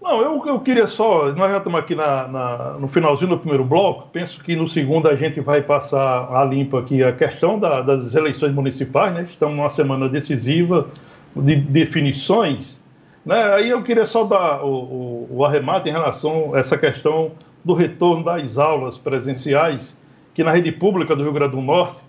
Não, 0.00 0.22
eu, 0.22 0.42
eu 0.46 0.58
queria 0.60 0.86
só. 0.86 1.30
Nós 1.32 1.50
já 1.50 1.58
estamos 1.58 1.78
aqui 1.78 1.94
na, 1.94 2.26
na, 2.26 2.72
no 2.78 2.88
finalzinho 2.88 3.30
do 3.30 3.38
primeiro 3.38 3.62
bloco. 3.62 4.08
Penso 4.08 4.42
que 4.42 4.56
no 4.56 4.66
segundo 4.66 5.06
a 5.06 5.14
gente 5.14 5.38
vai 5.40 5.60
passar 5.62 6.34
a 6.34 6.44
limpo 6.46 6.78
aqui 6.78 7.04
a 7.04 7.12
questão 7.12 7.58
da, 7.58 7.82
das 7.82 8.14
eleições 8.14 8.54
municipais, 8.54 9.14
né? 9.14 9.22
Estamos 9.22 9.54
numa 9.54 9.68
semana 9.68 10.08
decisiva 10.08 10.88
de 11.36 11.56
definições. 11.56 12.81
Né? 13.24 13.36
Aí 13.54 13.70
eu 13.70 13.82
queria 13.82 14.06
só 14.06 14.24
dar 14.24 14.64
o, 14.64 14.68
o, 14.68 15.28
o 15.30 15.44
arremate 15.44 15.88
em 15.88 15.92
relação 15.92 16.54
a 16.54 16.58
essa 16.58 16.76
questão 16.76 17.32
do 17.64 17.72
retorno 17.74 18.24
das 18.24 18.58
aulas 18.58 18.98
presenciais, 18.98 19.96
que 20.34 20.42
na 20.42 20.50
rede 20.50 20.72
pública 20.72 21.14
do 21.14 21.22
Rio 21.22 21.32
Grande 21.32 21.54
do 21.54 21.62
Norte 21.62 22.00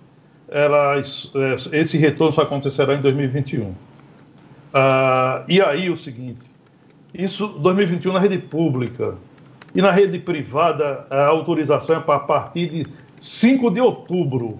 é, 0.49 1.01
esse 1.72 1.97
retorno 1.97 2.34
só 2.34 2.41
acontecerá 2.41 2.95
em 2.95 3.01
2021. 3.01 3.74
Ah, 4.74 5.43
e 5.47 5.61
aí 5.61 5.89
o 5.89 5.97
seguinte, 5.97 6.45
isso 7.14 7.47
2021 7.47 8.14
na 8.14 8.20
rede 8.20 8.38
pública 8.39 9.16
e 9.76 9.82
na 9.82 9.91
rede 9.91 10.20
privada 10.20 11.05
a 11.09 11.28
autorização 11.28 11.97
é 11.97 11.99
para 11.99 12.16
a 12.16 12.20
partir 12.20 12.70
de 12.70 12.88
5 13.20 13.72
de 13.72 13.82
outubro. 13.82 14.59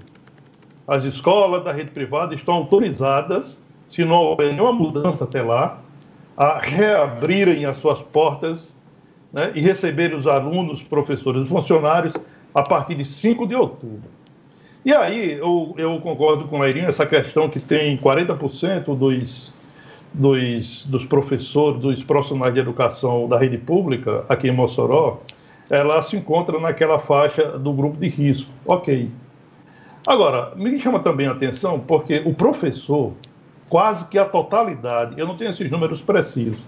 As 0.88 1.04
escolas 1.04 1.64
da 1.64 1.72
rede 1.72 1.92
privada 1.92 2.36
estão 2.36 2.56
autorizadas, 2.56 3.62
se 3.88 4.04
não 4.04 4.18
houver 4.18 4.52
nenhuma 4.52 4.74
mudança 4.74 5.24
até 5.24 5.42
lá, 5.42 5.80
a 6.38 6.60
reabrirem 6.60 7.66
as 7.66 7.78
suas 7.78 8.02
portas 8.02 8.76
né, 9.32 9.52
e 9.56 9.62
receberem 9.62 10.18
os 10.18 10.28
alunos, 10.28 10.82
professores 10.82 11.46
e 11.46 11.48
funcionários 11.48 12.14
a 12.54 12.64
partir 12.64 12.96
de 12.96 13.06
5 13.06 13.48
de 13.48 13.56
outubro. 13.56 14.10
E 14.86 14.94
aí, 14.94 15.34
eu, 15.34 15.74
eu 15.78 16.00
concordo 16.02 16.46
com 16.46 16.62
a 16.62 16.68
Irinha, 16.68 16.88
essa 16.88 17.06
questão 17.06 17.50
que 17.50 17.60
tem 17.60 17.98
40% 17.98 18.96
dos, 18.98 19.54
dos, 20.14 20.86
dos 20.86 21.06
professores, 21.06 21.80
dos 21.80 22.04
profissionais 22.04 22.54
de 22.54 22.60
educação 22.60 23.28
da 23.28 23.38
rede 23.40 23.58
pública 23.58 24.26
aqui 24.28 24.50
em 24.50 24.52
Mossoró, 24.52 25.22
ela 25.70 26.02
se 26.02 26.18
encontra 26.18 26.60
naquela 26.60 27.00
faixa 27.00 27.58
do 27.58 27.72
grupo 27.72 27.98
de 27.98 28.10
risco. 28.10 28.52
Ok. 28.66 29.10
Agora, 30.06 30.54
me 30.58 30.78
chama 30.80 31.00
também 31.00 31.28
a 31.28 31.32
atenção 31.32 31.80
porque 31.80 32.22
o 32.26 32.34
professor, 32.34 33.14
quase 33.74 34.08
que 34.08 34.20
a 34.20 34.26
totalidade, 34.26 35.20
eu 35.20 35.26
não 35.26 35.36
tenho 35.36 35.50
esses 35.50 35.72
números 35.72 36.00
precisos, 36.00 36.60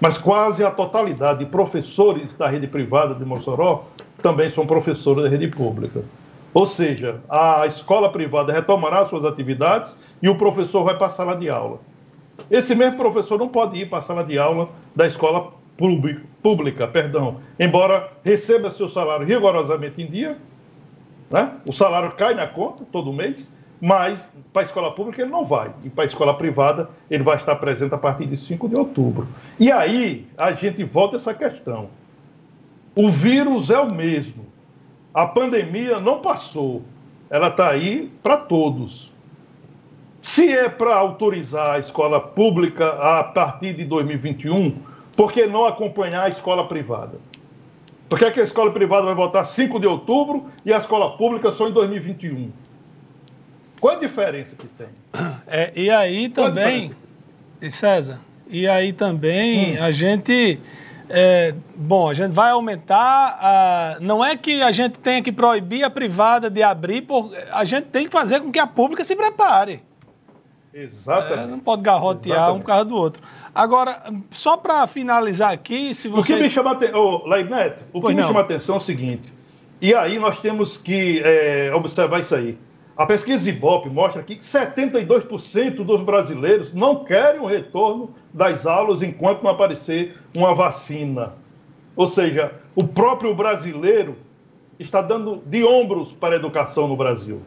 mas 0.00 0.16
quase 0.16 0.64
a 0.64 0.70
totalidade 0.70 1.40
de 1.40 1.44
professores 1.44 2.34
da 2.34 2.48
rede 2.48 2.66
privada 2.66 3.14
de 3.14 3.22
Mossoró 3.22 3.84
também 4.22 4.48
são 4.48 4.66
professores 4.66 5.24
da 5.24 5.28
rede 5.28 5.46
pública. 5.48 6.02
Ou 6.54 6.64
seja, 6.64 7.20
a 7.28 7.66
escola 7.66 8.10
privada 8.10 8.50
retomará 8.50 9.04
suas 9.04 9.26
atividades 9.26 9.94
e 10.22 10.28
o 10.30 10.38
professor 10.38 10.84
vai 10.84 10.96
para 10.96 11.08
a 11.08 11.10
sala 11.10 11.36
de 11.36 11.50
aula. 11.50 11.80
Esse 12.50 12.74
mesmo 12.74 12.96
professor 12.96 13.38
não 13.38 13.48
pode 13.48 13.78
ir 13.78 13.90
para 13.90 13.98
a 13.98 14.00
sala 14.00 14.24
de 14.24 14.38
aula 14.38 14.70
da 14.96 15.06
escola 15.06 15.52
pública, 16.42 16.88
perdão, 16.88 17.40
embora 17.60 18.10
receba 18.24 18.70
seu 18.70 18.88
salário 18.88 19.26
rigorosamente 19.26 20.00
em 20.00 20.06
dia, 20.06 20.38
né? 21.30 21.58
o 21.68 21.74
salário 21.74 22.12
cai 22.12 22.32
na 22.32 22.46
conta 22.46 22.86
todo 22.90 23.12
mês, 23.12 23.52
mas 23.84 24.30
para 24.50 24.62
a 24.62 24.64
escola 24.64 24.92
pública 24.92 25.20
ele 25.20 25.30
não 25.30 25.44
vai, 25.44 25.70
e 25.84 25.90
para 25.90 26.04
a 26.04 26.06
escola 26.06 26.32
privada 26.32 26.88
ele 27.10 27.22
vai 27.22 27.36
estar 27.36 27.54
presente 27.56 27.94
a 27.94 27.98
partir 27.98 28.24
de 28.24 28.34
5 28.34 28.66
de 28.66 28.80
outubro. 28.80 29.28
E 29.60 29.70
aí 29.70 30.26
a 30.38 30.54
gente 30.54 30.82
volta 30.82 31.16
essa 31.16 31.34
questão. 31.34 31.90
O 32.96 33.10
vírus 33.10 33.68
é 33.68 33.78
o 33.78 33.92
mesmo, 33.92 34.46
a 35.12 35.26
pandemia 35.26 35.98
não 35.98 36.20
passou, 36.20 36.80
ela 37.28 37.48
está 37.48 37.68
aí 37.68 38.10
para 38.22 38.38
todos. 38.38 39.12
Se 40.22 40.50
é 40.50 40.70
para 40.70 40.94
autorizar 40.94 41.74
a 41.74 41.78
escola 41.78 42.18
pública 42.18 42.88
a 42.88 43.22
partir 43.22 43.74
de 43.74 43.84
2021, 43.84 44.78
por 45.14 45.30
que 45.30 45.46
não 45.46 45.66
acompanhar 45.66 46.22
a 46.22 46.28
escola 46.30 46.66
privada? 46.66 47.18
Por 48.08 48.18
que, 48.18 48.24
é 48.24 48.30
que 48.30 48.40
a 48.40 48.44
escola 48.44 48.70
privada 48.70 49.04
vai 49.04 49.14
votar 49.14 49.44
5 49.44 49.78
de 49.78 49.86
outubro 49.86 50.46
e 50.64 50.72
a 50.72 50.78
escola 50.78 51.18
pública 51.18 51.52
só 51.52 51.68
em 51.68 51.72
2021? 51.72 52.63
Qual 53.84 53.96
a 53.96 53.98
diferença 53.98 54.56
que 54.56 54.66
tem? 54.66 54.86
É, 55.46 55.70
e 55.76 55.90
aí 55.90 56.30
também, 56.30 56.92
César, 57.70 58.18
e 58.48 58.66
aí 58.66 58.94
também 58.94 59.78
hum. 59.78 59.84
a 59.84 59.90
gente 59.90 60.58
é, 61.06 61.54
bom, 61.76 62.08
a 62.08 62.14
gente 62.14 62.32
vai 62.32 62.52
aumentar. 62.52 63.38
A, 63.38 63.98
não 64.00 64.24
é 64.24 64.38
que 64.38 64.62
a 64.62 64.72
gente 64.72 64.98
tenha 65.00 65.20
que 65.20 65.30
proibir 65.30 65.84
a 65.84 65.90
privada 65.90 66.48
de 66.48 66.62
abrir, 66.62 67.02
por, 67.02 67.30
a 67.52 67.62
gente 67.66 67.88
tem 67.88 68.06
que 68.06 68.10
fazer 68.10 68.40
com 68.40 68.50
que 68.50 68.58
a 68.58 68.66
pública 68.66 69.04
se 69.04 69.14
prepare. 69.14 69.82
Exatamente. 70.72 71.42
É, 71.42 71.46
não 71.46 71.60
pode 71.60 71.82
garrotear 71.82 72.38
Exatamente. 72.38 72.56
um 72.56 72.60
por 72.60 72.66
causa 72.66 72.84
do 72.86 72.96
outro. 72.96 73.22
Agora, 73.54 74.02
só 74.30 74.56
para 74.56 74.86
finalizar 74.86 75.52
aqui, 75.52 75.94
se 75.94 76.08
vocês... 76.08 76.38
O 76.38 76.40
que 76.40 76.48
me 76.48 76.50
chama 76.50 76.70
atenção, 76.70 77.22
oh, 77.22 77.28
Neto, 77.28 77.84
o 77.92 78.00
pois 78.00 78.14
que 78.14 78.18
não. 78.18 78.28
me 78.28 78.28
chama 78.28 78.40
a 78.40 78.44
atenção 78.44 78.76
é 78.76 78.78
o 78.78 78.80
seguinte, 78.80 79.30
e 79.78 79.94
aí 79.94 80.18
nós 80.18 80.40
temos 80.40 80.78
que 80.78 81.20
é, 81.22 81.70
observar 81.74 82.22
isso 82.22 82.34
aí. 82.34 82.56
A 82.96 83.06
pesquisa 83.06 83.48
Ibope 83.48 83.88
mostra 83.90 84.22
que 84.22 84.36
72% 84.36 85.84
dos 85.84 86.00
brasileiros 86.02 86.72
não 86.72 87.04
querem 87.04 87.40
o 87.40 87.46
retorno 87.46 88.14
das 88.32 88.66
aulas 88.66 89.02
enquanto 89.02 89.42
não 89.42 89.50
aparecer 89.50 90.16
uma 90.34 90.54
vacina. 90.54 91.32
Ou 91.96 92.06
seja, 92.06 92.52
o 92.76 92.86
próprio 92.86 93.34
brasileiro 93.34 94.16
está 94.78 95.02
dando 95.02 95.42
de 95.44 95.64
ombros 95.64 96.12
para 96.12 96.36
a 96.36 96.38
educação 96.38 96.86
no 96.86 96.96
Brasil. 96.96 97.42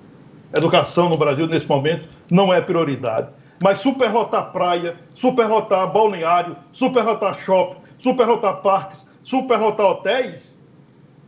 Educação 0.53 1.07
no 1.07 1.17
Brasil, 1.17 1.47
nesse 1.47 1.67
momento, 1.67 2.09
não 2.29 2.53
é 2.53 2.59
prioridade. 2.59 3.29
Mas 3.61 3.79
superlotar 3.79 4.51
praia, 4.51 4.95
superlotar 5.13 5.91
balneário, 5.91 6.57
superlotar 6.73 7.39
shopping, 7.39 7.79
superlotar 7.99 8.61
parques, 8.61 9.07
superlotar 9.23 9.85
hotéis 9.85 10.61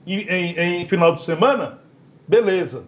em, 0.06 0.20
em, 0.22 0.82
em 0.82 0.86
final 0.86 1.14
de 1.14 1.24
semana, 1.24 1.80
beleza, 2.28 2.84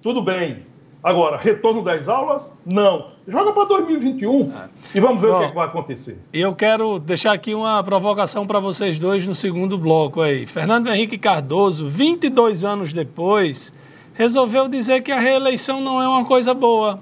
tudo 0.00 0.22
bem. 0.22 0.73
Agora, 1.04 1.36
retorno 1.36 1.82
das 1.82 2.08
aulas? 2.08 2.50
Não. 2.64 3.08
Joga 3.28 3.52
para 3.52 3.66
2021 3.66 4.50
ah. 4.56 4.68
e 4.94 5.00
vamos 5.00 5.20
ver 5.20 5.28
Bom, 5.28 5.34
o 5.34 5.38
que, 5.38 5.44
é 5.44 5.48
que, 5.48 5.54
vai 5.54 5.66
acontecer. 5.66 6.18
Eu 6.32 6.54
quero 6.54 6.98
deixar 6.98 7.34
aqui 7.34 7.54
uma 7.54 7.84
provocação 7.84 8.46
para 8.46 8.58
vocês 8.58 8.96
dois 8.98 9.26
no 9.26 9.34
segundo 9.34 9.76
bloco 9.76 10.22
aí. 10.22 10.46
Fernando 10.46 10.88
Henrique 10.88 11.18
Cardoso, 11.18 11.86
22 11.90 12.64
anos 12.64 12.90
depois, 12.90 13.70
resolveu 14.14 14.66
dizer 14.66 15.02
que 15.02 15.12
a 15.12 15.20
reeleição 15.20 15.78
não 15.78 16.00
é 16.00 16.08
uma 16.08 16.24
coisa 16.24 16.54
boa. 16.54 17.00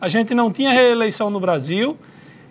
A 0.00 0.08
gente 0.08 0.34
não 0.34 0.50
tinha 0.50 0.72
reeleição 0.72 1.30
no 1.30 1.38
Brasil. 1.38 1.96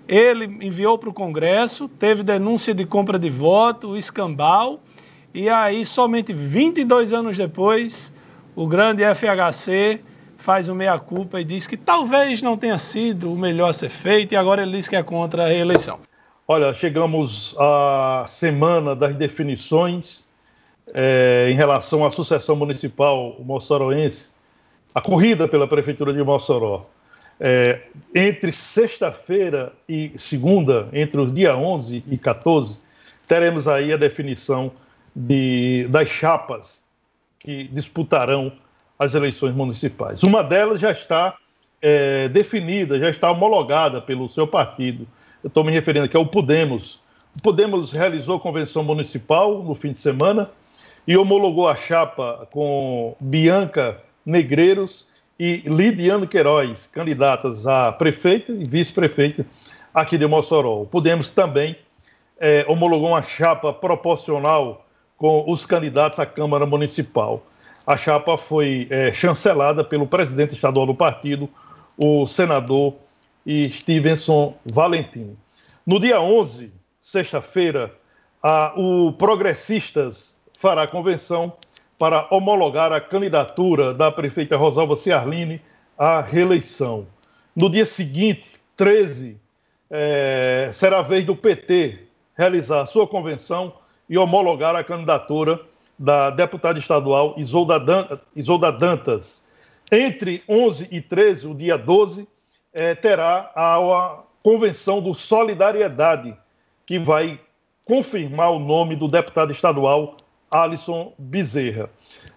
Ele 0.08 0.46
enviou 0.66 0.98
para 0.98 1.10
o 1.10 1.14
Congresso, 1.14 1.90
teve 1.90 2.24
denúncia 2.24 2.74
de 2.74 2.86
compra 2.86 3.20
de 3.20 3.30
voto, 3.30 3.98
escambau, 3.98 4.80
e 5.34 5.50
aí 5.50 5.86
somente 5.86 6.32
22 6.32 7.12
anos 7.12 7.38
depois, 7.38 8.14
o 8.56 8.66
grande 8.66 9.04
FHC 9.04 10.02
faz 10.38 10.70
o 10.70 10.76
meia-culpa 10.76 11.42
e 11.42 11.44
diz 11.44 11.68
que 11.68 11.76
talvez 11.76 12.42
não 12.42 12.58
tenha 12.58 12.78
sido 12.78 13.34
o 13.34 13.38
melhor 13.38 13.70
a 13.70 13.74
ser 13.74 13.90
feito 13.90 14.34
e 14.34 14.38
agora 14.38 14.62
ele 14.62 14.72
diz 14.72 14.88
que 14.88 14.96
é 14.96 15.04
contra 15.04 15.46
a 15.46 15.48
reeleição. 15.48 16.00
Olha, 16.48 16.74
chegamos 16.74 17.56
à 17.60 18.26
semana 18.28 18.96
das 18.96 19.16
definições 19.16 20.28
é, 20.94 21.50
em 21.52 21.56
relação 21.56 22.06
à 22.06 22.10
sucessão 22.10 22.56
municipal 22.56 23.36
moçoroense, 23.40 24.32
a 24.96 25.02
corrida 25.02 25.48
pela 25.48 25.68
Prefeitura 25.68 26.14
de 26.14 26.24
Mossoró. 26.24 26.86
É, 27.40 27.82
entre 28.16 28.52
sexta-feira 28.52 29.74
e 29.88 30.12
segunda, 30.16 30.88
entre 30.94 31.20
os 31.20 31.34
dias 31.34 31.54
11 31.54 32.04
e 32.08 32.18
14, 32.18 32.80
teremos 33.28 33.68
aí 33.68 33.92
a 33.92 33.98
definição 33.98 34.72
de, 35.16 35.88
das 35.90 36.10
chapas 36.10 36.82
que 37.40 37.68
disputarão 37.68 38.52
as 38.98 39.14
eleições 39.16 39.54
municipais. 39.56 40.24
Uma 40.24 40.43
delas 40.43 40.80
já 40.80 40.91
está 40.91 41.36
é, 41.82 42.28
definida, 42.30 43.00
já 43.00 43.10
está 43.10 43.32
homologada 43.32 44.02
pelo 44.02 44.30
seu 44.30 44.48
partido. 44.48 45.08
Eu 45.43 45.48
estou 45.48 45.64
me 45.64 45.72
referindo 45.72 46.06
aqui 46.06 46.18
ao 46.18 46.26
Podemos. 46.26 47.00
O 47.38 47.41
Podemos 47.41 47.91
realizou 47.91 48.39
convenção 48.39 48.84
municipal 48.84 49.64
no 49.64 49.76
fim 49.76 49.91
de 49.91 50.00
semana 50.00 50.50
e 51.08 51.16
homologou 51.16 51.68
a 51.68 51.76
chapa 51.76 52.48
com 52.52 53.16
Bianca 53.20 54.02
Negreiros 54.26 55.06
e 55.39 55.58
Lidiane 55.66 56.28
Queiroz, 56.28 56.88
candidatas 56.88 57.68
a 57.68 57.91
prefeita 57.91 58.52
e 58.52 58.64
vice-prefeita 58.64 59.45
aqui 59.93 60.18
de 60.18 60.26
Mossoró. 60.26 60.82
O 60.82 60.86
Podemos 60.86 61.30
também 61.30 61.76
é, 62.39 62.66
homologou 62.68 63.10
uma 63.10 63.22
chapa 63.22 63.72
proporcional 63.72 64.86
com 65.16 65.50
os 65.50 65.66
candidatos 65.66 66.20
à 66.20 66.26
Câmara 66.26 66.66
Municipal. 66.66 67.43
A 67.88 67.96
chapa 67.96 68.38
foi 68.38 68.86
é, 68.90 69.14
chancelada 69.14 69.82
pelo 69.82 70.06
presidente 70.06 70.54
estadual 70.54 70.86
do 70.86 70.94
partido, 70.94 71.50
o 71.98 72.28
senador 72.28 72.96
Stevenson 73.72 74.54
Valentim. 74.66 75.38
No 75.86 75.98
dia 75.98 76.20
11, 76.20 76.70
sexta-feira, 77.00 77.96
o 78.76 79.14
Progressistas 79.14 80.38
fará 80.60 80.86
convenção 80.86 81.54
para 81.98 82.28
homologar 82.30 82.92
a 82.92 83.00
candidatura 83.00 83.94
da 83.94 84.12
prefeita 84.12 84.58
Rosalva 84.58 84.98
Ciarline 84.98 85.62
à 85.98 86.20
reeleição. 86.20 87.08
No 87.56 87.70
dia 87.70 87.86
seguinte, 87.86 88.60
13, 88.76 89.40
é, 89.90 90.70
será 90.74 91.00
a 91.00 91.04
vez 91.04 91.26
do 91.26 91.38
PT 91.38 92.00
realizar 92.38 92.86
sua 92.86 93.08
convenção 93.08 93.74
e 94.10 94.18
homologar 94.18 94.76
a 94.76 94.84
candidatura 94.84 95.60
da 95.98 96.30
deputada 96.30 96.78
estadual 96.78 97.36
Isolda 97.38 97.80
Dantas. 98.72 99.45
Entre 99.91 100.43
11 100.48 100.88
e 100.91 101.02
13, 101.02 101.48
o 101.48 101.56
dia 101.56 101.78
12, 101.78 102.28
é, 102.74 102.93
terá 102.93 103.52
a, 103.56 103.78
a 103.78 104.20
convenção 104.43 105.02
do 105.02 105.16
Solidariedade, 105.16 106.38
que 106.86 107.00
vai 107.00 107.39
confirmar 107.86 108.52
o 108.52 108.60
nome 108.60 108.95
do 108.95 109.08
deputado 109.08 109.52
estadual 109.52 110.18
Alisson 110.52 111.14
Bezerra. 111.18 111.89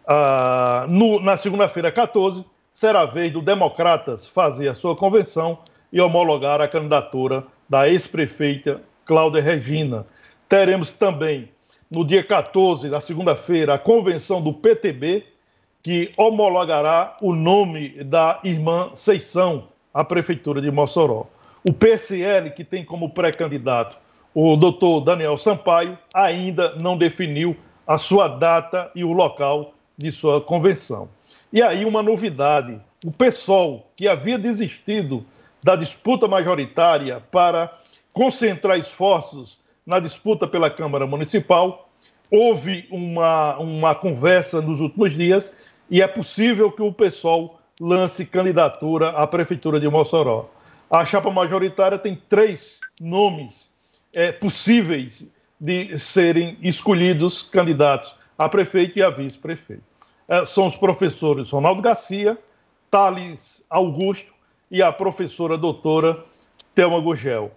Ah, 0.06 0.86
no, 0.88 1.20
na 1.20 1.36
segunda-feira, 1.36 1.90
14, 1.90 2.44
será 2.72 3.02
a 3.02 3.06
vez 3.06 3.32
do 3.32 3.42
Democratas 3.42 4.26
fazer 4.26 4.68
a 4.68 4.74
sua 4.74 4.96
convenção 4.96 5.58
e 5.92 6.00
homologar 6.00 6.60
a 6.60 6.68
candidatura 6.68 7.44
da 7.68 7.88
ex-prefeita 7.88 8.80
Cláudia 9.04 9.42
Regina. 9.42 10.06
Teremos 10.48 10.90
também, 10.90 11.50
no 11.90 12.04
dia 12.04 12.22
14, 12.22 12.88
na 12.88 13.00
segunda-feira, 13.00 13.74
a 13.74 13.78
convenção 13.78 14.40
do 14.40 14.52
PTB, 14.52 15.24
que 15.82 16.12
homologará 16.16 17.16
o 17.20 17.34
nome 17.34 18.04
da 18.04 18.38
irmã 18.44 18.92
Seição 18.94 19.68
à 19.92 20.04
Prefeitura 20.04 20.60
de 20.60 20.70
Mossoró. 20.70 21.26
O 21.68 21.72
PSL, 21.72 22.52
que 22.52 22.64
tem 22.64 22.84
como 22.84 23.10
pré-candidato 23.10 23.98
o 24.32 24.56
doutor 24.56 25.00
Daniel 25.00 25.36
Sampaio, 25.36 25.98
ainda 26.14 26.76
não 26.76 26.96
definiu 26.96 27.56
a 27.84 27.98
sua 27.98 28.28
data 28.28 28.90
e 28.94 29.02
o 29.02 29.12
local 29.12 29.74
de 29.98 30.12
sua 30.12 30.40
convenção. 30.40 31.08
E 31.52 31.60
aí 31.60 31.84
uma 31.84 32.02
novidade: 32.02 32.80
o 33.04 33.10
PSOL, 33.10 33.90
que 33.96 34.06
havia 34.06 34.38
desistido 34.38 35.26
da 35.62 35.74
disputa 35.74 36.28
majoritária 36.28 37.20
para 37.32 37.76
concentrar 38.12 38.78
esforços 38.78 39.60
na 39.90 39.98
disputa 39.98 40.46
pela 40.46 40.70
Câmara 40.70 41.04
Municipal, 41.04 41.90
houve 42.30 42.86
uma, 42.92 43.58
uma 43.58 43.92
conversa 43.92 44.62
nos 44.62 44.80
últimos 44.80 45.12
dias 45.12 45.52
e 45.90 46.00
é 46.00 46.06
possível 46.06 46.70
que 46.70 46.80
o 46.80 46.92
PSOL 46.92 47.58
lance 47.80 48.24
candidatura 48.24 49.08
à 49.08 49.26
Prefeitura 49.26 49.80
de 49.80 49.88
Mossoró. 49.88 50.48
A 50.88 51.04
chapa 51.04 51.28
majoritária 51.32 51.98
tem 51.98 52.22
três 52.28 52.78
nomes 53.00 53.72
é, 54.14 54.30
possíveis 54.30 55.28
de 55.58 55.98
serem 55.98 56.56
escolhidos 56.62 57.42
candidatos 57.42 58.14
a 58.38 58.48
prefeito 58.48 58.96
e 58.96 59.02
a 59.02 59.10
vice-prefeito. 59.10 59.82
É, 60.28 60.44
são 60.44 60.68
os 60.68 60.76
professores 60.76 61.50
Ronaldo 61.50 61.82
Garcia, 61.82 62.38
Thales 62.88 63.64
Augusto 63.68 64.32
e 64.70 64.80
a 64.80 64.92
professora 64.92 65.58
doutora 65.58 66.22
Thelma 66.76 67.00
Gugel. 67.00 67.50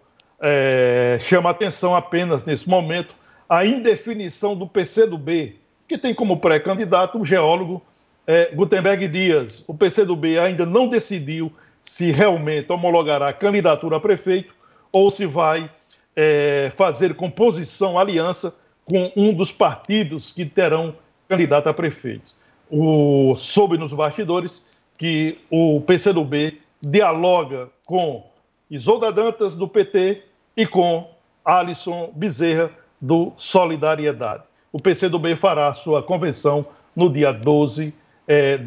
É, 0.45 1.19
chama 1.21 1.49
atenção 1.49 1.95
apenas 1.95 2.43
nesse 2.43 2.67
momento 2.67 3.15
a 3.47 3.65
indefinição 3.65 4.55
do 4.55 4.67
PCdoB, 4.67 5.57
que 5.87 5.97
tem 5.97 6.13
como 6.13 6.37
pré-candidato 6.37 7.17
o 7.17 7.25
geólogo 7.25 7.81
é, 8.27 8.53
Gutenberg 8.53 9.07
Dias. 9.07 9.63
O 9.67 9.73
PCdoB 9.73 10.37
ainda 10.37 10.65
não 10.65 10.89
decidiu 10.89 11.49
se 11.85 12.11
realmente 12.11 12.71
homologará 12.71 13.29
a 13.29 13.33
candidatura 13.33 13.97
a 13.97 13.99
prefeito 13.99 14.53
ou 14.91 15.09
se 15.09 15.25
vai 15.25 15.69
é, 16.15 16.71
fazer 16.75 17.15
composição, 17.15 17.97
aliança 17.97 18.53
com 18.85 19.11
um 19.15 19.33
dos 19.33 19.51
partidos 19.51 20.31
que 20.31 20.45
terão 20.45 20.95
candidato 21.27 21.67
a 21.67 21.73
prefeito. 21.73 22.33
O, 22.69 23.35
soube 23.37 23.77
nos 23.77 23.93
bastidores 23.93 24.61
que 24.97 25.37
o 25.49 25.81
PCdoB 25.81 26.59
dialoga 26.81 27.69
com 27.85 28.25
Isolda 28.69 29.11
Dantas, 29.11 29.55
do 29.55 29.67
PT, 29.67 30.23
e 30.55 30.65
com 30.65 31.09
Alisson 31.43 32.11
Bezerra, 32.15 32.69
do 33.01 33.33
Solidariedade. 33.35 34.43
O 34.71 34.79
PCdoB 34.79 35.35
fará 35.35 35.73
sua 35.73 36.01
convenção 36.01 36.65
no 36.95 37.11
dia 37.11 37.33
12 37.33 37.93
é, 38.27 38.57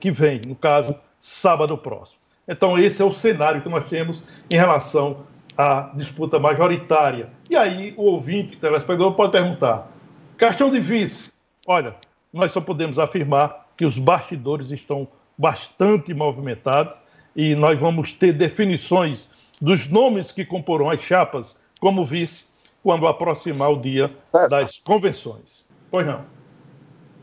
que 0.00 0.10
vem, 0.10 0.40
no 0.46 0.54
caso, 0.54 0.94
sábado 1.20 1.76
próximo. 1.76 2.18
Então, 2.48 2.78
esse 2.78 3.02
é 3.02 3.04
o 3.04 3.12
cenário 3.12 3.60
que 3.60 3.68
nós 3.68 3.84
temos 3.84 4.22
em 4.50 4.56
relação 4.56 5.24
a 5.56 5.90
disputa 5.94 6.38
majoritária. 6.38 7.28
E 7.48 7.56
aí 7.56 7.94
o 7.96 8.04
ouvinte, 8.04 8.56
telespectador, 8.56 9.12
pode 9.12 9.32
perguntar: 9.32 9.88
questão 10.38 10.70
de 10.70 10.80
vice. 10.80 11.32
Olha, 11.66 11.94
nós 12.32 12.52
só 12.52 12.60
podemos 12.60 12.98
afirmar 12.98 13.66
que 13.76 13.84
os 13.84 13.98
bastidores 13.98 14.70
estão 14.70 15.08
bastante 15.36 16.12
movimentados 16.12 16.96
e 17.34 17.54
nós 17.54 17.78
vamos 17.78 18.12
ter 18.12 18.32
definições 18.32 19.30
dos 19.64 19.88
nomes 19.88 20.30
que 20.30 20.44
comporão 20.44 20.90
as 20.90 21.00
chapas 21.00 21.56
como 21.80 22.04
vice 22.04 22.44
quando 22.82 23.06
aproximar 23.06 23.72
o 23.72 23.80
dia 23.80 24.14
das 24.50 24.78
convenções. 24.78 25.64
Pois 25.90 26.06
não. 26.06 26.20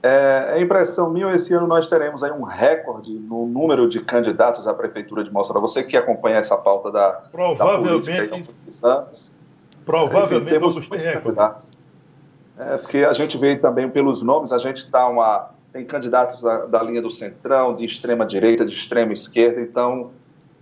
É, 0.01 0.55
é 0.55 0.59
impressão 0.59 1.11
minha, 1.11 1.31
esse 1.31 1.53
ano 1.53 1.67
nós 1.67 1.85
teremos 1.85 2.23
aí 2.23 2.31
um 2.31 2.41
recorde 2.41 3.13
no 3.13 3.45
número 3.45 3.87
de 3.87 4.01
candidatos 4.01 4.67
à 4.67 4.73
Prefeitura 4.73 5.23
de 5.23 5.31
Mossoró. 5.31 5.59
Você 5.59 5.83
que 5.83 5.95
acompanha 5.95 6.37
essa 6.37 6.57
pauta 6.57 6.91
da, 6.91 7.11
provavelmente, 7.31 8.09
da 8.09 8.27
política 8.27 8.87
anos. 8.87 9.37
Provavelmente 9.85 10.41
enfim, 10.41 10.59
temos 10.59 10.87
ter 10.87 10.97
recorde. 10.97 11.71
É, 12.57 12.77
porque 12.77 12.97
a 12.99 13.13
gente 13.13 13.37
vê 13.37 13.55
também 13.55 13.87
pelos 13.87 14.23
nomes, 14.23 14.51
a 14.51 14.57
gente 14.57 14.89
tá 14.89 15.07
uma, 15.07 15.51
tem 15.71 15.85
candidatos 15.85 16.41
da, 16.41 16.65
da 16.65 16.81
linha 16.81 17.03
do 17.03 17.11
centrão, 17.11 17.75
de 17.75 17.85
extrema 17.85 18.25
direita, 18.25 18.65
de 18.65 18.73
extrema 18.73 19.13
esquerda, 19.13 19.61
então 19.61 20.11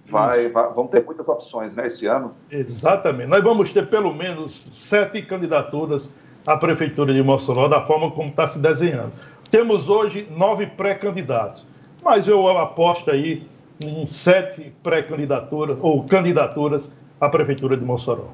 vai, 0.10 0.49
vai, 0.49 0.74
vamos 0.74 0.91
ter 0.91 1.03
muitas 1.03 1.28
opções 1.28 1.76
né, 1.76 1.88
esse 1.88 2.05
ano. 2.05 2.34
Exatamente. 2.51 3.30
Nós 3.30 3.43
vamos 3.43 3.72
ter 3.72 3.88
pelo 3.88 4.14
menos 4.14 4.53
sete 4.53 5.22
candidaturas 5.22 6.14
à 6.45 6.57
Prefeitura 6.57 7.14
de 7.14 7.22
Mossoró 7.22 7.68
da 7.68 7.86
forma 7.86 8.12
como 8.12 8.30
está 8.30 8.47
se 8.47 8.60
desenhando. 8.60 9.12
Temos 9.49 9.89
hoje 9.89 10.28
nove 10.30 10.68
pré-candidatos, 10.68 11.66
mas 12.03 12.28
eu 12.28 12.47
aposto 12.57 13.12
aí 13.12 13.47
em 13.82 14.05
sete 14.05 14.74
pré-candidaturas 14.84 15.80
ou 15.82 16.03
candidaturas 16.03 16.91
à 17.20 17.30
Prefeitura 17.30 17.78
de 17.78 17.84
Mossoró. 17.84 18.30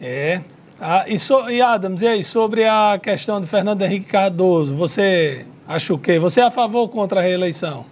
É. 0.00 0.42
Ah, 0.80 1.04
e, 1.06 1.18
so, 1.18 1.50
e 1.50 1.60
Adams, 1.60 2.00
e 2.00 2.06
aí, 2.06 2.24
sobre 2.24 2.64
a 2.64 2.98
questão 3.02 3.38
de 3.38 3.46
Fernando 3.46 3.82
Henrique 3.82 4.06
Cardoso, 4.06 4.74
você 4.74 5.44
acha 5.68 5.92
o 5.92 5.98
quê? 5.98 6.18
Você 6.18 6.40
é 6.40 6.44
a 6.44 6.50
favor 6.50 6.80
ou 6.80 6.88
contra 6.88 7.20
a 7.20 7.22
reeleição? 7.22 7.84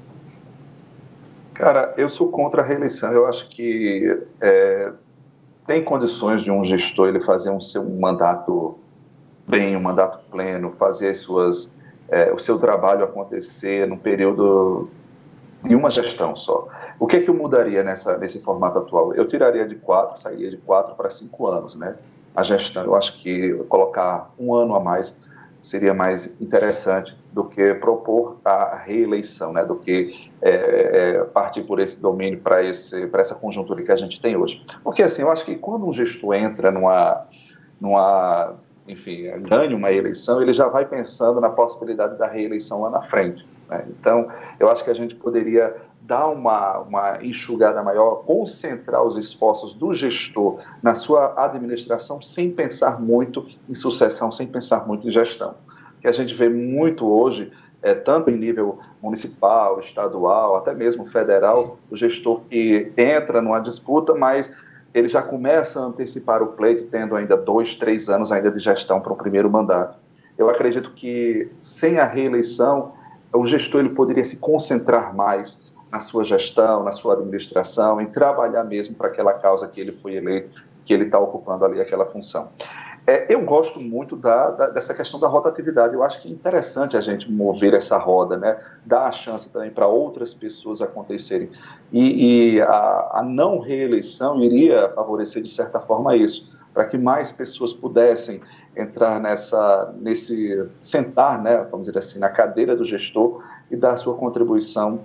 Cara, 1.58 1.92
eu 1.96 2.08
sou 2.08 2.30
contra 2.30 2.62
a 2.62 2.64
reeleição. 2.64 3.12
Eu 3.12 3.26
acho 3.26 3.48
que 3.48 4.16
é, 4.40 4.92
tem 5.66 5.82
condições 5.82 6.42
de 6.42 6.52
um 6.52 6.64
gestor 6.64 7.08
ele 7.08 7.18
fazer 7.18 7.50
um 7.50 7.60
seu 7.60 7.84
mandato 7.84 8.78
bem, 9.44 9.76
um 9.76 9.80
mandato 9.80 10.20
pleno, 10.30 10.70
fazer 10.70 11.16
suas, 11.16 11.76
é, 12.08 12.32
o 12.32 12.38
seu 12.38 12.60
trabalho 12.60 13.02
acontecer 13.02 13.88
num 13.88 13.98
período 13.98 14.88
de 15.64 15.74
uma 15.74 15.90
gestão 15.90 16.36
só. 16.36 16.68
O 16.96 17.08
que, 17.08 17.16
é 17.16 17.20
que 17.20 17.28
eu 17.28 17.34
mudaria 17.34 17.82
nessa, 17.82 18.16
nesse 18.16 18.40
formato 18.40 18.78
atual? 18.78 19.12
Eu 19.16 19.26
tiraria 19.26 19.66
de 19.66 19.74
quatro, 19.74 20.20
sairia 20.20 20.50
de 20.50 20.58
quatro 20.58 20.94
para 20.94 21.10
cinco 21.10 21.48
anos, 21.48 21.74
né? 21.74 21.96
A 22.36 22.44
gestão, 22.44 22.84
eu 22.84 22.94
acho 22.94 23.20
que 23.20 23.52
colocar 23.68 24.30
um 24.38 24.54
ano 24.54 24.76
a 24.76 24.80
mais 24.80 25.20
seria 25.60 25.92
mais 25.92 26.40
interessante 26.40 27.16
do 27.32 27.44
que 27.44 27.74
propor 27.74 28.38
a 28.44 28.76
reeleição, 28.76 29.52
né? 29.52 29.64
Do 29.64 29.76
que 29.76 30.30
é, 30.40 30.50
é, 30.50 31.24
partir 31.24 31.62
por 31.62 31.80
esse 31.80 32.00
domínio 32.00 32.40
para 32.40 32.62
essa 32.64 33.34
conjuntura 33.34 33.82
que 33.82 33.92
a 33.92 33.96
gente 33.96 34.20
tem 34.20 34.36
hoje. 34.36 34.64
Porque 34.82 35.02
assim, 35.02 35.22
eu 35.22 35.30
acho 35.30 35.44
que 35.44 35.56
quando 35.56 35.86
um 35.86 35.92
gestor 35.92 36.34
entra 36.34 36.70
numa 36.70 37.26
numa 37.80 38.56
enfim, 38.88 39.30
ganha 39.42 39.76
uma 39.76 39.92
eleição, 39.92 40.40
ele 40.40 40.52
já 40.52 40.66
vai 40.66 40.84
pensando 40.86 41.40
na 41.40 41.50
possibilidade 41.50 42.18
da 42.18 42.26
reeleição 42.26 42.80
lá 42.80 42.90
na 42.90 43.02
frente. 43.02 43.46
Né? 43.68 43.84
Então, 43.88 44.28
eu 44.58 44.70
acho 44.70 44.82
que 44.82 44.90
a 44.90 44.94
gente 44.94 45.14
poderia 45.14 45.76
dar 46.00 46.26
uma, 46.28 46.78
uma 46.78 47.22
enxugada 47.22 47.82
maior, 47.82 48.24
concentrar 48.24 49.02
os 49.04 49.18
esforços 49.18 49.74
do 49.74 49.92
gestor 49.92 50.58
na 50.82 50.94
sua 50.94 51.34
administração 51.36 52.22
sem 52.22 52.50
pensar 52.50 52.98
muito 52.98 53.46
em 53.68 53.74
sucessão, 53.74 54.32
sem 54.32 54.46
pensar 54.46 54.86
muito 54.86 55.06
em 55.06 55.10
gestão. 55.10 55.54
Que 56.00 56.08
a 56.08 56.12
gente 56.12 56.34
vê 56.34 56.48
muito 56.48 57.06
hoje, 57.06 57.52
é, 57.82 57.92
tanto 57.92 58.30
em 58.30 58.38
nível 58.38 58.78
municipal, 59.02 59.78
estadual, 59.80 60.56
até 60.56 60.72
mesmo 60.72 61.04
federal, 61.04 61.78
o 61.90 61.94
gestor 61.94 62.40
que 62.48 62.90
entra 62.96 63.42
numa 63.42 63.60
disputa, 63.60 64.14
mas 64.14 64.50
ele 64.98 65.08
já 65.08 65.22
começa 65.22 65.80
a 65.80 65.84
antecipar 65.84 66.42
o 66.42 66.48
pleito, 66.48 66.84
tendo 66.90 67.14
ainda 67.14 67.36
dois, 67.36 67.74
três 67.74 68.08
anos 68.08 68.32
ainda 68.32 68.50
de 68.50 68.58
gestão 68.58 69.00
para 69.00 69.12
o 69.12 69.16
primeiro 69.16 69.48
mandato. 69.48 69.96
Eu 70.36 70.50
acredito 70.50 70.92
que 70.92 71.50
sem 71.60 71.98
a 71.98 72.04
reeleição, 72.04 72.92
o 73.32 73.46
gestor 73.46 73.80
ele 73.80 73.90
poderia 73.90 74.24
se 74.24 74.36
concentrar 74.38 75.14
mais 75.14 75.68
na 75.90 76.00
sua 76.00 76.24
gestão, 76.24 76.82
na 76.82 76.92
sua 76.92 77.14
administração, 77.14 78.00
em 78.00 78.06
trabalhar 78.06 78.64
mesmo 78.64 78.94
para 78.94 79.08
aquela 79.08 79.32
causa 79.34 79.66
que 79.66 79.80
ele 79.80 79.92
foi 79.92 80.14
eleito, 80.14 80.66
que 80.84 80.92
ele 80.92 81.04
está 81.04 81.18
ocupando 81.18 81.64
ali 81.64 81.80
aquela 81.80 82.06
função. 82.06 82.50
É, 83.08 83.24
eu 83.30 83.40
gosto 83.42 83.80
muito 83.80 84.14
da, 84.14 84.50
da, 84.50 84.66
dessa 84.66 84.92
questão 84.92 85.18
da 85.18 85.26
rotatividade. 85.26 85.94
Eu 85.94 86.02
acho 86.02 86.20
que 86.20 86.28
é 86.28 86.30
interessante 86.30 86.94
a 86.94 87.00
gente 87.00 87.32
mover 87.32 87.72
essa 87.72 87.96
roda, 87.96 88.36
né? 88.36 88.60
dar 88.84 89.06
a 89.06 89.12
chance 89.12 89.48
também 89.48 89.70
para 89.70 89.86
outras 89.86 90.34
pessoas 90.34 90.82
acontecerem. 90.82 91.48
E, 91.90 92.56
e 92.56 92.60
a, 92.60 93.10
a, 93.14 93.22
não 93.22 93.60
reeleição 93.60 94.42
iria 94.42 94.90
favorecer, 94.90 95.42
de 95.42 95.48
certa 95.48 95.80
forma, 95.80 96.14
isso, 96.16 96.54
para 96.74 96.84
que 96.84 96.98
mais 96.98 97.32
pessoas 97.32 97.72
pudessem 97.72 98.42
entrar 98.76 99.18
nessa, 99.18 99.90
nesse, 99.98 100.68
sentar, 100.82 101.42
né, 101.42 101.66
vamos 101.70 101.86
dizer 101.86 101.98
assim, 101.98 102.18
na 102.18 102.28
cadeira 102.28 102.76
do 102.76 102.84
gestor 102.84 103.42
e 103.70 103.76
dar 103.76 103.96
sua 103.96 104.16
contribuição 104.16 105.00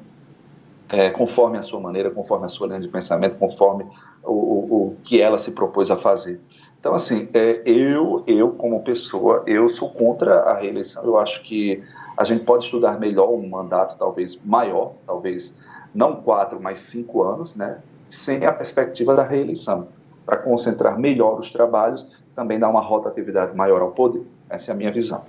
é, 0.89 1.09
conforme 1.09 1.57
a 1.57 1.63
sua 1.63 1.79
maneira, 1.79 2.11
conforme 2.11 2.47
a 2.47 2.49
sua 2.49 2.67
linha 2.67 2.81
de 2.81 2.89
pensamento, 2.89 3.37
conforme 3.37 3.85
o, 4.21 4.33
o, 4.33 4.87
o 4.87 4.97
que 5.05 5.21
ela 5.21 5.39
se 5.39 5.53
propôs 5.53 5.89
a 5.89 5.95
fazer. 5.95 6.41
Então, 6.83 6.95
assim, 6.95 7.29
é, 7.33 7.61
eu, 7.65 8.25
eu 8.27 8.51
como 8.51 8.83
pessoa, 8.83 9.41
eu 9.47 9.69
sou 9.69 9.89
contra 9.89 10.41
a 10.41 10.53
reeleição. 10.53 11.01
Eu 11.05 11.17
acho 11.17 11.41
que 11.41 11.81
a 12.17 12.25
gente 12.25 12.43
pode 12.43 12.65
estudar 12.65 12.99
melhor 12.99 13.29
um 13.29 13.47
mandato 13.47 13.95
talvez 13.97 14.37
maior, 14.43 14.91
talvez 15.07 15.55
não 15.95 16.17
quatro, 16.17 16.59
mas 16.61 16.81
cinco 16.81 17.23
anos, 17.23 17.55
né, 17.55 17.77
sem 18.09 18.45
a 18.45 18.51
perspectiva 18.51 19.15
da 19.15 19.23
reeleição, 19.23 19.87
para 20.25 20.35
concentrar 20.35 20.99
melhor 20.99 21.39
os 21.39 21.53
trabalhos, 21.53 22.05
também 22.35 22.59
dar 22.59 22.67
uma 22.67 22.81
rotatividade 22.81 23.55
maior 23.55 23.81
ao 23.81 23.91
poder. 23.91 24.27
Essa 24.49 24.71
é 24.71 24.73
a 24.73 24.75
minha 24.75 24.91
visão. 24.91 25.23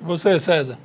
Você, 0.00 0.36
César? 0.40 0.78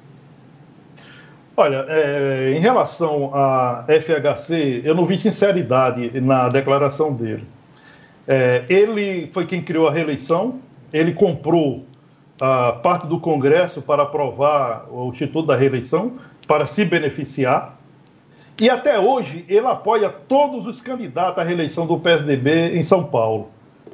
Olha, 1.57 1.88
é, 1.89 2.53
em 2.55 2.59
relação 2.59 3.32
a 3.34 3.84
FHC, 3.88 4.84
eu 4.86 4.93
não 4.93 5.07
vi 5.07 5.18
sinceridade 5.18 6.22
na 6.22 6.49
declaração 6.49 7.11
dele. 7.11 7.47
É, 8.28 8.63
ele 8.69 9.30
foi 9.34 9.45
quem 9.45 9.61
criou 9.61 9.88
a 9.88 9.91
reeleição, 9.91 10.59
ele 10.91 11.13
comprou 11.13 11.86
a 12.39 12.74
parte 12.74 13.07
do 13.07 13.19
Congresso 13.19 13.82
para 13.82 14.03
aprovar 14.03 14.86
o 14.89 15.09
Instituto 15.09 15.47
da 15.47 15.55
Reeleição, 15.55 16.13
para 16.47 16.65
se 16.67 16.84
beneficiar. 16.84 17.78
E 18.59 18.69
até 18.69 18.99
hoje 18.99 19.45
ele 19.47 19.65
apoia 19.65 20.09
todos 20.09 20.67
os 20.67 20.82
candidatos 20.82 21.39
à 21.39 21.43
reeleição 21.43 21.88
do 21.88 21.99
PSDB 21.99 22.78
em 22.78 22.84
São 22.84 23.03
Paulo. 23.03 23.49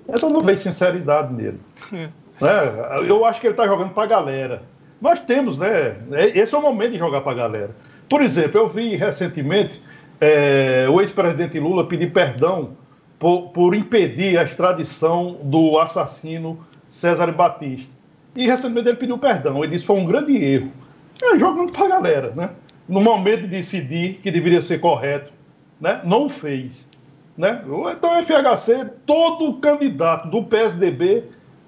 Então 0.07 0.29
não 0.29 0.41
vejo 0.41 0.61
sinceridade 0.61 1.33
nele. 1.33 1.59
É. 2.41 3.09
Eu 3.09 3.25
acho 3.25 3.41
que 3.41 3.47
ele 3.47 3.53
está 3.53 3.67
jogando 3.67 3.89
para 3.89 4.03
a 4.03 4.07
galera. 4.07 4.63
Nós 5.01 5.19
temos, 5.19 5.57
né? 5.57 5.97
É, 6.13 6.39
esse 6.39 6.55
é 6.55 6.57
o 6.57 6.61
momento 6.61 6.93
de 6.93 6.97
jogar 6.97 7.19
para 7.19 7.33
a 7.33 7.35
galera. 7.35 7.75
Por 8.07 8.21
exemplo, 8.21 8.61
eu 8.61 8.69
vi 8.69 8.95
recentemente 8.95 9.83
é, 10.21 10.87
o 10.89 11.01
ex-presidente 11.01 11.59
Lula 11.59 11.85
pedir 11.85 12.13
perdão 12.13 12.77
por, 13.19 13.49
por 13.49 13.75
impedir 13.75 14.39
a 14.39 14.43
extradição 14.43 15.37
do 15.43 15.77
assassino 15.77 16.57
César 16.87 17.31
Batista. 17.33 17.91
E 18.35 18.47
recentemente 18.47 18.87
ele 18.87 18.97
pediu 18.97 19.17
perdão. 19.17 19.63
Ele 19.63 19.73
disse 19.73 19.83
que 19.83 19.87
foi 19.87 19.97
um 19.97 20.05
grande 20.05 20.35
erro. 20.41 20.71
É 21.21 21.37
jogando 21.37 21.71
para 21.71 21.85
a 21.85 21.89
galera, 21.89 22.31
né? 22.33 22.49
No 22.87 23.01
momento 23.01 23.41
de 23.41 23.47
decidir 23.47 24.19
que 24.23 24.31
deveria 24.31 24.61
ser 24.61 24.79
correto, 24.79 25.31
né? 25.79 25.99
Não 26.05 26.29
fez. 26.29 26.87
Né? 27.37 27.61
Então, 27.91 28.19
o 28.19 28.23
FHC, 28.23 28.91
todo 29.05 29.59
candidato 29.59 30.29
do 30.29 30.43
PSDB 30.43 31.23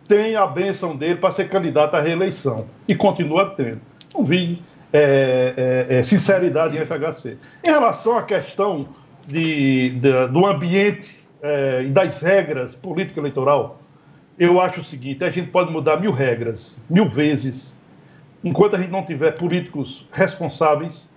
tem 0.07 0.35
a 0.35 0.45
benção 0.45 0.95
dele 0.95 1.15
para 1.15 1.31
ser 1.31 1.49
candidato 1.49 1.95
à 1.95 2.01
reeleição. 2.01 2.65
E 2.87 2.95
continua 2.95 3.53
tendo. 3.55 3.79
Não 4.13 4.25
vi 4.25 4.61
é, 4.91 5.87
é, 5.89 5.97
é, 5.97 6.03
sinceridade 6.03 6.77
em 6.77 6.85
FHC. 6.85 7.37
Em 7.63 7.69
relação 7.69 8.17
à 8.17 8.23
questão 8.23 8.87
de, 9.27 9.91
de 9.91 10.27
do 10.27 10.45
ambiente 10.45 11.20
é, 11.41 11.83
e 11.83 11.89
das 11.89 12.21
regras 12.21 12.75
político-eleitoral, 12.75 13.81
eu 14.37 14.59
acho 14.59 14.81
o 14.81 14.83
seguinte: 14.83 15.23
a 15.23 15.29
gente 15.29 15.49
pode 15.49 15.71
mudar 15.71 15.99
mil 15.99 16.11
regras, 16.11 16.81
mil 16.89 17.07
vezes, 17.07 17.75
enquanto 18.43 18.75
a 18.75 18.79
gente 18.79 18.91
não 18.91 19.03
tiver 19.03 19.31
políticos 19.31 20.07
responsáveis, 20.11 21.09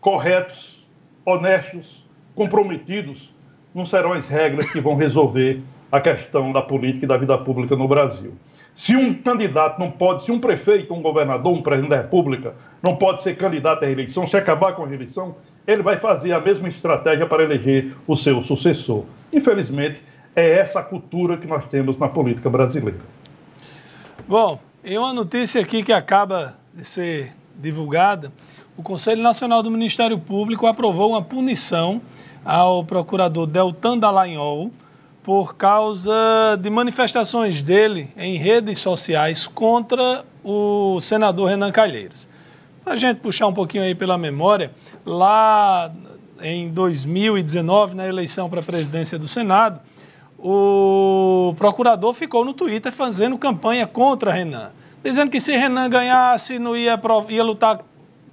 corretos, 0.00 0.86
honestos, 1.24 2.06
comprometidos, 2.34 3.34
não 3.74 3.86
serão 3.86 4.12
as 4.12 4.28
regras 4.28 4.70
que 4.70 4.80
vão 4.80 4.96
resolver 4.96 5.60
a 5.90 6.00
questão 6.00 6.52
da 6.52 6.62
política 6.62 7.04
e 7.04 7.08
da 7.08 7.16
vida 7.16 7.36
pública 7.38 7.76
no 7.76 7.86
Brasil. 7.86 8.34
Se 8.74 8.96
um 8.96 9.12
candidato 9.12 9.78
não 9.78 9.90
pode, 9.90 10.24
se 10.24 10.32
um 10.32 10.40
prefeito, 10.40 10.94
um 10.94 11.02
governador, 11.02 11.52
um 11.52 11.62
presidente 11.62 11.90
da 11.90 11.98
República 11.98 12.54
não 12.82 12.96
pode 12.96 13.22
ser 13.22 13.36
candidato 13.36 13.82
à 13.82 13.86
reeleição, 13.86 14.26
se 14.26 14.36
acabar 14.36 14.74
com 14.74 14.84
a 14.84 14.86
reeleição, 14.86 15.36
ele 15.66 15.82
vai 15.82 15.98
fazer 15.98 16.32
a 16.32 16.40
mesma 16.40 16.68
estratégia 16.68 17.26
para 17.26 17.42
eleger 17.42 17.94
o 18.06 18.16
seu 18.16 18.42
sucessor. 18.42 19.04
Infelizmente, 19.32 20.02
é 20.34 20.58
essa 20.58 20.80
a 20.80 20.82
cultura 20.82 21.36
que 21.36 21.46
nós 21.46 21.64
temos 21.66 21.96
na 21.98 22.08
política 22.08 22.48
brasileira. 22.48 23.00
Bom, 24.26 24.58
em 24.84 24.98
uma 24.98 25.12
notícia 25.12 25.60
aqui 25.60 25.82
que 25.82 25.92
acaba 25.92 26.56
de 26.74 26.84
ser 26.84 27.32
divulgada, 27.56 28.32
o 28.76 28.82
Conselho 28.82 29.22
Nacional 29.22 29.62
do 29.62 29.70
Ministério 29.70 30.18
Público 30.18 30.66
aprovou 30.66 31.10
uma 31.10 31.22
punição 31.22 32.00
ao 32.44 32.84
procurador 32.84 33.46
Deltan 33.46 33.98
Dallagnol 33.98 34.70
por 35.22 35.54
causa 35.54 36.12
de 36.60 36.68
manifestações 36.68 37.62
dele 37.62 38.10
em 38.16 38.36
redes 38.36 38.80
sociais 38.80 39.46
contra 39.46 40.24
o 40.42 41.00
senador 41.00 41.48
Renan 41.50 41.70
Calheiros. 41.70 42.26
A 42.84 42.96
gente 42.96 43.18
puxar 43.18 43.46
um 43.46 43.52
pouquinho 43.52 43.84
aí 43.84 43.94
pela 43.94 44.18
memória, 44.18 44.72
lá 45.04 45.92
em 46.40 46.68
2019, 46.70 47.94
na 47.94 48.06
eleição 48.06 48.48
para 48.48 48.60
a 48.60 48.62
presidência 48.62 49.18
do 49.18 49.28
Senado, 49.28 49.80
o 50.38 51.54
procurador 51.56 52.12
ficou 52.14 52.44
no 52.44 52.52
Twitter 52.52 52.90
fazendo 52.90 53.38
campanha 53.38 53.86
contra 53.86 54.32
Renan, 54.32 54.72
dizendo 55.02 55.30
que 55.30 55.38
se 55.38 55.52
Renan 55.52 55.88
ganhasse, 55.88 56.58
não 56.58 56.76
ia, 56.76 57.00
ia 57.28 57.44
lutar 57.44 57.80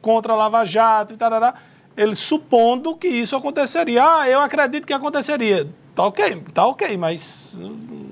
contra 0.01 0.33
a 0.33 0.35
Lava 0.35 0.65
Jato 0.65 1.13
e 1.13 1.17
tarará. 1.17 1.53
Ele 1.95 2.15
supondo 2.15 2.95
que 2.95 3.07
isso 3.07 3.35
aconteceria. 3.35 4.03
Ah, 4.03 4.29
eu 4.29 4.39
acredito 4.39 4.87
que 4.87 4.93
aconteceria. 4.93 5.67
Tá 5.93 6.05
ok, 6.05 6.43
tá 6.53 6.65
ok, 6.65 6.97
mas 6.97 7.59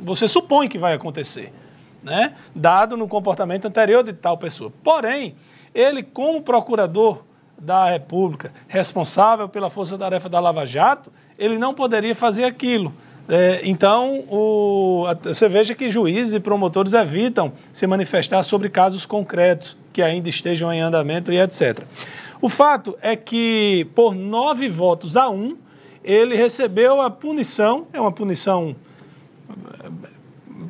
você 0.02 0.28
supõe 0.28 0.68
que 0.68 0.78
vai 0.78 0.94
acontecer, 0.94 1.54
né? 2.04 2.36
Dado 2.54 2.98
no 2.98 3.08
comportamento 3.08 3.66
anterior 3.66 4.04
de 4.04 4.12
tal 4.12 4.38
pessoa. 4.38 4.72
Porém, 4.84 5.36
ele, 5.74 6.04
como 6.04 6.42
procurador 6.42 7.24
da 7.60 7.90
República, 7.90 8.54
responsável 8.68 9.50
pela 9.50 9.70
força-tarefa 9.70 10.30
da 10.30 10.40
Lava 10.40 10.66
Jato, 10.66 11.12
ele 11.38 11.58
não 11.58 11.74
poderia 11.74 12.16
fazer 12.16 12.44
aquilo. 12.44 12.94
É, 13.30 13.62
então, 13.64 14.24
o, 14.30 15.06
você 15.22 15.50
veja 15.50 15.76
que 15.76 15.90
juízes 15.90 16.34
e 16.34 16.40
promotores 16.40 16.94
evitam 16.94 17.52
se 17.74 17.86
manifestar 17.86 18.42
sobre 18.44 18.70
casos 18.70 19.06
concretos 19.06 19.76
que 19.92 20.02
ainda 20.02 20.30
estejam 20.30 20.72
em 20.72 20.80
andamento 20.80 21.32
e 21.32 21.40
etc. 21.40 21.84
O 22.42 22.48
fato 22.48 22.96
é 23.02 23.16
que, 23.16 23.86
por 23.94 24.16
nove 24.16 24.70
votos 24.70 25.18
a 25.18 25.30
um, 25.30 25.58
ele 26.04 26.36
recebeu 26.36 27.02
a 27.02 27.10
punição, 27.10 27.88
é 27.92 28.00
uma 28.00 28.14
punição 28.14 28.74
é, 29.50 29.90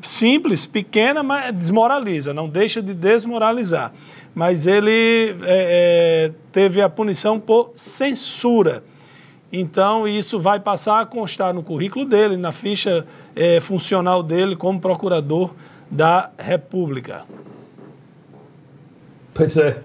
simples, 0.01 0.65
pequena, 0.65 1.21
mas 1.21 1.53
desmoraliza, 1.53 2.33
não 2.33 2.49
deixa 2.49 2.81
de 2.81 2.93
desmoralizar 2.95 3.93
mas 4.37 4.67
ele 4.67 5.35
é, 5.45 6.27
é, 6.27 6.31
teve 6.51 6.79
a 6.79 6.87
punição 6.87 7.39
por 7.39 7.71
censura. 7.73 8.83
Então, 9.51 10.07
isso 10.07 10.39
vai 10.39 10.59
passar 10.59 11.01
a 11.01 11.07
constar 11.07 11.51
no 11.55 11.63
currículo 11.63 12.05
dele, 12.05 12.37
na 12.37 12.51
ficha 12.51 13.03
é, 13.35 13.59
funcional 13.59 14.21
dele 14.21 14.55
como 14.55 14.79
procurador 14.79 15.55
da 15.89 16.29
República. 16.37 17.25
Pois 19.33 19.57
é. 19.57 19.79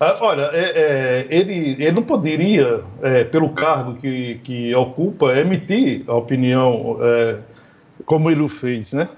Ah, 0.00 0.16
olha, 0.22 0.48
é, 0.54 0.70
é, 0.74 1.26
ele, 1.28 1.72
ele 1.72 1.92
não 1.92 2.04
poderia, 2.04 2.82
é, 3.02 3.22
pelo 3.22 3.50
cargo 3.50 3.96
que, 3.96 4.40
que 4.42 4.74
ocupa, 4.74 5.38
emitir 5.38 6.04
a 6.06 6.14
opinião 6.14 6.96
como 8.06 8.30
ele 8.30 8.40
o 8.40 8.48
fez, 8.48 8.94
né? 8.94 9.10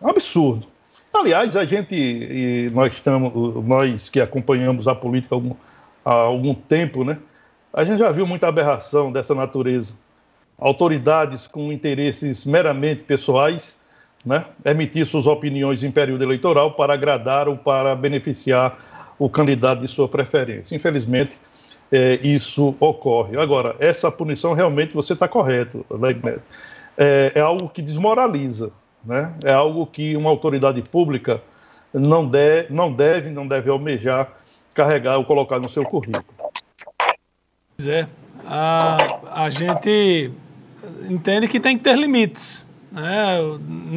Absurdo. 0.00 0.77
Aliás, 1.12 1.56
a 1.56 1.64
gente, 1.64 2.70
nós 2.72 2.92
estamos, 2.92 3.64
nós 3.64 4.08
que 4.08 4.20
acompanhamos 4.20 4.86
a 4.86 4.94
política 4.94 5.34
há 5.34 5.36
algum, 5.36 5.54
há 6.04 6.12
algum 6.12 6.54
tempo, 6.54 7.02
né? 7.02 7.18
A 7.72 7.84
gente 7.84 7.98
já 7.98 8.10
viu 8.10 8.26
muita 8.26 8.48
aberração 8.48 9.10
dessa 9.10 9.34
natureza. 9.34 9.94
Autoridades 10.58 11.46
com 11.46 11.72
interesses 11.72 12.44
meramente 12.44 13.04
pessoais, 13.04 13.76
né? 14.24 14.44
Emitir 14.64 15.06
suas 15.06 15.26
opiniões 15.26 15.82
em 15.82 15.90
período 15.90 16.22
eleitoral 16.22 16.72
para 16.72 16.94
agradar 16.94 17.48
ou 17.48 17.56
para 17.56 17.94
beneficiar 17.94 18.78
o 19.18 19.28
candidato 19.30 19.80
de 19.80 19.88
sua 19.88 20.08
preferência. 20.08 20.76
Infelizmente, 20.76 21.38
é, 21.90 22.14
isso 22.22 22.76
ocorre. 22.78 23.38
Agora, 23.38 23.74
essa 23.78 24.10
punição 24.10 24.52
realmente 24.52 24.92
você 24.92 25.14
está 25.14 25.26
correto, 25.26 25.84
Legnet. 25.90 26.40
É, 26.96 27.32
é 27.34 27.40
algo 27.40 27.68
que 27.68 27.80
desmoraliza 27.80 28.70
né? 29.08 29.32
É 29.42 29.52
algo 29.52 29.86
que 29.86 30.14
uma 30.14 30.28
autoridade 30.28 30.82
pública 30.82 31.42
não, 31.92 32.28
de, 32.28 32.66
não 32.68 32.92
deve, 32.92 33.30
não 33.30 33.48
deve 33.48 33.70
almejar 33.70 34.28
carregar 34.74 35.16
ou 35.16 35.24
colocar 35.24 35.58
no 35.58 35.68
seu 35.68 35.82
currículo. 35.82 36.24
Pois 37.76 37.88
é. 37.88 38.06
A, 38.46 38.96
a 39.44 39.50
gente 39.50 40.30
entende 41.08 41.48
que 41.48 41.58
tem 41.58 41.76
que 41.76 41.82
ter 41.82 41.96
limites. 41.98 42.66
Né? 42.92 43.40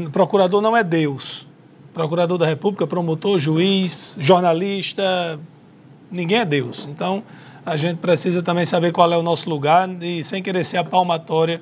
O 0.06 0.10
procurador 0.10 0.62
não 0.62 0.76
é 0.76 0.84
Deus. 0.84 1.46
Procurador 1.94 2.38
da 2.38 2.46
República, 2.46 2.88
promotor, 2.88 3.38
juiz, 3.38 4.16
jornalista, 4.18 5.38
ninguém 6.10 6.40
é 6.40 6.46
Deus. 6.46 6.88
Então, 6.90 7.22
a 7.66 7.76
gente 7.76 7.98
precisa 7.98 8.42
também 8.42 8.66
saber 8.66 8.94
qual 8.94 9.12
é 9.12 9.18
o 9.18 9.22
nosso 9.22 9.50
lugar 9.50 9.90
e, 10.02 10.24
sem 10.24 10.42
querer 10.42 10.64
ser 10.64 10.78
a 10.78 10.84
palmatória, 10.86 11.62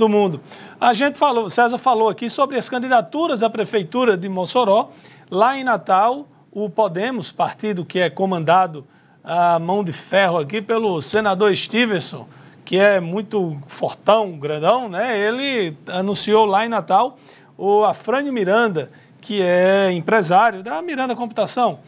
do 0.00 0.08
mundo. 0.08 0.40
A 0.80 0.92
gente 0.94 1.16
falou, 1.16 1.48
César 1.48 1.78
falou 1.78 2.08
aqui 2.08 2.28
sobre 2.28 2.58
as 2.58 2.68
candidaturas 2.68 3.42
à 3.42 3.50
prefeitura 3.50 4.16
de 4.16 4.28
Mossoró. 4.28 4.90
Lá 5.30 5.56
em 5.56 5.62
Natal, 5.62 6.26
o 6.50 6.68
Podemos, 6.68 7.30
partido 7.30 7.84
que 7.84 8.00
é 8.00 8.10
comandado 8.10 8.84
a 9.22 9.58
mão 9.58 9.84
de 9.84 9.92
ferro 9.92 10.38
aqui 10.38 10.60
pelo 10.62 11.00
senador 11.02 11.54
Stevenson, 11.54 12.26
que 12.64 12.78
é 12.78 12.98
muito 12.98 13.58
fortão, 13.66 14.32
grandão, 14.38 14.88
né? 14.88 15.18
Ele 15.18 15.76
anunciou 15.86 16.46
lá 16.46 16.64
em 16.64 16.68
Natal 16.68 17.18
o 17.56 17.84
Afrânio 17.84 18.32
Miranda, 18.32 18.90
que 19.20 19.42
é 19.42 19.92
empresário 19.92 20.62
da 20.62 20.80
Miranda 20.80 21.14
Computação, 21.14 21.80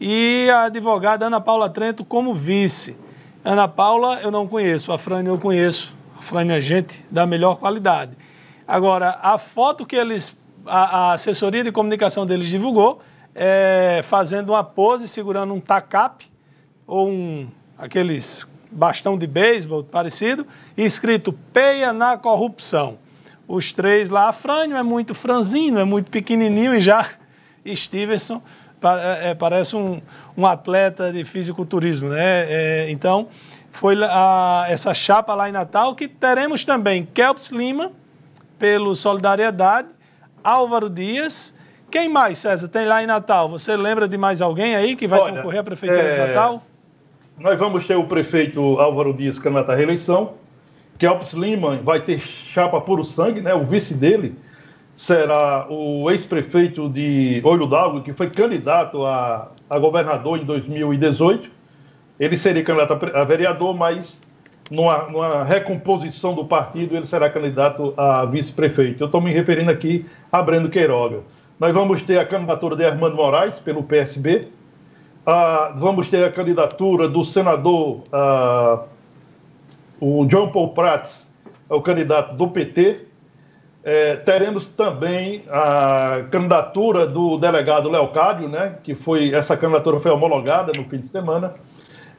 e 0.00 0.48
a 0.52 0.62
advogada 0.62 1.26
Ana 1.26 1.40
Paula 1.40 1.70
Trento 1.70 2.04
como 2.04 2.34
vice. 2.34 2.96
Ana 3.44 3.68
Paula 3.68 4.18
eu 4.22 4.30
não 4.32 4.48
conheço, 4.48 4.90
a 4.90 4.96
Afrânio 4.96 5.32
eu 5.32 5.38
conheço, 5.38 5.96
Frane 6.20 6.52
é 6.52 6.60
gente 6.60 7.04
da 7.10 7.26
melhor 7.26 7.56
qualidade. 7.56 8.12
Agora, 8.66 9.18
a 9.22 9.38
foto 9.38 9.84
que 9.84 9.96
eles, 9.96 10.36
a, 10.66 11.08
a 11.08 11.12
assessoria 11.14 11.64
de 11.64 11.72
comunicação 11.72 12.24
deles 12.24 12.48
divulgou, 12.48 13.00
é 13.34 14.00
fazendo 14.04 14.50
uma 14.50 14.62
pose, 14.62 15.08
segurando 15.08 15.54
um 15.54 15.60
tacap, 15.60 16.24
ou 16.86 17.08
um, 17.08 17.48
aqueles 17.78 18.48
bastão 18.70 19.18
de 19.18 19.26
beisebol 19.26 19.82
parecido, 19.82 20.46
escrito 20.76 21.32
Peia 21.52 21.92
na 21.92 22.16
corrupção. 22.16 22.98
Os 23.48 23.72
três 23.72 24.10
lá, 24.10 24.32
Frânio 24.32 24.76
é 24.76 24.82
muito 24.82 25.14
franzino, 25.14 25.80
é 25.80 25.84
muito 25.84 26.10
pequenininho, 26.10 26.74
e 26.74 26.80
já 26.80 27.08
Stevenson 27.74 28.40
é, 28.82 29.30
é, 29.30 29.34
parece 29.34 29.76
um, 29.76 30.00
um 30.36 30.46
atleta 30.46 31.12
de 31.12 31.24
fisiculturismo, 31.24 32.08
né? 32.08 32.46
É, 32.48 32.90
então, 32.90 33.28
foi 33.70 33.96
a, 34.02 34.66
essa 34.68 34.92
chapa 34.92 35.34
lá 35.34 35.48
em 35.48 35.52
Natal, 35.52 35.94
que 35.94 36.08
teremos 36.08 36.64
também 36.64 37.06
Kelps 37.14 37.50
Lima, 37.50 37.92
pelo 38.58 38.94
Solidariedade, 38.94 39.88
Álvaro 40.42 40.90
Dias. 40.90 41.54
Quem 41.90 42.08
mais, 42.08 42.38
César, 42.38 42.68
tem 42.68 42.86
lá 42.86 43.02
em 43.02 43.06
Natal? 43.06 43.48
Você 43.48 43.76
lembra 43.76 44.06
de 44.06 44.18
mais 44.18 44.42
alguém 44.42 44.74
aí 44.74 44.94
que 44.96 45.08
vai 45.08 45.20
Olha, 45.20 45.36
concorrer 45.36 45.60
à 45.60 45.64
Prefeitura 45.64 46.02
é... 46.02 46.12
de 46.12 46.28
Natal? 46.28 46.62
Nós 47.38 47.58
vamos 47.58 47.86
ter 47.86 47.94
o 47.94 48.04
prefeito 48.04 48.60
Álvaro 48.78 49.14
Dias 49.14 49.38
candidato 49.38 49.70
à 49.70 49.74
reeleição. 49.74 50.34
Kelps 50.98 51.32
Lima 51.32 51.78
vai 51.82 52.00
ter 52.00 52.20
chapa 52.20 52.78
puro 52.82 53.02
sangue, 53.02 53.40
né? 53.40 53.54
O 53.54 53.64
vice 53.64 53.94
dele 53.94 54.36
será 54.94 55.66
o 55.70 56.10
ex-prefeito 56.10 56.86
de 56.90 57.40
Olho 57.42 57.66
d'Água, 57.66 58.02
que 58.02 58.12
foi 58.12 58.28
candidato 58.28 59.06
a, 59.06 59.50
a 59.70 59.78
governador 59.78 60.38
em 60.38 60.44
2018 60.44 61.59
ele 62.20 62.36
seria 62.36 62.62
candidato 62.62 62.92
a 63.16 63.24
vereador, 63.24 63.74
mas 63.74 64.22
numa, 64.70 65.08
numa 65.08 65.42
recomposição 65.42 66.34
do 66.34 66.44
partido 66.44 66.94
ele 66.94 67.06
será 67.06 67.30
candidato 67.30 67.94
a 67.96 68.26
vice-prefeito. 68.26 69.02
Eu 69.02 69.06
estou 69.06 69.20
me 69.20 69.32
referindo 69.32 69.70
aqui 69.70 70.04
a 70.30 70.42
Breno 70.42 70.68
Queiroga. 70.68 71.20
Nós 71.58 71.72
vamos 71.72 72.02
ter 72.02 72.18
a 72.18 72.26
candidatura 72.26 72.76
de 72.76 72.84
Armando 72.84 73.16
Moraes 73.16 73.58
pelo 73.58 73.82
PSB, 73.82 74.42
ah, 75.26 75.74
vamos 75.76 76.08
ter 76.08 76.24
a 76.24 76.30
candidatura 76.30 77.08
do 77.08 77.24
senador 77.24 78.02
ah, 78.12 78.84
o 80.00 80.24
John 80.26 80.48
Paul 80.48 80.68
Prats, 80.68 81.32
é 81.68 81.74
o 81.74 81.82
candidato 81.82 82.34
do 82.34 82.48
PT. 82.48 83.06
É, 83.82 84.16
teremos 84.16 84.66
também 84.68 85.44
a 85.48 86.24
candidatura 86.30 87.06
do 87.06 87.38
delegado 87.38 87.88
Leocádio, 87.88 88.48
né, 88.48 88.76
que 88.82 88.94
foi 88.94 89.32
essa 89.32 89.56
candidatura 89.56 89.98
foi 90.00 90.10
homologada 90.10 90.72
no 90.76 90.84
fim 90.84 90.98
de 90.98 91.08
semana. 91.08 91.54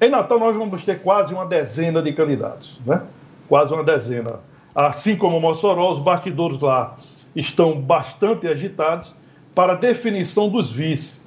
Em 0.02 0.10
Natal, 0.10 0.40
nós 0.40 0.58
vamos 0.58 0.84
ter 0.84 1.00
quase 1.04 1.32
uma 1.32 1.46
dezena 1.46 2.02
de 2.02 2.12
candidatos, 2.12 2.80
né? 2.84 3.04
Quase 3.48 3.72
uma 3.72 3.84
dezena. 3.84 4.40
Assim 4.74 5.16
como 5.16 5.40
Mossoró, 5.40 5.92
os 5.92 6.00
bastidores 6.00 6.60
lá 6.60 6.98
estão 7.36 7.80
bastante 7.80 8.48
agitados 8.48 9.16
para 9.54 9.74
a 9.74 9.76
definição 9.76 10.50
dos 10.50 10.72
vices. 10.72 11.24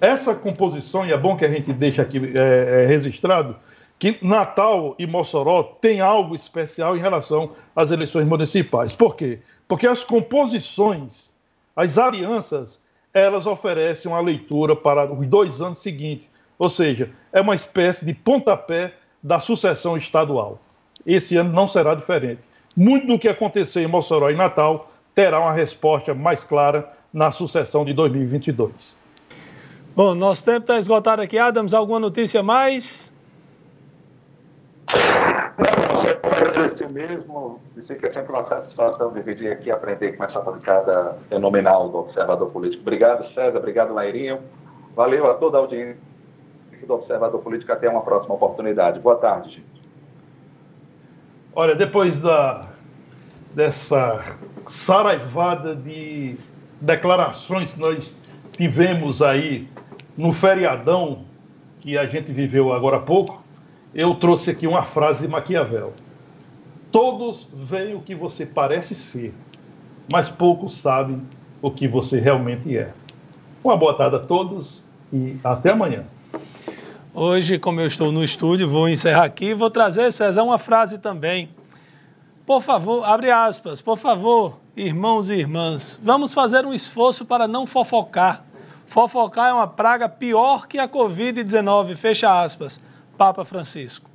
Essa 0.00 0.34
composição, 0.34 1.04
e 1.04 1.12
é 1.12 1.18
bom 1.18 1.36
que 1.36 1.44
a 1.44 1.50
gente 1.50 1.70
deixe 1.70 2.00
aqui 2.00 2.32
é, 2.34 2.84
é, 2.84 2.86
registrado, 2.86 3.56
que 3.98 4.16
Natal 4.22 4.94
e 4.98 5.06
Mossoró 5.06 5.62
têm 5.62 6.00
algo 6.00 6.34
especial 6.34 6.96
em 6.96 7.00
relação 7.00 7.52
às 7.76 7.90
eleições 7.90 8.26
municipais. 8.26 8.90
Por 8.90 9.16
quê? 9.16 9.40
Porque 9.66 9.86
as 9.86 10.02
composições, 10.02 11.34
as 11.76 11.98
alianças, 11.98 12.80
elas 13.12 13.44
oferecem 13.44 14.10
uma 14.10 14.20
leitura 14.20 14.74
para 14.74 15.12
os 15.12 15.26
dois 15.26 15.60
anos 15.60 15.80
seguintes. 15.80 16.30
Ou 16.58 16.68
seja, 16.68 17.10
é 17.32 17.40
uma 17.40 17.54
espécie 17.54 18.04
de 18.04 18.12
pontapé 18.12 18.94
da 19.22 19.38
sucessão 19.38 19.96
estadual. 19.96 20.58
Esse 21.06 21.36
ano 21.36 21.52
não 21.52 21.68
será 21.68 21.94
diferente. 21.94 22.40
Muito 22.76 23.06
do 23.06 23.18
que 23.18 23.28
aconteceu 23.28 23.82
em 23.82 23.88
Mossoró 23.88 24.30
e 24.30 24.36
Natal 24.36 24.90
terá 25.14 25.40
uma 25.40 25.52
resposta 25.52 26.14
mais 26.14 26.44
clara 26.44 26.92
na 27.12 27.30
sucessão 27.30 27.84
de 27.84 27.92
2022. 27.92 28.98
Bom, 29.94 30.14
nosso 30.14 30.44
tempo 30.44 30.60
está 30.60 30.78
esgotado 30.78 31.22
aqui. 31.22 31.38
Adams, 31.38 31.74
alguma 31.74 31.98
notícia 31.98 32.42
mais? 32.42 33.12
agradecer 36.22 36.88
mesmo, 36.88 37.60
dizer 37.74 37.98
que 37.98 38.06
é 38.06 38.12
sempre 38.12 38.32
uma 38.32 38.44
satisfação 38.44 39.12
dividir 39.12 39.52
aqui, 39.52 39.70
aprender 39.70 40.16
com 40.16 40.24
essa 40.24 40.40
bancada 40.40 41.16
fenomenal 41.28 41.88
do 41.88 41.98
Observador 41.98 42.50
Político. 42.50 42.82
Obrigado, 42.82 43.32
César, 43.34 43.58
obrigado, 43.58 43.92
Lairinho. 43.92 44.40
Valeu 44.94 45.30
a 45.30 45.34
toda 45.34 45.58
a 45.58 45.60
audiência 45.60 46.07
do 46.88 46.94
Observador 46.94 47.40
Político. 47.40 47.70
Até 47.70 47.88
uma 47.88 48.00
próxima 48.00 48.34
oportunidade. 48.34 48.98
Boa 48.98 49.16
tarde, 49.16 49.50
gente. 49.50 49.78
Olha, 51.54 51.74
depois 51.74 52.18
da, 52.18 52.68
dessa 53.54 54.36
saraivada 54.66 55.76
de 55.76 56.36
declarações 56.80 57.72
que 57.72 57.78
nós 57.78 58.22
tivemos 58.52 59.22
aí 59.22 59.68
no 60.16 60.32
feriadão 60.32 61.24
que 61.80 61.96
a 61.96 62.06
gente 62.06 62.32
viveu 62.32 62.72
agora 62.72 62.96
há 62.96 63.00
pouco, 63.00 63.42
eu 63.94 64.14
trouxe 64.14 64.50
aqui 64.50 64.66
uma 64.66 64.82
frase 64.82 65.26
de 65.26 65.32
Maquiavel. 65.32 65.92
Todos 66.90 67.48
veem 67.52 67.94
o 67.94 68.00
que 68.00 68.14
você 68.14 68.46
parece 68.46 68.94
ser, 68.94 69.34
mas 70.10 70.28
poucos 70.28 70.74
sabem 70.74 71.22
o 71.60 71.70
que 71.70 71.86
você 71.86 72.18
realmente 72.18 72.76
é. 72.76 72.92
Uma 73.62 73.76
boa 73.76 73.94
tarde 73.94 74.16
a 74.16 74.20
todos 74.20 74.88
e 75.12 75.36
até 75.44 75.70
amanhã. 75.70 76.04
Hoje, 77.20 77.58
como 77.58 77.80
eu 77.80 77.86
estou 77.88 78.12
no 78.12 78.22
estúdio, 78.22 78.68
vou 78.68 78.88
encerrar 78.88 79.24
aqui 79.24 79.46
e 79.46 79.54
vou 79.54 79.68
trazer, 79.68 80.12
César, 80.12 80.44
uma 80.44 80.56
frase 80.56 80.98
também. 80.98 81.48
Por 82.46 82.62
favor, 82.62 83.04
abre 83.04 83.28
aspas, 83.28 83.80
por 83.80 83.98
favor, 83.98 84.60
irmãos 84.76 85.28
e 85.28 85.34
irmãs, 85.34 85.98
vamos 86.00 86.32
fazer 86.32 86.64
um 86.64 86.72
esforço 86.72 87.24
para 87.24 87.48
não 87.48 87.66
fofocar. 87.66 88.44
Fofocar 88.86 89.48
é 89.48 89.52
uma 89.52 89.66
praga 89.66 90.08
pior 90.08 90.68
que 90.68 90.78
a 90.78 90.86
Covid-19, 90.88 91.96
fecha 91.96 92.40
aspas, 92.40 92.80
Papa 93.16 93.44
Francisco. 93.44 94.08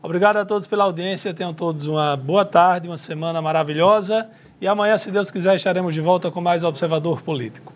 Obrigado 0.00 0.36
a 0.36 0.44
todos 0.44 0.68
pela 0.68 0.84
audiência. 0.84 1.34
Tenham 1.34 1.52
todos 1.52 1.88
uma 1.88 2.16
boa 2.16 2.44
tarde, 2.44 2.86
uma 2.86 2.96
semana 2.96 3.42
maravilhosa. 3.42 4.30
E 4.60 4.68
amanhã, 4.68 4.96
se 4.96 5.10
Deus 5.10 5.32
quiser, 5.32 5.56
estaremos 5.56 5.92
de 5.92 6.00
volta 6.00 6.30
com 6.30 6.40
mais 6.40 6.62
Observador 6.62 7.22
Político. 7.22 7.75